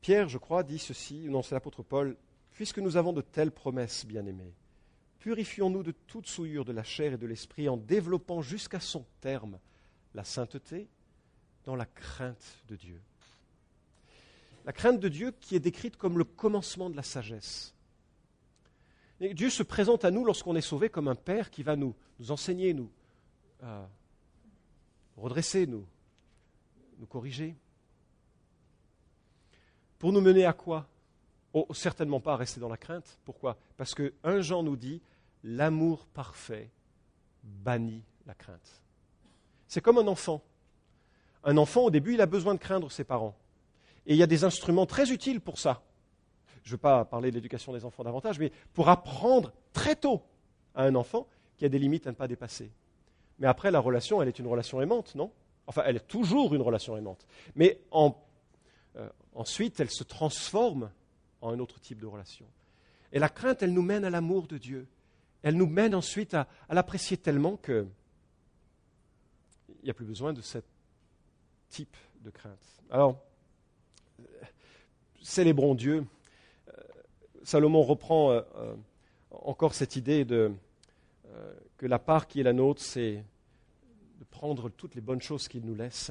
Pierre, 0.00 0.28
je 0.28 0.38
crois, 0.38 0.62
dit 0.62 0.78
ceci, 0.78 1.28
non, 1.28 1.42
c'est 1.42 1.54
l'apôtre 1.56 1.82
Paul, 1.82 2.16
puisque 2.52 2.78
nous 2.78 2.96
avons 2.96 3.12
de 3.12 3.20
telles 3.20 3.50
promesses, 3.50 4.06
bien-aimés, 4.06 4.54
purifions-nous 5.26 5.82
de 5.82 5.90
toute 5.90 6.28
souillure 6.28 6.64
de 6.64 6.70
la 6.70 6.84
chair 6.84 7.14
et 7.14 7.16
de 7.16 7.26
l'esprit 7.26 7.68
en 7.68 7.76
développant 7.76 8.42
jusqu'à 8.42 8.78
son 8.78 9.04
terme 9.20 9.58
la 10.14 10.22
sainteté 10.22 10.88
dans 11.64 11.74
la 11.74 11.84
crainte 11.84 12.62
de 12.68 12.76
Dieu. 12.76 13.02
La 14.66 14.72
crainte 14.72 15.00
de 15.00 15.08
Dieu 15.08 15.34
qui 15.40 15.56
est 15.56 15.60
décrite 15.60 15.96
comme 15.96 16.16
le 16.16 16.22
commencement 16.22 16.88
de 16.90 16.94
la 16.94 17.02
sagesse. 17.02 17.74
Dieu 19.18 19.50
se 19.50 19.64
présente 19.64 20.04
à 20.04 20.12
nous 20.12 20.24
lorsqu'on 20.24 20.54
est 20.54 20.60
sauvé 20.60 20.90
comme 20.90 21.08
un 21.08 21.16
Père 21.16 21.50
qui 21.50 21.64
va 21.64 21.74
nous, 21.74 21.96
nous 22.20 22.30
enseigner, 22.30 22.72
nous 22.72 22.88
euh, 23.64 23.84
redresser, 25.16 25.66
nous, 25.66 25.88
corriger. 27.08 27.56
Pour 29.98 30.12
nous 30.12 30.20
mener 30.20 30.44
à 30.44 30.52
quoi? 30.52 30.86
Oh, 31.52 31.66
Certainement 31.74 32.20
pas 32.20 32.34
à 32.34 32.36
rester 32.36 32.60
dans 32.60 32.68
la 32.68 32.76
crainte. 32.76 33.18
Pourquoi? 33.24 33.58
Parce 33.76 33.92
que 33.92 34.14
un 34.22 34.40
Jean 34.40 34.62
nous 34.62 34.76
dit 34.76 35.02
l'amour 35.44 36.06
parfait 36.06 36.70
bannit 37.42 38.02
la 38.26 38.34
crainte. 38.34 38.82
C'est 39.68 39.80
comme 39.80 39.98
un 39.98 40.06
enfant. 40.06 40.42
Un 41.44 41.56
enfant, 41.56 41.82
au 41.82 41.90
début, 41.90 42.14
il 42.14 42.20
a 42.20 42.26
besoin 42.26 42.54
de 42.54 42.58
craindre 42.58 42.90
ses 42.90 43.04
parents. 43.04 43.36
Et 44.06 44.14
il 44.14 44.16
y 44.18 44.22
a 44.22 44.26
des 44.26 44.44
instruments 44.44 44.86
très 44.86 45.10
utiles 45.10 45.40
pour 45.40 45.58
ça. 45.58 45.82
Je 46.62 46.70
ne 46.70 46.72
veux 46.72 46.80
pas 46.80 47.04
parler 47.04 47.30
de 47.30 47.36
l'éducation 47.36 47.72
des 47.72 47.84
enfants 47.84 48.02
davantage, 48.02 48.38
mais 48.38 48.50
pour 48.72 48.88
apprendre 48.88 49.52
très 49.72 49.94
tôt 49.94 50.22
à 50.74 50.84
un 50.84 50.94
enfant 50.94 51.28
qu'il 51.56 51.64
y 51.64 51.66
a 51.66 51.68
des 51.68 51.78
limites 51.78 52.06
à 52.06 52.10
ne 52.10 52.16
pas 52.16 52.28
dépasser. 52.28 52.72
Mais 53.38 53.46
après, 53.46 53.70
la 53.70 53.78
relation, 53.78 54.20
elle 54.20 54.28
est 54.28 54.38
une 54.38 54.46
relation 54.46 54.80
aimante, 54.80 55.14
non? 55.14 55.30
Enfin, 55.66 55.82
elle 55.86 55.96
est 55.96 56.06
toujours 56.06 56.54
une 56.54 56.62
relation 56.62 56.96
aimante. 56.96 57.26
Mais 57.54 57.80
euh, 57.92 59.08
ensuite, 59.34 59.78
elle 59.80 59.90
se 59.90 60.04
transforme 60.04 60.90
en 61.40 61.52
un 61.52 61.58
autre 61.58 61.80
type 61.80 62.00
de 62.00 62.06
relation. 62.06 62.46
Et 63.12 63.18
la 63.18 63.28
crainte, 63.28 63.62
elle 63.62 63.72
nous 63.72 63.82
mène 63.82 64.04
à 64.04 64.10
l'amour 64.10 64.46
de 64.46 64.58
Dieu. 64.58 64.86
Elle 65.46 65.58
nous 65.58 65.68
mène 65.68 65.94
ensuite 65.94 66.34
à, 66.34 66.48
l'apprécier 66.68 67.16
tellement 67.16 67.56
que 67.56 67.86
il 69.68 69.84
n'y 69.84 69.90
a 69.90 69.94
plus 69.94 70.04
besoin 70.04 70.32
de 70.32 70.40
ce 70.40 70.58
type 71.68 71.96
de 72.22 72.30
crainte. 72.30 72.82
Alors, 72.90 73.22
célébrons 75.22 75.76
Dieu. 75.76 76.04
Euh, 76.66 76.72
Salomon 77.44 77.82
reprend 77.82 78.32
euh, 78.32 78.42
encore 79.30 79.74
cette 79.74 79.94
idée 79.94 80.24
de 80.24 80.52
que 81.76 81.86
la 81.86 82.00
part 82.00 82.26
qui 82.26 82.40
est 82.40 82.42
la 82.42 82.52
nôtre, 82.52 82.82
c'est 82.82 83.22
de 84.18 84.24
prendre 84.24 84.68
toutes 84.68 84.96
les 84.96 85.00
bonnes 85.00 85.22
choses 85.22 85.46
qu'il 85.46 85.64
nous 85.64 85.76
laisse. 85.76 86.10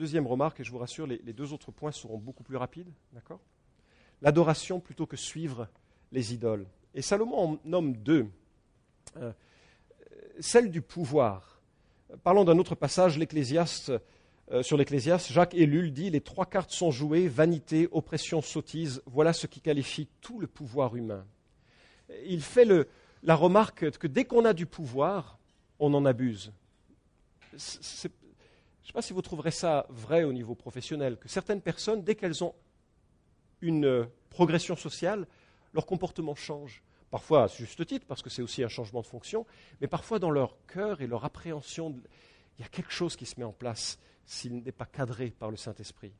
Deuxième 0.00 0.26
remarque, 0.26 0.60
et 0.60 0.64
je 0.64 0.70
vous 0.70 0.78
rassure, 0.78 1.06
les, 1.06 1.18
deux 1.34 1.52
autres 1.52 1.70
points 1.72 1.92
seront 1.92 2.16
beaucoup 2.16 2.42
plus 2.42 2.56
rapides, 2.56 2.90
d'accord? 3.12 3.38
L'adoration 4.22 4.80
plutôt 4.80 5.04
que 5.04 5.18
suivre 5.18 5.68
les 6.10 6.32
idoles. 6.32 6.66
Et 6.94 7.02
Salomon 7.02 7.38
en 7.38 7.58
nomme 7.66 7.94
deux. 7.98 8.26
Euh, 9.18 9.30
celle 10.38 10.70
du 10.70 10.80
pouvoir. 10.80 11.60
Parlons 12.22 12.44
d'un 12.44 12.56
autre 12.56 12.74
passage, 12.74 13.18
l'Ecclésiaste 13.18 13.92
euh, 14.50 14.62
sur 14.62 14.78
l'Ecclésiaste, 14.78 15.30
Jacques 15.32 15.54
Ellul 15.54 15.92
dit 15.92 16.08
Les 16.08 16.22
trois 16.22 16.46
cartes 16.46 16.70
sont 16.70 16.90
jouées, 16.90 17.28
vanité, 17.28 17.86
oppression, 17.92 18.40
sottise, 18.40 19.02
voilà 19.04 19.34
ce 19.34 19.46
qui 19.46 19.60
qualifie 19.60 20.08
tout 20.22 20.40
le 20.40 20.46
pouvoir 20.46 20.96
humain. 20.96 21.26
Il 22.24 22.40
fait 22.40 22.66
la 23.22 23.34
remarque 23.34 23.90
que 23.98 24.06
dès 24.06 24.24
qu'on 24.24 24.46
a 24.46 24.54
du 24.54 24.64
pouvoir, 24.64 25.38
on 25.78 25.92
en 25.92 26.06
abuse. 26.06 26.54
je 27.52 28.08
ne 28.90 28.94
sais 28.94 29.04
pas 29.04 29.06
si 29.06 29.12
vous 29.12 29.22
trouverez 29.22 29.52
ça 29.52 29.86
vrai 29.88 30.24
au 30.24 30.32
niveau 30.32 30.56
professionnel, 30.56 31.16
que 31.16 31.28
certaines 31.28 31.60
personnes, 31.60 32.02
dès 32.02 32.16
qu'elles 32.16 32.42
ont 32.42 32.54
une 33.60 34.08
progression 34.30 34.74
sociale, 34.74 35.28
leur 35.72 35.86
comportement 35.86 36.34
change. 36.34 36.82
Parfois 37.10 37.44
à 37.44 37.46
juste 37.46 37.86
titre, 37.86 38.06
parce 38.06 38.20
que 38.20 38.30
c'est 38.30 38.42
aussi 38.42 38.64
un 38.64 38.68
changement 38.68 39.00
de 39.00 39.06
fonction, 39.06 39.46
mais 39.80 39.86
parfois 39.86 40.18
dans 40.18 40.30
leur 40.30 40.56
cœur 40.66 41.00
et 41.02 41.06
leur 41.06 41.24
appréhension, 41.24 41.94
il 42.58 42.62
y 42.62 42.64
a 42.64 42.68
quelque 42.68 42.92
chose 42.92 43.14
qui 43.14 43.26
se 43.26 43.38
met 43.38 43.44
en 43.44 43.52
place 43.52 43.98
s'il 44.24 44.62
n'est 44.62 44.72
pas 44.72 44.86
cadré 44.86 45.30
par 45.30 45.50
le 45.50 45.56
Saint-Esprit. 45.56 46.12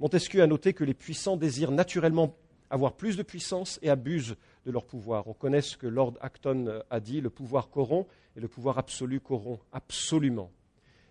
Montesquieu 0.00 0.42
a 0.42 0.46
noté 0.48 0.72
que 0.72 0.84
les 0.84 0.94
puissants 0.94 1.36
désirent 1.36 1.72
naturellement 1.72 2.36
avoir 2.70 2.94
plus 2.94 3.16
de 3.16 3.22
puissance 3.22 3.78
et 3.82 3.90
abusent 3.90 4.36
de 4.66 4.70
leur 4.72 4.84
pouvoir. 4.84 5.28
On 5.28 5.34
connaît 5.34 5.62
ce 5.62 5.76
que 5.76 5.86
Lord 5.86 6.14
Acton 6.20 6.82
a 6.90 7.00
dit, 7.00 7.20
le 7.20 7.30
pouvoir 7.30 7.70
corrompt 7.70 8.08
et 8.36 8.40
le 8.40 8.48
pouvoir 8.48 8.78
absolu 8.78 9.20
corrompt 9.20 9.62
absolument. 9.72 10.50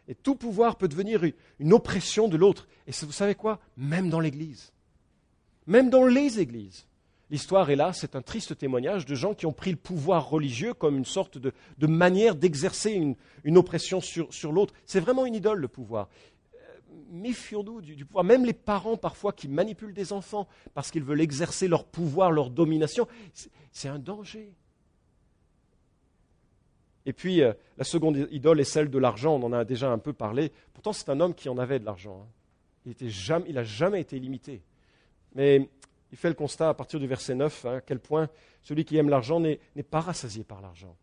Et 0.09 0.15
tout 0.15 0.35
pouvoir 0.35 0.75
peut 0.75 0.87
devenir 0.87 1.23
une 1.59 1.71
oppression 1.71 2.27
de 2.27 2.35
l'autre. 2.35 2.67
Et 2.87 2.91
vous 3.03 3.11
savez 3.11 3.35
quoi? 3.35 3.59
Même 3.77 4.09
dans 4.09 4.19
l'Église. 4.19 4.73
Même 5.67 5.91
dans 5.91 6.03
les 6.03 6.39
Églises. 6.39 6.87
L'histoire 7.29 7.69
est 7.69 7.75
là, 7.75 7.93
c'est 7.93 8.15
un 8.15 8.23
triste 8.23 8.57
témoignage 8.57 9.05
de 9.05 9.13
gens 9.13 9.35
qui 9.35 9.45
ont 9.45 9.53
pris 9.53 9.69
le 9.69 9.77
pouvoir 9.77 10.27
religieux 10.27 10.73
comme 10.73 10.97
une 10.97 11.05
sorte 11.05 11.37
de, 11.37 11.53
manière 11.85 12.33
d'exercer 12.33 12.91
une, 13.43 13.57
oppression 13.57 14.01
sur, 14.01 14.51
l'autre. 14.51 14.73
C'est 14.87 14.99
vraiment 14.99 15.27
une 15.27 15.35
idole, 15.35 15.59
le 15.59 15.67
pouvoir. 15.67 16.09
Euh, 16.55 16.57
méfions-nous 17.11 17.81
du, 17.81 18.03
pouvoir. 18.03 18.23
Même 18.23 18.45
les 18.45 18.53
parents, 18.53 18.97
parfois, 18.97 19.31
qui 19.31 19.47
manipulent 19.47 19.93
des 19.93 20.11
enfants 20.11 20.47
parce 20.73 20.89
qu'ils 20.89 21.03
veulent 21.03 21.21
exercer 21.21 21.67
leur 21.67 21.85
pouvoir, 21.85 22.31
leur 22.31 22.49
domination, 22.49 23.07
c'est 23.71 23.89
un 23.89 23.99
danger. 23.99 24.55
Et 27.09 27.13
puis, 27.13 27.41
euh, 27.41 27.53
la 27.79 27.83
seconde 27.83 28.27
idole 28.29 28.59
est 28.59 28.63
celle 28.63 28.91
de 28.91 28.99
l'argent. 28.99 29.35
On 29.35 29.43
en 29.43 29.51
a 29.51 29.65
déjà 29.65 29.89
un 29.89 29.97
peu 29.97 30.13
parlé. 30.13 30.51
Pourtant, 30.73 30.93
c'est 30.93 31.09
un 31.09 31.19
homme 31.19 31.33
qui 31.33 31.49
en 31.49 31.57
avait 31.57 31.79
de 31.79 31.85
l'argent. 31.85 32.27
Hein. 32.85 32.93
Il 33.47 33.55
n'a 33.55 33.63
jamais 33.63 33.99
été 33.99 34.19
limité. 34.19 34.61
Mais 35.33 35.67
il 36.11 36.17
fait 36.19 36.27
le 36.27 36.35
constat 36.35 36.69
à 36.69 36.75
partir 36.75 36.99
du 36.99 37.07
verset 37.07 37.33
9 37.33 37.65
hein, 37.65 37.75
à 37.77 37.81
quel 37.81 37.99
point 37.99 38.29
celui 38.61 38.85
qui 38.85 38.95
aime 38.97 39.09
l'argent 39.09 39.39
n'est 39.39 39.57
pas 39.89 40.01
rassasié 40.01 40.43
par 40.43 40.61
l'argent. 40.61 40.95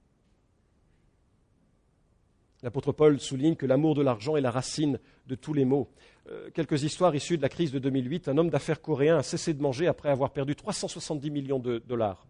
L'apôtre 2.62 2.92
Paul 2.92 3.19
souligne 3.19 3.57
que 3.57 3.66
l'amour 3.66 3.97
de 3.97 4.03
l'argent 4.03 4.37
est 4.37 4.40
la 4.40 4.53
racine 4.53 5.01
de 5.27 5.35
tous 5.35 5.55
les 5.55 5.64
maux. 5.64 5.90
Euh, 6.31 6.51
quelques 6.55 6.85
histoires 6.85 7.16
issues 7.16 7.37
de 7.37 7.42
la 7.42 7.49
crise 7.49 7.73
de 7.73 7.81
2008. 7.81 8.29
Un 8.29 8.38
homme 8.38 8.51
d'affaires 8.51 8.81
coréen 8.81 9.19
a 9.19 9.25
cessé 9.25 9.55
de 9.55 9.61
manger 9.61 9.88
après 9.88 10.11
avoir 10.11 10.31
perdu 10.31 10.55
370 10.55 11.31
millions 11.33 11.59
de 11.59 11.79
dollars. 11.79 12.29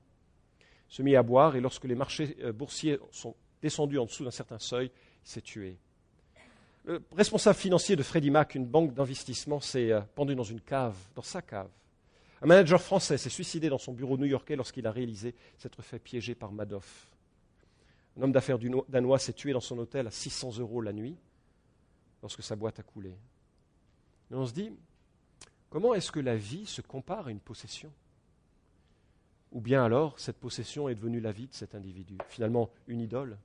Se 0.88 1.02
mit 1.02 1.14
à 1.14 1.22
boire 1.22 1.56
et 1.56 1.60
lorsque 1.60 1.84
les 1.84 1.94
marchés 1.94 2.38
euh, 2.42 2.52
boursiers 2.52 2.98
sont 3.10 3.34
descendus 3.62 3.98
en 3.98 4.04
dessous 4.04 4.24
d'un 4.24 4.30
certain 4.30 4.58
seuil, 4.58 4.90
il 5.24 5.28
s'est 5.28 5.40
tué. 5.40 5.78
Le 6.84 7.02
responsable 7.16 7.58
financier 7.58 7.96
de 7.96 8.02
Freddie 8.02 8.30
Mac, 8.30 8.54
une 8.54 8.66
banque 8.66 8.94
d'investissement, 8.94 9.60
s'est 9.60 9.90
euh, 9.90 10.00
pendu 10.14 10.36
dans 10.36 10.44
une 10.44 10.60
cave, 10.60 10.96
dans 11.16 11.22
sa 11.22 11.42
cave. 11.42 11.68
Un 12.42 12.46
manager 12.46 12.80
français 12.80 13.18
s'est 13.18 13.30
suicidé 13.30 13.68
dans 13.68 13.78
son 13.78 13.92
bureau 13.92 14.16
new-yorkais 14.16 14.56
lorsqu'il 14.56 14.86
a 14.86 14.92
réalisé 14.92 15.34
s'être 15.58 15.82
fait 15.82 15.98
piéger 15.98 16.34
par 16.34 16.52
Madoff. 16.52 17.08
Un 18.16 18.22
homme 18.22 18.32
d'affaires 18.32 18.58
danois 18.88 19.18
s'est 19.18 19.32
tué 19.32 19.52
dans 19.52 19.60
son 19.60 19.78
hôtel 19.78 20.06
à 20.06 20.10
600 20.10 20.58
euros 20.58 20.80
la 20.80 20.92
nuit 20.92 21.16
lorsque 22.22 22.42
sa 22.42 22.56
boîte 22.56 22.78
a 22.78 22.82
coulé. 22.82 23.10
Et 24.30 24.34
on 24.34 24.46
se 24.46 24.52
dit, 24.52 24.70
comment 25.70 25.94
est-ce 25.94 26.12
que 26.12 26.20
la 26.20 26.36
vie 26.36 26.66
se 26.66 26.82
compare 26.82 27.26
à 27.26 27.30
une 27.30 27.40
possession? 27.40 27.90
Ou 29.52 29.60
bien 29.60 29.84
alors, 29.84 30.18
cette 30.18 30.36
possession 30.36 30.88
est 30.88 30.94
devenue 30.94 31.20
la 31.20 31.32
vie 31.32 31.46
de 31.46 31.54
cet 31.54 31.74
individu, 31.74 32.18
finalement 32.28 32.70
une 32.88 33.00
idole 33.00 33.38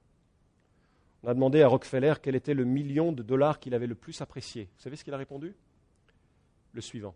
On 1.23 1.29
a 1.29 1.33
demandé 1.33 1.61
à 1.61 1.67
Rockefeller 1.67 2.15
quel 2.21 2.35
était 2.35 2.53
le 2.53 2.65
million 2.65 3.11
de 3.11 3.23
dollars 3.23 3.59
qu'il 3.59 3.73
avait 3.73 3.87
le 3.87 3.95
plus 3.95 4.19
apprécié. 4.21 4.63
Vous 4.63 4.81
savez 4.81 4.95
ce 4.95 5.03
qu'il 5.03 5.13
a 5.13 5.17
répondu? 5.17 5.53
Le 6.73 6.81
suivant. 6.81 7.13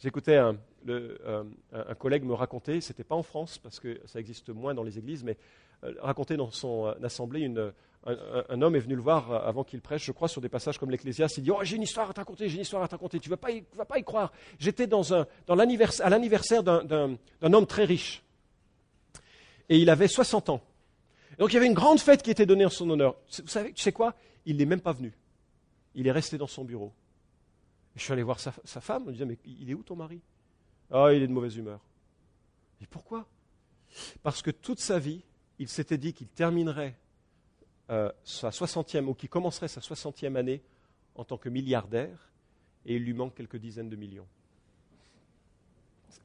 J'écoutais 0.00 0.36
un, 0.36 0.56
euh, 0.88 1.44
un, 1.72 1.94
collègue 1.94 2.24
me 2.24 2.34
raconter, 2.34 2.80
ce 2.80 2.92
n'était 2.92 3.04
pas 3.04 3.14
en 3.14 3.22
France 3.22 3.58
parce 3.58 3.78
que 3.78 4.00
ça 4.06 4.18
existe 4.18 4.48
moins 4.50 4.74
dans 4.74 4.82
les 4.82 4.98
églises, 4.98 5.22
mais 5.22 5.36
euh, 5.84 5.94
raconter 6.00 6.36
dans 6.36 6.50
son 6.50 6.86
euh, 6.86 6.94
assemblée, 7.04 7.40
une, 7.40 7.72
un, 8.04 8.62
homme 8.62 8.74
est 8.74 8.80
venu 8.80 8.96
le 8.96 9.00
voir 9.00 9.46
avant 9.46 9.62
qu'il 9.62 9.80
prêche, 9.80 10.04
je 10.04 10.12
crois, 10.12 10.28
sur 10.28 10.40
des 10.40 10.48
passages 10.48 10.78
comme 10.78 10.90
l'Ecclésiaste. 10.90 11.38
Il 11.38 11.44
dit 11.44 11.50
Oh, 11.50 11.60
j'ai 11.62 11.76
une 11.76 11.82
histoire 11.82 12.10
à 12.10 12.12
te 12.12 12.18
raconter, 12.18 12.48
j'ai 12.48 12.56
une 12.56 12.62
histoire 12.62 12.82
à 12.82 12.88
te 12.88 12.92
raconter. 12.92 13.20
Tu 13.20 13.30
ne 13.30 13.36
vas, 13.36 13.84
pas 13.84 13.98
y 13.98 14.04
croire. 14.04 14.32
J'étais 14.58 14.86
dans 14.86 15.12
à 15.12 15.26
l'anniversaire 15.54 16.62
d'un 16.62 17.18
homme 17.42 17.66
très 17.66 17.84
riche. 17.84 18.22
Et 19.68 19.78
il 19.78 19.88
avait 19.88 20.08
60 20.08 20.50
ans. 20.50 20.60
donc 21.38 21.50
il 21.52 21.54
y 21.54 21.56
avait 21.56 21.66
une 21.66 21.74
grande 21.74 22.00
fête 22.00 22.22
qui 22.22 22.30
était 22.30 22.46
donnée 22.46 22.66
en 22.66 22.70
son 22.70 22.90
honneur. 22.90 23.16
Vous 23.38 23.48
savez, 23.48 23.72
tu 23.72 23.82
sais 23.82 23.92
quoi? 23.92 24.14
Il 24.44 24.56
n'est 24.56 24.66
même 24.66 24.80
pas 24.80 24.92
venu. 24.92 25.12
Il 25.94 26.06
est 26.06 26.12
resté 26.12 26.38
dans 26.38 26.46
son 26.46 26.64
bureau. 26.64 26.92
Je 27.94 28.02
suis 28.02 28.12
allé 28.12 28.22
voir 28.22 28.40
sa, 28.40 28.52
femme, 28.80 29.02
je 29.04 29.08
me 29.08 29.12
disais, 29.12 29.24
mais 29.26 29.38
il 29.44 29.70
est 29.70 29.74
où 29.74 29.82
ton 29.82 29.96
mari? 29.96 30.20
Ah, 30.90 31.12
il 31.12 31.22
est 31.22 31.26
de 31.26 31.32
mauvaise 31.32 31.56
humeur. 31.56 31.80
Et 32.82 32.86
pourquoi? 32.86 33.26
Parce 34.22 34.42
que 34.42 34.50
toute 34.50 34.80
sa 34.80 34.98
vie, 34.98 35.22
il 35.58 35.68
s'était 35.68 35.98
dit 35.98 36.14
qu'il 36.14 36.28
terminerait 36.28 36.96
euh, 37.92 38.10
sa 38.24 38.50
soixantième, 38.50 39.08
ou 39.10 39.14
qu'il 39.14 39.28
commencerait 39.28 39.68
sa 39.68 39.82
soixantième 39.82 40.36
année 40.36 40.62
en 41.14 41.24
tant 41.24 41.36
que 41.36 41.50
milliardaire, 41.50 42.32
et 42.86 42.96
il 42.96 43.04
lui 43.04 43.12
manque 43.12 43.34
quelques 43.34 43.58
dizaines 43.58 43.90
de 43.90 43.96
millions. 43.96 44.26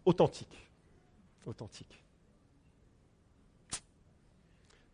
Authentique. 0.05 0.70
Authentique. 1.45 2.01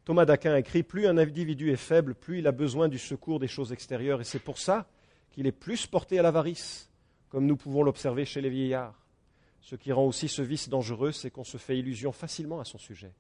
Thomas 0.03 0.25
d'Aquin 0.25 0.55
écrit 0.55 0.81
Plus 0.81 1.05
un 1.05 1.19
individu 1.19 1.71
est 1.71 1.75
faible, 1.75 2.15
plus 2.15 2.39
il 2.39 2.47
a 2.47 2.51
besoin 2.51 2.89
du 2.89 2.97
secours 2.97 3.39
des 3.39 3.47
choses 3.47 3.71
extérieures. 3.71 4.21
Et 4.21 4.25
c'est 4.25 4.39
pour 4.39 4.57
ça 4.57 4.87
qu'il 5.29 5.45
est 5.45 5.51
plus 5.51 5.85
porté 5.85 6.17
à 6.17 6.23
l'avarice, 6.23 6.89
comme 7.29 7.45
nous 7.45 7.55
pouvons 7.55 7.83
l'observer 7.83 8.25
chez 8.25 8.41
les 8.41 8.49
vieillards. 8.49 8.99
Ce 9.61 9.75
qui 9.75 9.91
rend 9.91 10.05
aussi 10.05 10.27
ce 10.27 10.41
vice 10.41 10.69
dangereux, 10.69 11.11
c'est 11.11 11.29
qu'on 11.29 11.43
se 11.43 11.57
fait 11.57 11.77
illusion 11.77 12.11
facilement 12.11 12.59
à 12.59 12.65
son 12.65 12.79
sujet. 12.79 13.13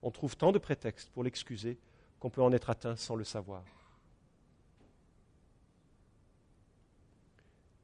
On 0.00 0.12
trouve 0.12 0.36
tant 0.36 0.52
de 0.52 0.58
prétextes 0.58 1.10
pour 1.10 1.24
l'excuser 1.24 1.76
qu'on 2.24 2.30
peut 2.30 2.42
en 2.42 2.52
être 2.52 2.70
atteint 2.70 2.96
sans 2.96 3.16
le 3.16 3.24
savoir. 3.24 3.62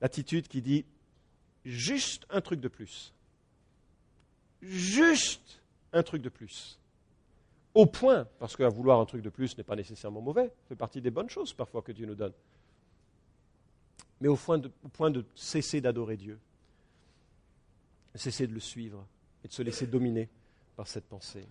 L'attitude 0.01 0.49
qui 0.49 0.63
dit 0.63 0.87
juste 1.67 2.25
un 2.31 2.41
truc 2.41 2.59
de 2.59 2.69
plus. 2.69 3.13
Juste 4.63 5.61
un 5.93 6.03
truc 6.03 6.23
de 6.23 6.31
plus. 6.31 6.79
Au 7.75 7.85
point, 7.85 8.27
parce 8.39 8.57
qu'à 8.57 8.71
vouloir 8.71 8.99
un 8.99 9.05
truc 9.05 9.21
de 9.21 9.29
plus 9.29 9.59
n'est 9.59 9.63
pas 9.63 9.77
nécessairement 9.77 10.23
mauvais, 10.23 10.47
ça 10.47 10.69
fait 10.71 10.75
partie 10.75 11.03
des 11.03 11.11
bonnes 11.11 11.29
choses 11.29 11.53
parfois 11.53 11.83
que 11.83 11.93
Dieu 11.93 12.07
nous 12.07 12.15
donne. 12.15 12.33
Mais 14.23 14.29
au 14.29 14.37
point 14.37 14.57
de, 14.57 14.71
au 14.83 14.89
point 14.89 15.11
de 15.11 15.23
cesser 15.35 15.83
d'adorer 15.83 16.17
Dieu, 16.17 16.39
cesser 18.15 18.47
de 18.47 18.55
le 18.55 18.61
suivre 18.61 19.07
et 19.45 19.49
de 19.49 19.53
se 19.53 19.61
laisser 19.61 19.87
dominer 19.87 20.31
par 20.77 20.89
cette 20.89 21.05
pensée. 21.05 21.47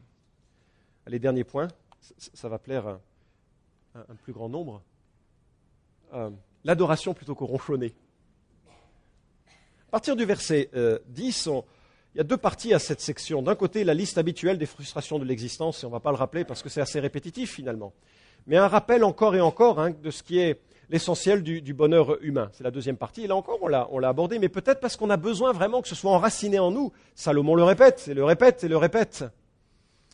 Les 1.06 1.20
derniers 1.20 1.44
points, 1.44 1.68
ça 2.18 2.50
va 2.50 2.60
plaire 2.60 2.88
à 2.88 3.00
un, 3.96 4.16
plus 4.16 4.34
grand 4.34 4.50
nombre. 4.50 4.82
Euh, 6.14 6.30
l'adoration 6.64 7.14
plutôt 7.14 7.36
que 7.36 7.44
ronchonner. 7.44 7.94
À 9.88 9.92
partir 9.92 10.16
du 10.16 10.26
verset 10.26 10.70
10, 11.08 11.48
euh, 11.48 11.62
il 12.14 12.18
y 12.18 12.22
a 12.22 12.24
deux 12.24 12.38
parties 12.38 12.74
à 12.74 12.80
cette 12.80 13.02
section. 13.02 13.42
D'un 13.42 13.56
côté, 13.56 13.84
la 13.84 13.94
liste 13.94 14.18
habituelle 14.18 14.58
des 14.58 14.66
frustrations 14.66 15.20
de 15.20 15.26
l'existence, 15.26 15.84
et 15.84 15.86
on 15.86 15.90
ne 15.90 15.94
va 15.94 16.00
pas 16.00 16.12
le 16.12 16.18
rappeler 16.18 16.44
parce 16.44 16.62
que 16.62 16.70
c'est 16.70 16.82
assez 16.82 17.00
répétitif 17.00 17.54
finalement. 17.54 17.94
Mais 18.48 18.58
un 18.58 18.68
rappel 18.68 19.04
encore 19.04 19.36
et 19.36 19.42
encore 19.42 19.80
hein, 19.80 19.92
de 19.92 20.12
ce 20.12 20.24
qui 20.24 20.40
est 20.40 20.60
l'essentiel 20.90 21.44
du, 21.44 21.74
bonheur 21.74 22.22
humain. 22.24 22.50
C'est 22.54 22.64
la 22.64 22.72
deuxième 22.72 22.98
partie. 22.98 23.24
Et 23.24 23.28
là 23.28 23.36
encore, 23.36 23.60
on 23.62 23.68
l'a 23.68 24.08
abordé, 24.08 24.40
mais 24.40 24.50
peut-être 24.50 24.80
parce 24.80 24.98
qu'on 24.98 25.10
a 25.10 25.18
besoin 25.18 25.54
vraiment 25.54 25.82
que 25.82 25.88
ce 25.88 25.96
soit 25.96 26.12
enraciné 26.12 26.58
en 26.58 26.72
nous. 26.72 26.92
Salomon 27.14 27.56
le 27.56 27.64
répète, 27.64 28.08
et 28.08 28.14
le 28.14 28.24
répète, 28.24 28.64
et 28.64 28.68
le 28.68 28.78
répète. 28.78 29.24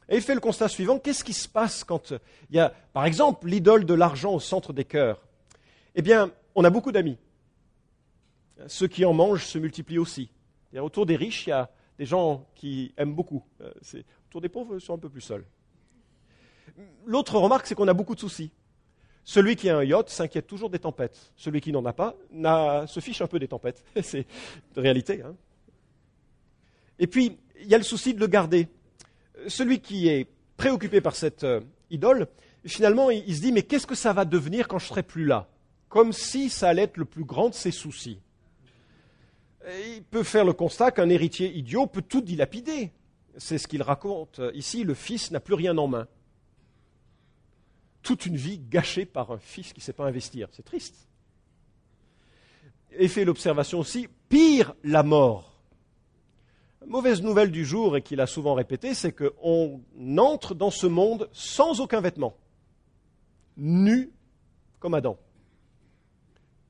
Et 0.10 0.18
il 0.18 0.22
fait 0.22 0.36
le 0.36 0.40
constat 0.40 0.68
suivant, 0.68 1.00
qu'est-ce 1.00 1.24
qui 1.24 1.34
se 1.34 1.48
passe 1.48 1.84
quand 1.84 2.14
il 2.50 2.56
y 2.56 2.60
a, 2.60 2.74
par 2.94 3.06
exemple, 3.06 3.48
l'idole 3.48 3.86
de 3.86 3.94
l'argent 3.94 4.34
au 4.34 4.40
centre 4.40 4.72
des 4.72 4.86
cœurs? 4.86 5.20
Eh 5.96 6.02
bien, 6.02 6.32
on 6.54 6.64
a 6.64 6.70
beaucoup 6.70 6.92
d'amis. 6.92 7.18
Ceux 8.68 8.88
qui 8.88 9.04
en 9.06 9.14
mangent 9.14 9.46
se 9.46 9.58
multiplient 9.58 9.98
aussi. 9.98 10.30
autour 10.78 11.06
des 11.06 11.16
riches, 11.16 11.48
il 11.48 11.50
y 11.50 11.54
a 11.54 11.70
des 11.98 12.06
gens 12.06 12.46
qui 12.56 12.94
aiment 12.98 13.16
beaucoup. 13.16 13.44
Euh, 13.62 13.72
autour 14.30 14.42
des 14.42 14.50
pauvres, 14.50 14.76
ils 14.76 14.82
sont 14.82 14.94
un 14.94 15.00
peu 15.00 15.10
plus 15.10 15.22
seuls. 15.22 15.46
L'autre 17.06 17.38
remarque, 17.40 17.68
c'est 17.68 17.76
qu'on 17.76 17.88
a 17.88 17.94
beaucoup 17.94 18.16
de 18.16 18.20
soucis. 18.20 18.52
Celui 19.24 19.56
qui 19.56 19.70
a 19.70 19.78
un 19.78 19.84
yacht 19.84 20.10
s'inquiète 20.10 20.46
toujours 20.46 20.70
des 20.70 20.80
tempêtes. 20.80 21.32
Celui 21.36 21.60
qui 21.62 21.72
n'en 21.72 21.84
a 21.86 21.94
pas 21.94 22.16
se 22.88 23.00
fiche 23.00 23.22
un 23.22 23.28
peu 23.28 23.40
des 23.40 23.48
tempêtes. 23.48 23.84
c'est 24.04 24.28
de 24.76 24.82
réalité. 24.82 25.22
Hein. 25.22 25.36
Et 27.00 27.08
puis, 27.08 27.38
il 27.60 27.68
y 27.68 27.74
a 27.74 27.78
le 27.78 27.84
souci 27.84 28.14
de 28.14 28.20
le 28.20 28.28
garder. 28.28 28.68
Celui 29.48 29.80
qui 29.80 30.08
est 30.08 30.28
préoccupé 30.58 31.02
par 31.02 31.16
cette 31.16 31.44
euh, 31.44 31.62
idole, 31.90 32.28
finalement, 32.66 33.10
il, 33.12 33.36
se 33.36 33.42
dit, 33.42 33.52
mais 33.52 33.64
qu'est-ce 33.64 33.88
que 33.88 33.96
ça 33.96 34.14
va 34.14 34.26
devenir 34.26 34.68
quand 34.68 34.80
je 34.80 34.88
serai 34.88 35.04
plus 35.04 35.26
là? 35.26 35.48
Comme 35.90 36.14
si 36.14 36.50
ça 36.50 36.70
allait 36.70 36.84
être 36.84 36.98
le 36.98 37.06
plus 37.06 37.24
grand 37.24 37.50
de 37.50 37.54
ses 37.54 37.72
soucis 37.72 38.20
il 39.96 40.04
peut 40.04 40.24
faire 40.24 40.46
le 40.46 40.54
constat 40.54 40.92
qu'un 40.92 41.10
héritier 41.10 41.52
idiot 41.52 41.88
peut 41.88 42.02
tout 42.02 42.22
dilapider. 42.22 42.92
C'est 43.38 43.58
ce 43.58 43.68
qu'il 43.68 43.82
raconte 43.82 44.42
ici, 44.54 44.84
le 44.84 44.94
fils 44.94 45.32
n'a 45.32 45.40
plus 45.40 45.56
rien 45.56 45.78
en 45.78 45.88
main. 45.88 46.08
Toute 48.02 48.26
une 48.26 48.38
vie 48.38 48.60
gâchée 48.60 49.06
par 49.06 49.32
un 49.32 49.40
fils 49.40 49.74
qui 49.74 49.80
ne 49.80 49.84
sait 49.84 49.94
pas 49.94 50.06
investir. 50.06 50.48
C'est 50.52 50.64
triste. 50.64 51.08
Et 52.92 53.08
fait 53.08 53.26
l'observation 53.26 53.80
aussi, 53.80 54.08
pire 54.30 54.74
la 54.84 55.04
mort. 55.04 55.55
Mauvaise 56.88 57.22
nouvelle 57.22 57.52
du 57.52 57.66
jour, 57.66 57.98
et 57.98 58.02
qu'il 58.02 58.22
a 58.22 58.28
souvent 58.28 58.54
répété, 58.54 58.94
c'est 58.94 59.14
qu'on 59.14 59.82
entre 60.18 60.56
dans 60.56 60.72
ce 60.72 60.88
monde 60.88 61.30
sans 61.32 61.82
aucun 61.82 62.02
vêtement, 62.02 62.36
nu 63.58 64.12
comme 64.80 64.94
Adam. 64.94 65.18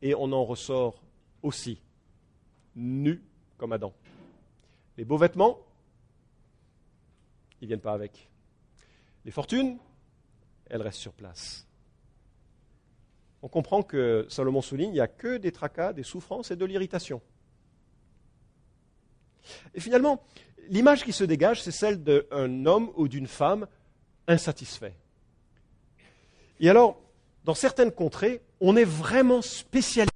Et 0.01 0.13
on 0.15 0.31
en 0.31 0.43
ressort 0.43 1.01
aussi 1.41 1.81
nu 2.75 3.23
comme 3.57 3.71
Adam. 3.71 3.93
Les 4.97 5.05
beaux 5.05 5.17
vêtements, 5.17 5.59
ils 7.61 7.65
ne 7.65 7.67
viennent 7.67 7.79
pas 7.81 7.93
avec. 7.93 8.29
Les 9.23 9.31
fortunes, 9.31 9.77
elles 10.67 10.81
restent 10.81 10.99
sur 10.99 11.13
place. 11.13 11.67
On 13.41 13.47
comprend 13.47 13.83
que 13.83 14.25
Salomon 14.29 14.61
souligne, 14.61 14.89
il 14.89 14.93
n'y 14.93 14.99
a 14.99 15.07
que 15.07 15.37
des 15.37 15.51
tracas, 15.51 15.93
des 15.93 16.03
souffrances 16.03 16.51
et 16.51 16.55
de 16.55 16.65
l'irritation. 16.65 17.21
Et 19.73 19.79
finalement, 19.79 20.21
l'image 20.69 21.03
qui 21.03 21.11
se 21.11 21.23
dégage, 21.23 21.61
c'est 21.61 21.71
celle 21.71 22.03
d'un 22.03 22.65
homme 22.65 22.91
ou 22.95 23.07
d'une 23.07 23.27
femme 23.27 23.67
insatisfait. 24.27 24.93
Et 26.59 26.69
alors, 26.69 26.99
dans 27.43 27.53
certaines 27.53 27.91
contrées, 27.91 28.41
on 28.59 28.75
est 28.75 28.85
vraiment 28.85 29.41
spécialisé 29.41 30.11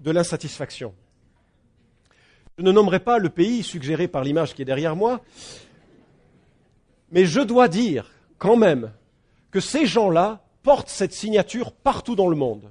de 0.00 0.10
l'insatisfaction. 0.10 0.94
Je 2.58 2.64
ne 2.64 2.72
nommerai 2.72 3.00
pas 3.00 3.18
le 3.18 3.28
pays 3.28 3.62
suggéré 3.62 4.08
par 4.08 4.24
l'image 4.24 4.54
qui 4.54 4.62
est 4.62 4.66
derrière 4.66 4.96
moi, 4.96 5.20
mais 7.10 7.24
je 7.24 7.40
dois 7.40 7.68
dire 7.68 8.10
quand 8.38 8.56
même 8.56 8.92
que 9.50 9.60
ces 9.60 9.86
gens-là 9.86 10.42
portent 10.62 10.88
cette 10.88 11.12
signature 11.12 11.72
partout 11.72 12.16
dans 12.16 12.28
le 12.28 12.36
monde. 12.36 12.70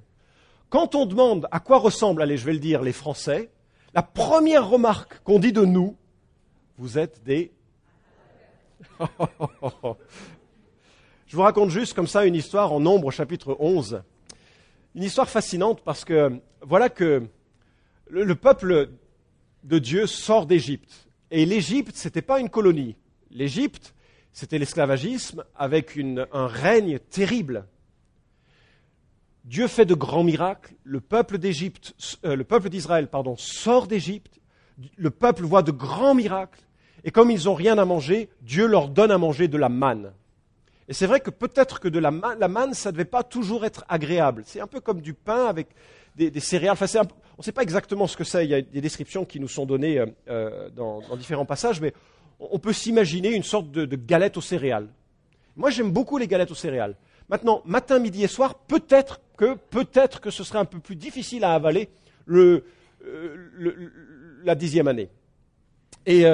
Quand 0.69 0.95
on 0.95 1.05
demande 1.05 1.47
à 1.51 1.59
quoi 1.59 1.79
ressemblent, 1.79 2.21
allez, 2.21 2.37
je 2.37 2.45
vais 2.45 2.53
le 2.53 2.59
dire, 2.59 2.81
les 2.81 2.93
Français, 2.93 3.49
la 3.93 4.03
première 4.03 4.69
remarque 4.69 5.19
qu'on 5.23 5.39
dit 5.39 5.53
de 5.53 5.65
nous, 5.65 5.95
vous 6.77 6.97
êtes 6.97 7.23
des... 7.23 7.51
je 11.27 11.35
vous 11.35 11.41
raconte 11.41 11.69
juste 11.69 11.93
comme 11.93 12.07
ça 12.07 12.25
une 12.25 12.35
histoire 12.35 12.71
en 12.71 12.79
Nombre 12.79 13.11
chapitre 13.11 13.55
11. 13.59 14.01
Une 14.95 15.03
histoire 15.03 15.29
fascinante 15.29 15.81
parce 15.83 16.05
que 16.05 16.39
voilà 16.61 16.89
que 16.89 17.27
le 18.09 18.35
peuple 18.35 18.89
de 19.63 19.79
Dieu 19.79 20.07
sort 20.07 20.45
d'Égypte. 20.45 21.09
Et 21.31 21.45
l'Égypte, 21.45 21.95
ce 21.95 22.07
n'était 22.07 22.21
pas 22.21 22.39
une 22.39 22.49
colonie. 22.49 22.95
L'Égypte, 23.31 23.93
c'était 24.31 24.57
l'esclavagisme 24.57 25.43
avec 25.55 25.99
un 26.31 26.47
règne 26.47 26.99
terrible. 26.99 27.65
Dieu 29.49 29.67
fait 29.67 29.85
de 29.85 29.95
grands 29.95 30.23
miracles. 30.23 30.75
Le 30.83 31.01
peuple 31.01 31.37
euh, 31.43 32.69
d'Israël, 32.69 33.09
sort 33.37 33.87
d'Égypte. 33.87 34.39
Le 34.95 35.09
peuple 35.09 35.43
voit 35.43 35.63
de 35.63 35.71
grands 35.71 36.13
miracles. 36.13 36.61
Et 37.03 37.09
comme 37.09 37.31
ils 37.31 37.45
n'ont 37.45 37.55
rien 37.55 37.79
à 37.79 37.85
manger, 37.85 38.29
Dieu 38.41 38.67
leur 38.67 38.89
donne 38.89 39.09
à 39.09 39.17
manger 39.17 39.47
de 39.47 39.57
la 39.57 39.69
manne. 39.69 40.13
Et 40.87 40.93
c'est 40.93 41.07
vrai 41.07 41.19
que 41.19 41.31
peut-être 41.31 41.79
que 41.79 41.87
de 41.87 41.97
la 41.97 42.11
manne, 42.11 42.75
ça 42.75 42.89
ne 42.89 42.93
devait 42.93 43.05
pas 43.05 43.23
toujours 43.23 43.65
être 43.65 43.85
agréable. 43.89 44.43
C'est 44.45 44.61
un 44.61 44.67
peu 44.67 44.81
comme 44.81 45.01
du 45.01 45.15
pain 45.15 45.47
avec 45.47 45.69
des, 46.15 46.39
céréales. 46.39 46.77
on 46.79 47.05
ne 47.39 47.43
sait 47.43 47.51
pas 47.51 47.63
exactement 47.63 48.05
ce 48.05 48.17
que 48.17 48.23
c'est. 48.23 48.45
Il 48.45 48.51
y 48.51 48.55
a 48.55 48.61
des 48.61 48.81
descriptions 48.81 49.25
qui 49.25 49.39
nous 49.39 49.47
sont 49.47 49.65
données 49.65 49.97
euh, 49.97 50.05
euh, 50.29 50.69
dans, 50.69 51.01
différents 51.17 51.45
passages, 51.45 51.81
mais 51.81 51.93
on, 52.39 52.59
peut 52.59 52.73
s'imaginer 52.73 53.33
une 53.33 53.43
sorte 53.43 53.71
de, 53.71 53.95
galette 53.95 54.37
aux 54.37 54.41
céréales. 54.41 54.89
Moi, 55.55 55.71
j'aime 55.71 55.91
beaucoup 55.91 56.19
les 56.19 56.27
galettes 56.27 56.51
aux 56.51 56.55
céréales. 56.55 56.95
Maintenant, 57.29 57.61
matin, 57.65 57.99
midi 57.99 58.23
et 58.23 58.27
soir, 58.27 58.55
peut-être 58.55 59.21
que, 59.37 59.55
peut-être 59.69 60.19
que 60.19 60.31
ce 60.31 60.43
serait 60.43 60.59
un 60.59 60.65
peu 60.65 60.79
plus 60.79 60.95
difficile 60.95 61.43
à 61.43 61.53
avaler 61.53 61.89
le, 62.25 62.65
euh, 63.05 63.91
la 64.43 64.55
dixième 64.55 64.87
année. 64.87 65.09
Et 66.05 66.25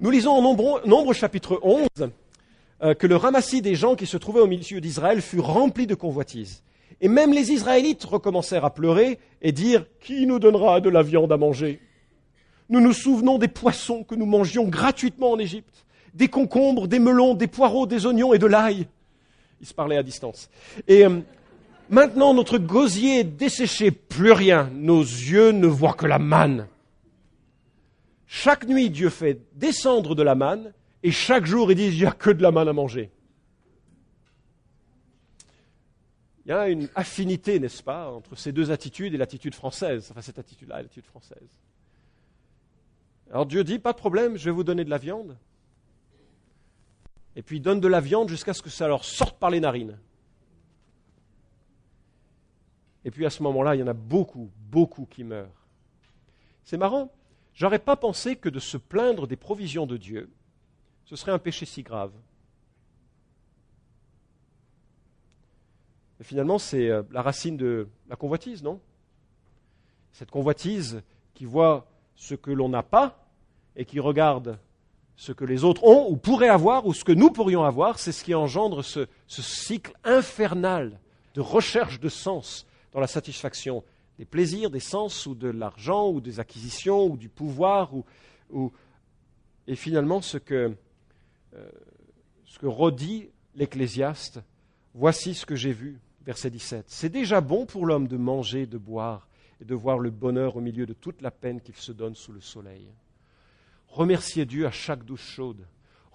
nous 0.00 0.10
lisons 0.10 0.32
en 0.32 0.42
nombre, 0.42 0.82
nombre 0.86 1.14
chapitre 1.14 1.60
11 1.62 2.10
que 2.98 3.06
le 3.06 3.16
ramassis 3.16 3.62
des 3.62 3.74
gens 3.74 3.94
qui 3.94 4.06
se 4.06 4.16
trouvaient 4.16 4.40
au 4.40 4.46
milieu 4.46 4.80
d'Israël 4.80 5.22
fut 5.22 5.40
rempli 5.40 5.86
de 5.86 5.94
convoitises. 5.94 6.62
Et 7.00 7.08
même 7.08 7.32
les 7.32 7.52
Israélites 7.52 8.04
recommencèrent 8.04 8.64
à 8.64 8.74
pleurer 8.74 9.18
et 9.40 9.52
dire 9.52 9.86
Qui 10.00 10.26
nous 10.26 10.38
donnera 10.38 10.80
de 10.80 10.88
la 10.88 11.02
viande 11.02 11.32
à 11.32 11.36
manger? 11.36 11.80
Nous 12.68 12.80
nous 12.80 12.92
souvenons 12.92 13.38
des 13.38 13.48
poissons 13.48 14.04
que 14.04 14.14
nous 14.14 14.26
mangions 14.26 14.64
gratuitement 14.64 15.30
en 15.30 15.38
Égypte, 15.38 15.86
des 16.14 16.28
concombres, 16.28 16.88
des 16.88 16.98
melons, 16.98 17.34
des 17.34 17.46
poireaux, 17.46 17.86
des 17.86 18.04
oignons 18.04 18.34
et 18.34 18.38
de 18.38 18.46
l'ail. 18.46 18.88
Ils 19.60 19.66
se 19.66 19.74
parlaient 19.74 19.96
à 19.96 20.02
distance. 20.02 20.48
Et 20.86 21.04
euh, 21.04 21.20
maintenant 21.90 22.34
notre 22.34 22.58
gosier 22.58 23.20
est 23.20 23.24
desséché, 23.24 23.90
plus 23.90 24.32
rien. 24.32 24.70
Nos 24.72 25.00
yeux 25.00 25.50
ne 25.50 25.66
voient 25.66 25.94
que 25.94 26.06
la 26.06 26.18
manne. 26.18 26.66
Chaque 28.26 28.66
nuit, 28.66 28.90
Dieu 28.90 29.08
fait 29.08 29.40
descendre 29.54 30.14
de 30.14 30.22
la 30.22 30.34
manne, 30.34 30.74
et 31.02 31.10
chaque 31.10 31.46
jour, 31.46 31.72
il 31.72 31.76
dit, 31.76 31.86
il 31.86 31.96
n'y 31.96 32.04
a 32.04 32.12
que 32.12 32.30
de 32.30 32.42
la 32.42 32.50
manne 32.50 32.68
à 32.68 32.72
manger. 32.72 33.10
Il 36.44 36.50
y 36.50 36.52
a 36.52 36.68
une 36.68 36.88
affinité, 36.94 37.58
n'est-ce 37.58 37.82
pas, 37.82 38.10
entre 38.10 38.36
ces 38.36 38.52
deux 38.52 38.70
attitudes 38.70 39.14
et 39.14 39.16
l'attitude 39.16 39.54
française, 39.54 40.08
enfin 40.10 40.22
cette 40.22 40.38
attitude-là 40.38 40.80
et 40.80 40.82
l'attitude 40.82 41.06
française. 41.06 41.48
Alors 43.30 43.46
Dieu 43.46 43.64
dit, 43.64 43.78
pas 43.78 43.92
de 43.92 43.98
problème, 43.98 44.36
je 44.36 44.46
vais 44.46 44.50
vous 44.50 44.64
donner 44.64 44.84
de 44.84 44.90
la 44.90 44.98
viande. 44.98 45.36
Et 47.38 47.42
puis 47.42 47.58
il 47.58 47.60
donne 47.60 47.78
de 47.78 47.86
la 47.86 48.00
viande 48.00 48.28
jusqu'à 48.28 48.52
ce 48.52 48.62
que 48.62 48.68
ça 48.68 48.88
leur 48.88 49.04
sorte 49.04 49.38
par 49.38 49.48
les 49.48 49.60
narines. 49.60 49.96
Et 53.04 53.12
puis 53.12 53.24
à 53.24 53.30
ce 53.30 53.44
moment-là, 53.44 53.76
il 53.76 53.78
y 53.78 53.82
en 53.84 53.86
a 53.86 53.92
beaucoup, 53.92 54.50
beaucoup 54.68 55.06
qui 55.06 55.22
meurent. 55.22 55.68
C'est 56.64 56.76
marrant. 56.76 57.12
J'aurais 57.54 57.78
pas 57.78 57.94
pensé 57.94 58.34
que 58.34 58.48
de 58.48 58.58
se 58.58 58.76
plaindre 58.76 59.28
des 59.28 59.36
provisions 59.36 59.86
de 59.86 59.96
Dieu, 59.96 60.28
ce 61.04 61.14
serait 61.14 61.30
un 61.30 61.38
péché 61.38 61.64
si 61.64 61.84
grave. 61.84 62.10
Mais 66.18 66.24
finalement, 66.24 66.58
c'est 66.58 66.90
euh, 66.90 67.04
la 67.12 67.22
racine 67.22 67.56
de 67.56 67.86
la 68.08 68.16
convoitise, 68.16 68.64
non? 68.64 68.80
Cette 70.10 70.32
convoitise 70.32 71.02
qui 71.34 71.44
voit 71.44 71.86
ce 72.16 72.34
que 72.34 72.50
l'on 72.50 72.68
n'a 72.68 72.82
pas 72.82 73.28
et 73.76 73.84
qui 73.84 74.00
regarde 74.00 74.58
ce 75.18 75.32
que 75.32 75.44
les 75.44 75.64
autres 75.64 75.82
ont 75.82 76.08
ou 76.08 76.16
pourraient 76.16 76.48
avoir 76.48 76.86
ou 76.86 76.94
ce 76.94 77.04
que 77.04 77.12
nous 77.12 77.30
pourrions 77.30 77.64
avoir, 77.64 77.98
c'est 77.98 78.12
ce 78.12 78.22
qui 78.22 78.34
engendre 78.34 78.84
ce, 78.84 79.06
cycle 79.26 79.92
infernal 80.04 80.98
de 81.34 81.40
recherche 81.40 81.98
de 81.98 82.08
sens 82.08 82.66
dans 82.92 83.00
la 83.00 83.08
satisfaction 83.08 83.82
des 84.18 84.24
plaisirs, 84.24 84.70
des 84.70 84.80
sens 84.80 85.26
ou 85.26 85.34
de 85.34 85.48
l'argent 85.48 86.08
ou 86.08 86.20
des 86.20 86.38
acquisitions 86.38 87.04
ou 87.06 87.16
du 87.16 87.28
pouvoir 87.28 87.90
ou, 88.50 88.72
et 89.66 89.74
finalement 89.74 90.22
ce 90.22 90.38
que, 90.38 90.72
euh, 91.54 91.68
ce 92.46 92.60
que 92.60 92.66
redit 92.66 93.28
l'Ecclésiaste, 93.56 94.40
voici 94.94 95.34
ce 95.34 95.44
que 95.44 95.56
j'ai 95.56 95.72
vu, 95.72 95.98
verset 96.24 96.50
17. 96.50 96.84
C'est 96.86 97.08
déjà 97.08 97.40
bon 97.40 97.66
pour 97.66 97.86
l'homme 97.86 98.06
de 98.06 98.16
manger, 98.16 98.66
de 98.66 98.78
boire 98.78 99.26
et 99.60 99.64
de 99.64 99.74
voir 99.74 99.98
le 99.98 100.10
bonheur 100.10 100.56
au 100.56 100.60
milieu 100.60 100.86
de 100.86 100.94
toute 100.94 101.22
la 101.22 101.32
peine 101.32 101.60
qu'il 101.60 101.74
se 101.74 101.90
donne 101.90 102.14
sous 102.14 102.32
le 102.32 102.40
soleil. 102.40 102.86
Remerciez 103.88 104.46
Dieu 104.46 104.66
à 104.66 104.70
chaque 104.70 105.04
douche 105.04 105.34
chaude. 105.34 105.66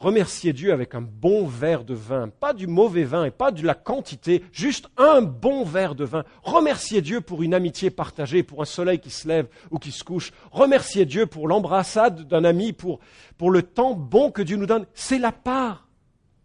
Remerciez 0.03 0.51
Dieu 0.51 0.73
avec 0.73 0.95
un 0.95 1.01
bon 1.01 1.47
verre 1.47 1.85
de 1.85 1.93
vin, 1.93 2.27
pas 2.27 2.53
du 2.53 2.67
mauvais 2.67 3.05
vin 3.05 3.23
et 3.23 3.31
pas 3.31 3.51
de 3.51 3.65
la 3.65 3.73
quantité, 3.73 4.43
juste 4.51 4.89
un 4.97 5.21
bon 5.21 5.63
verre 5.63 5.95
de 5.95 6.03
vin. 6.03 6.25
Remerciez 6.43 7.01
Dieu 7.01 7.21
pour 7.21 7.41
une 7.41 7.53
amitié 7.53 7.89
partagée, 7.89 8.43
pour 8.43 8.61
un 8.61 8.65
soleil 8.65 8.99
qui 8.99 9.09
se 9.09 9.29
lève 9.29 9.47
ou 9.71 9.79
qui 9.79 9.91
se 9.91 10.03
couche. 10.03 10.33
Remerciez 10.51 11.05
Dieu 11.05 11.25
pour 11.25 11.47
l'embrassade 11.47 12.27
d'un 12.27 12.43
ami, 12.43 12.73
pour, 12.73 12.99
pour 13.37 13.49
le 13.49 13.63
temps 13.63 13.93
bon 13.93 14.29
que 14.29 14.41
Dieu 14.41 14.57
nous 14.57 14.65
donne. 14.65 14.87
C'est 14.93 15.19
la 15.19 15.31
part 15.31 15.82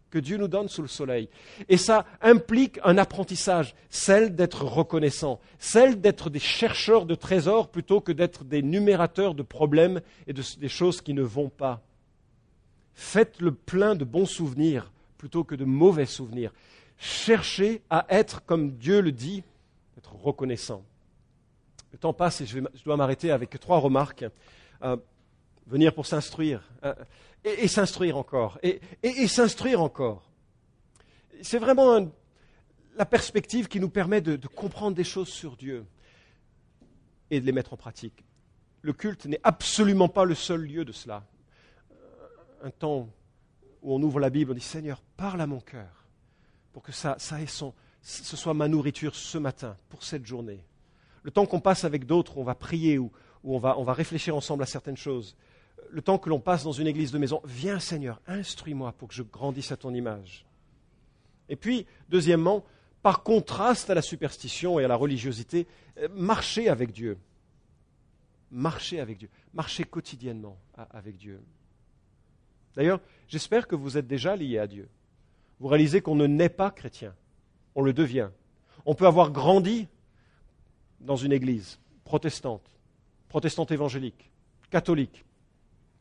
que 0.09 0.19
Dieu 0.19 0.37
nous 0.37 0.47
donne 0.47 0.69
sous 0.69 0.81
le 0.81 0.87
soleil. 0.87 1.29
Et 1.67 1.77
ça 1.77 2.05
implique 2.21 2.79
un 2.83 2.97
apprentissage, 2.97 3.75
celle 3.89 4.35
d'être 4.35 4.63
reconnaissant, 4.63 5.39
celle 5.59 6.01
d'être 6.01 6.29
des 6.29 6.39
chercheurs 6.39 7.05
de 7.05 7.15
trésors 7.15 7.69
plutôt 7.69 8.01
que 8.01 8.11
d'être 8.11 8.43
des 8.43 8.61
numérateurs 8.61 9.35
de 9.35 9.43
problèmes 9.43 10.01
et 10.27 10.33
de, 10.33 10.43
des 10.59 10.69
choses 10.69 11.01
qui 11.01 11.13
ne 11.13 11.23
vont 11.23 11.49
pas. 11.49 11.81
Faites 12.93 13.39
le 13.39 13.53
plein 13.53 13.95
de 13.95 14.03
bons 14.03 14.25
souvenirs 14.25 14.91
plutôt 15.17 15.43
que 15.43 15.55
de 15.55 15.65
mauvais 15.65 16.05
souvenirs. 16.05 16.51
Cherchez 16.97 17.81
à 17.89 18.05
être, 18.09 18.43
comme 18.45 18.71
Dieu 18.71 19.01
le 19.01 19.11
dit, 19.11 19.43
être 19.97 20.15
reconnaissant. 20.15 20.83
Le 21.91 21.97
temps 21.97 22.13
passe 22.13 22.41
et 22.41 22.45
je, 22.45 22.59
dois 22.83 22.97
m'arrêter 22.97 23.31
avec 23.31 23.57
trois 23.59 23.79
remarques. 23.79 24.25
Euh, 24.83 24.97
venir 25.67 25.93
pour 25.93 26.05
s'instruire. 26.05 26.63
Euh, 26.83 26.93
et, 27.43 27.67
s'instruire 27.67 28.17
encore, 28.17 28.59
et, 28.63 29.27
s'instruire 29.27 29.81
encore. 29.81 30.29
C'est 31.41 31.59
vraiment 31.59 32.11
la 32.97 33.05
perspective 33.05 33.67
qui 33.67 33.79
nous 33.79 33.89
permet 33.89 34.21
de, 34.21 34.35
comprendre 34.47 34.95
des 34.95 35.03
choses 35.03 35.29
sur 35.29 35.55
Dieu 35.55 35.85
et 37.31 37.39
de 37.39 37.45
les 37.45 37.51
mettre 37.51 37.73
en 37.73 37.77
pratique. 37.77 38.25
Le 38.81 38.93
culte 38.93 39.25
n'est 39.25 39.39
absolument 39.43 40.09
pas 40.09 40.25
le 40.25 40.35
seul 40.35 40.61
lieu 40.61 40.83
de 40.83 40.91
cela. 40.91 41.25
Euh, 41.91 42.65
un 42.65 42.71
temps 42.71 43.09
où 43.81 43.93
on 43.93 44.01
ouvre 44.01 44.19
la 44.19 44.29
Bible, 44.29 44.51
on 44.51 44.55
dit 44.55 44.61
Seigneur, 44.61 45.01
parle 45.15 45.41
à 45.41 45.47
mon 45.47 45.59
cœur 45.59 46.05
pour 46.73 46.83
que 46.83 46.91
ça, 46.91 47.15
ça 47.19 47.41
ait 47.41 47.47
ce 47.47 48.37
soit 48.37 48.53
ma 48.53 48.67
nourriture 48.67 49.15
ce 49.15 49.37
matin, 49.37 49.75
pour 49.89 50.03
cette 50.03 50.25
journée. 50.25 50.63
Le 51.23 51.31
temps 51.31 51.45
qu'on 51.45 51.59
passe 51.59 51.83
avec 51.83 52.05
d'autres, 52.05 52.37
on 52.37 52.43
va 52.43 52.55
prier 52.55 52.97
ou, 52.97 53.11
on 53.43 53.59
va 53.59 53.93
réfléchir 53.93 54.35
ensemble 54.35 54.63
à 54.63 54.65
certaines 54.65 54.97
choses 54.97 55.35
le 55.91 56.01
temps 56.01 56.17
que 56.17 56.29
l'on 56.29 56.39
passe 56.39 56.63
dans 56.63 56.71
une 56.71 56.87
église 56.87 57.11
de 57.11 57.17
maison, 57.17 57.41
viens 57.45 57.79
Seigneur, 57.79 58.21
instruis-moi 58.27 58.91
pour 58.93 59.07
que 59.07 59.13
je 59.13 59.23
grandisse 59.23 59.71
à 59.71 59.77
ton 59.77 59.93
image. 59.93 60.45
Et 61.49 61.55
puis, 61.55 61.85
deuxièmement, 62.09 62.63
par 63.01 63.23
contraste 63.23 63.89
à 63.89 63.95
la 63.95 64.01
superstition 64.01 64.79
et 64.79 64.85
à 64.85 64.87
la 64.87 64.95
religiosité, 64.95 65.67
euh, 65.97 66.07
marcher 66.11 66.69
avec 66.69 66.91
Dieu. 66.91 67.17
Marcher 68.51 68.99
avec 68.99 69.17
Dieu. 69.17 69.29
Marcher 69.53 69.83
quotidiennement 69.83 70.57
avec 70.91 71.17
Dieu. 71.17 71.41
D'ailleurs, 72.75 72.99
j'espère 73.27 73.67
que 73.67 73.75
vous 73.75 73.97
êtes 73.97 74.07
déjà 74.07 74.35
liés 74.35 74.59
à 74.59 74.67
Dieu. 74.67 74.89
Vous 75.59 75.67
réalisez 75.67 76.01
qu'on 76.01 76.15
ne 76.15 76.27
naît 76.27 76.49
pas 76.49 76.71
chrétien, 76.71 77.13
on 77.75 77.81
le 77.81 77.93
devient. 77.93 78.29
On 78.85 78.95
peut 78.95 79.07
avoir 79.07 79.31
grandi 79.31 79.87
dans 81.01 81.15
une 81.15 81.33
église 81.33 81.79
protestante, 82.03 82.63
protestante 83.27 83.71
évangélique, 83.71 84.31
catholique, 84.69 85.25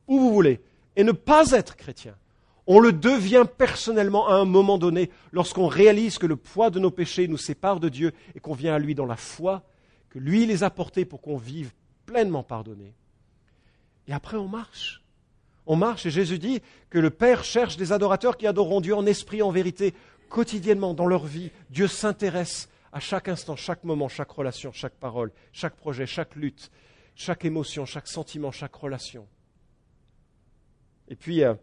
où 0.09 0.19
vous 0.19 0.33
voulez, 0.33 0.61
et 0.97 1.05
ne 1.05 1.13
pas 1.13 1.53
être 1.53 1.77
chrétien. 1.77 2.17
On 2.67 2.81
le 2.81 2.93
devient 2.93 3.47
personnellement 3.57 4.29
à 4.29 4.35
un 4.35 4.45
moment 4.45 4.77
donné 4.77 5.11
lorsqu'on 5.33 5.69
réalise 5.69 6.19
que 6.19 6.27
le 6.27 6.37
poids 6.37 6.69
de 6.69 6.79
nos 6.79 6.91
péchés 6.91 7.27
nous 7.27 7.39
sépare 7.39 7.81
de 7.81 7.89
Dieu 7.89 8.13
et 8.35 8.41
qu'on 8.41 8.53
vient 8.53 8.75
à 8.75 8.79
lui 8.79 8.95
dans 8.95 9.07
la 9.07 9.17
foi, 9.17 9.63
que 10.11 10.19
lui 10.19 10.45
les 10.45 10.65
a 10.65 10.71
portés 10.71 11.07
pour 11.07 11.23
qu'on 11.23 11.39
vive 11.39 11.73
pleinement 12.05 12.43
pardonné. 12.43 12.93
Et 14.07 14.13
après 14.13 14.37
on 14.37 14.49
marche. 14.49 15.03
On 15.67 15.77
marche 15.77 16.05
et 16.05 16.11
Jésus 16.11 16.39
dit 16.39 16.61
que 16.91 16.99
le 16.99 17.09
Père 17.09 17.43
cherche 17.43 17.79
des 17.79 17.93
adorateurs 17.93 18.37
qui 18.37 18.47
adoreront 18.47 18.83
Dieu 18.83 18.95
en 18.95 19.07
esprit, 19.07 19.41
en 19.41 19.51
vérité, 19.51 19.95
quotidiennement 20.29 20.93
dans 20.93 21.07
leur 21.07 21.25
vie. 21.25 21.51
Dieu 21.71 21.87
s'intéresse 21.87 22.69
à 22.93 23.01
chaque 23.01 23.29
instant, 23.29 23.57
chaque 23.57 23.85
moment, 23.85 24.09
chaque 24.09 24.31
relation, 24.31 24.73
chaque 24.73 24.95
parole, 24.95 25.33
chaque 25.53 25.77
projet, 25.77 26.07
chaque 26.07 26.37
lutte, 26.37 26.71
chaque 27.15 27.45
émotion, 27.45 27.87
chaque 27.87 28.09
sentiment, 28.09 28.51
chaque 28.51 28.75
relation. 28.75 29.27
Et 31.09 31.17
puis, 31.17 31.43
euh, 31.43 31.55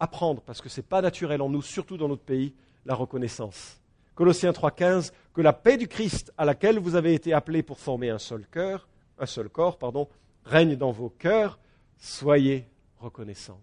apprendre, 0.00 0.42
parce 0.42 0.60
que 0.60 0.68
ce 0.68 0.80
n'est 0.80 0.86
pas 0.86 1.02
naturel 1.02 1.42
en 1.42 1.48
nous, 1.48 1.62
surtout 1.62 1.96
dans 1.96 2.08
notre 2.08 2.24
pays, 2.24 2.54
la 2.84 2.94
reconnaissance. 2.94 3.80
Colossiens 4.14 4.52
3.15, 4.52 5.12
que 5.32 5.40
la 5.40 5.52
paix 5.52 5.76
du 5.76 5.88
Christ 5.88 6.32
à 6.36 6.44
laquelle 6.44 6.78
vous 6.78 6.94
avez 6.94 7.14
été 7.14 7.32
appelés 7.32 7.62
pour 7.62 7.78
former 7.78 8.10
un 8.10 8.18
seul 8.18 8.46
cœur, 8.46 8.88
un 9.18 9.26
seul 9.26 9.48
corps, 9.48 9.78
pardon, 9.78 10.08
règne 10.44 10.76
dans 10.76 10.90
vos 10.90 11.08
cœurs, 11.08 11.58
soyez 11.98 12.66
reconnaissants. 12.98 13.60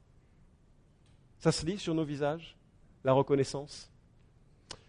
Ça 1.40 1.52
se 1.52 1.66
lit 1.66 1.78
sur 1.78 1.94
nos 1.94 2.04
visages, 2.04 2.58
la 3.04 3.14
reconnaissance? 3.14 3.92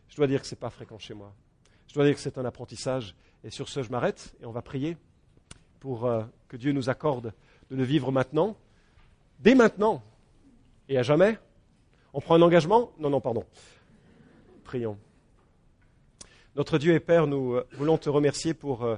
Je 0.08 0.16
dois 0.16 0.26
dire 0.26 0.40
que 0.40 0.46
ce 0.46 0.54
n'est 0.54 0.60
pas 0.60 0.70
fréquent 0.70 0.98
chez 0.98 1.14
moi. 1.14 1.32
Je 1.86 1.94
dois 1.94 2.04
dire 2.04 2.14
que 2.14 2.20
c'est 2.20 2.38
un 2.38 2.44
apprentissage. 2.44 3.14
Et 3.44 3.50
sur 3.50 3.68
ce, 3.68 3.82
je 3.82 3.90
m'arrête 3.90 4.34
et 4.40 4.46
on 4.46 4.50
va 4.50 4.62
prier 4.62 4.96
pour 5.78 6.06
euh, 6.06 6.22
que 6.48 6.56
Dieu 6.56 6.72
nous 6.72 6.90
accorde 6.90 7.32
de 7.70 7.76
le 7.76 7.84
vivre 7.84 8.12
maintenant, 8.12 8.56
dès 9.38 9.54
maintenant, 9.54 10.02
et 10.90 10.98
à 10.98 11.02
jamais? 11.02 11.38
On 12.12 12.20
prend 12.20 12.34
un 12.34 12.42
engagement? 12.42 12.90
Non, 12.98 13.08
non, 13.08 13.20
pardon. 13.20 13.44
Prions. 14.64 14.98
Notre 16.56 16.78
Dieu 16.78 16.94
et 16.94 17.00
Père, 17.00 17.28
nous 17.28 17.54
euh, 17.54 17.66
voulons 17.74 17.96
te 17.96 18.10
remercier 18.10 18.54
pour 18.54 18.82
euh, 18.82 18.96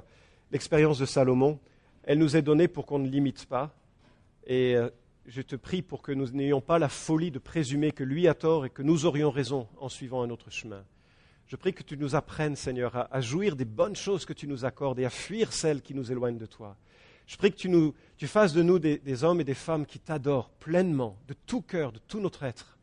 l'expérience 0.51 0.97
de 0.97 1.05
Salomon. 1.05 1.59
Elle 2.03 2.17
nous 2.17 2.35
est 2.35 2.41
donnée 2.41 2.67
pour 2.67 2.87
qu'on 2.87 2.97
ne 2.97 3.07
limite 3.07 3.45
pas. 3.45 3.75
Et 4.47 4.75
euh, 4.75 4.89
je 5.27 5.43
te 5.43 5.55
prie 5.55 5.83
pour 5.83 6.01
que 6.01 6.11
nous 6.11 6.31
n'ayons 6.31 6.61
pas 6.61 6.79
la 6.79 6.89
folie 6.89 7.29
de 7.29 7.37
présumer 7.37 7.91
que 7.91 8.03
lui 8.03 8.27
a 8.27 8.33
tort 8.33 8.65
et 8.65 8.71
que 8.71 8.81
nous 8.81 9.05
aurions 9.05 9.29
raison 9.29 9.67
en 9.79 9.87
suivant 9.87 10.23
un 10.23 10.31
autre 10.31 10.49
chemin. 10.49 10.83
Je 11.45 11.55
prie 11.55 11.73
que 11.73 11.83
tu 11.83 11.95
nous 11.95 12.15
apprennes, 12.15 12.55
Seigneur, 12.55 13.07
à, 13.13 13.21
jouir 13.21 13.55
des 13.55 13.65
bonnes 13.65 13.95
choses 13.95 14.25
que 14.25 14.33
tu 14.33 14.47
nous 14.47 14.65
accordes 14.65 14.97
et 14.97 15.05
à 15.05 15.11
fuir 15.11 15.53
celles 15.53 15.83
qui 15.83 15.93
nous 15.93 16.11
éloignent 16.11 16.39
de 16.39 16.47
toi. 16.47 16.75
Je 17.33 17.37
prie 17.39 17.51
que 17.51 17.57
tu, 17.57 17.67
nous, 17.67 17.95
fasses 18.27 18.53
de 18.53 18.61
nous 18.61 18.77
des, 18.77 19.23
hommes 19.23 19.41
et 19.41 19.43
des 19.43 19.55
femmes 19.55 19.87
qui 19.87 19.97
t'adorent 19.97 20.51
pleinement, 20.51 21.17
de 21.27 21.33
tout 21.47 21.61
cœur, 21.61 21.91
de 21.91 21.97
tout 21.97 22.19
notre 22.19 22.43
être. 22.43 22.77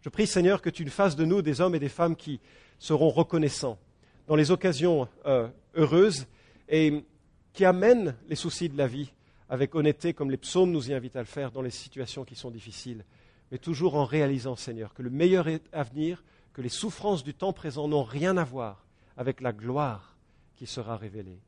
Je 0.00 0.08
prie, 0.08 0.28
Seigneur, 0.28 0.62
que 0.62 0.70
tu 0.70 0.88
fasses 0.88 1.16
de 1.16 1.24
nous 1.24 1.42
des 1.42 1.60
hommes 1.60 1.74
et 1.74 1.80
des 1.80 1.88
femmes 1.88 2.14
qui 2.14 2.38
seront 2.78 3.08
reconnaissants 3.10 3.80
dans 4.28 4.36
les 4.36 4.52
occasions 4.52 5.08
euh, 5.26 5.48
heureuses 5.74 6.28
et 6.68 7.04
qui 7.52 7.64
amènent 7.64 8.14
les 8.28 8.36
soucis 8.36 8.68
de 8.68 8.78
la 8.78 8.86
vie 8.86 9.10
avec 9.48 9.74
honnêteté, 9.74 10.14
comme 10.14 10.30
les 10.30 10.36
psaumes 10.36 10.70
nous 10.70 10.88
y 10.88 10.94
invitent 10.94 11.16
à 11.16 11.20
le 11.20 11.26
faire 11.26 11.50
dans 11.50 11.62
les 11.62 11.70
situations 11.70 12.24
qui 12.24 12.36
sont 12.36 12.52
difficiles, 12.52 13.04
mais 13.50 13.58
toujours 13.58 13.96
en 13.96 14.04
réalisant, 14.04 14.54
Seigneur, 14.54 14.94
que 14.94 15.02
le 15.02 15.10
meilleur 15.10 15.48
avenir, 15.72 16.22
que 16.52 16.62
les 16.62 16.68
souffrances 16.68 17.24
du 17.24 17.34
temps 17.34 17.52
présent 17.52 17.88
n'ont 17.88 18.04
rien 18.04 18.36
à 18.36 18.44
voir 18.44 18.86
avec 19.16 19.40
la 19.40 19.52
gloire 19.52 20.16
qui 20.54 20.68
sera 20.68 20.96
révélée. 20.96 21.40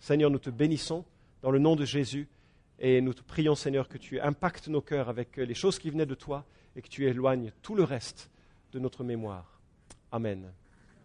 Seigneur, 0.00 0.30
nous 0.30 0.38
te 0.38 0.48
bénissons 0.48 1.04
dans 1.42 1.50
le 1.50 1.58
nom 1.58 1.76
de 1.76 1.84
Jésus. 1.84 2.28
Et 2.78 3.00
nous 3.00 3.14
te 3.14 3.22
prions, 3.22 3.54
Seigneur, 3.54 3.88
que 3.88 3.98
tu 3.98 4.20
impactes 4.20 4.68
nos 4.68 4.80
cœurs 4.80 5.08
avec 5.08 5.36
les 5.36 5.54
choses 5.54 5.78
qui 5.78 5.90
venaient 5.90 6.06
de 6.06 6.14
toi 6.14 6.44
et 6.76 6.82
que 6.82 6.88
tu 6.88 7.06
éloignes 7.06 7.52
tout 7.62 7.74
le 7.74 7.82
reste 7.82 8.30
de 8.72 8.78
notre 8.78 9.02
mémoire. 9.02 9.60
Amen. 10.12 10.52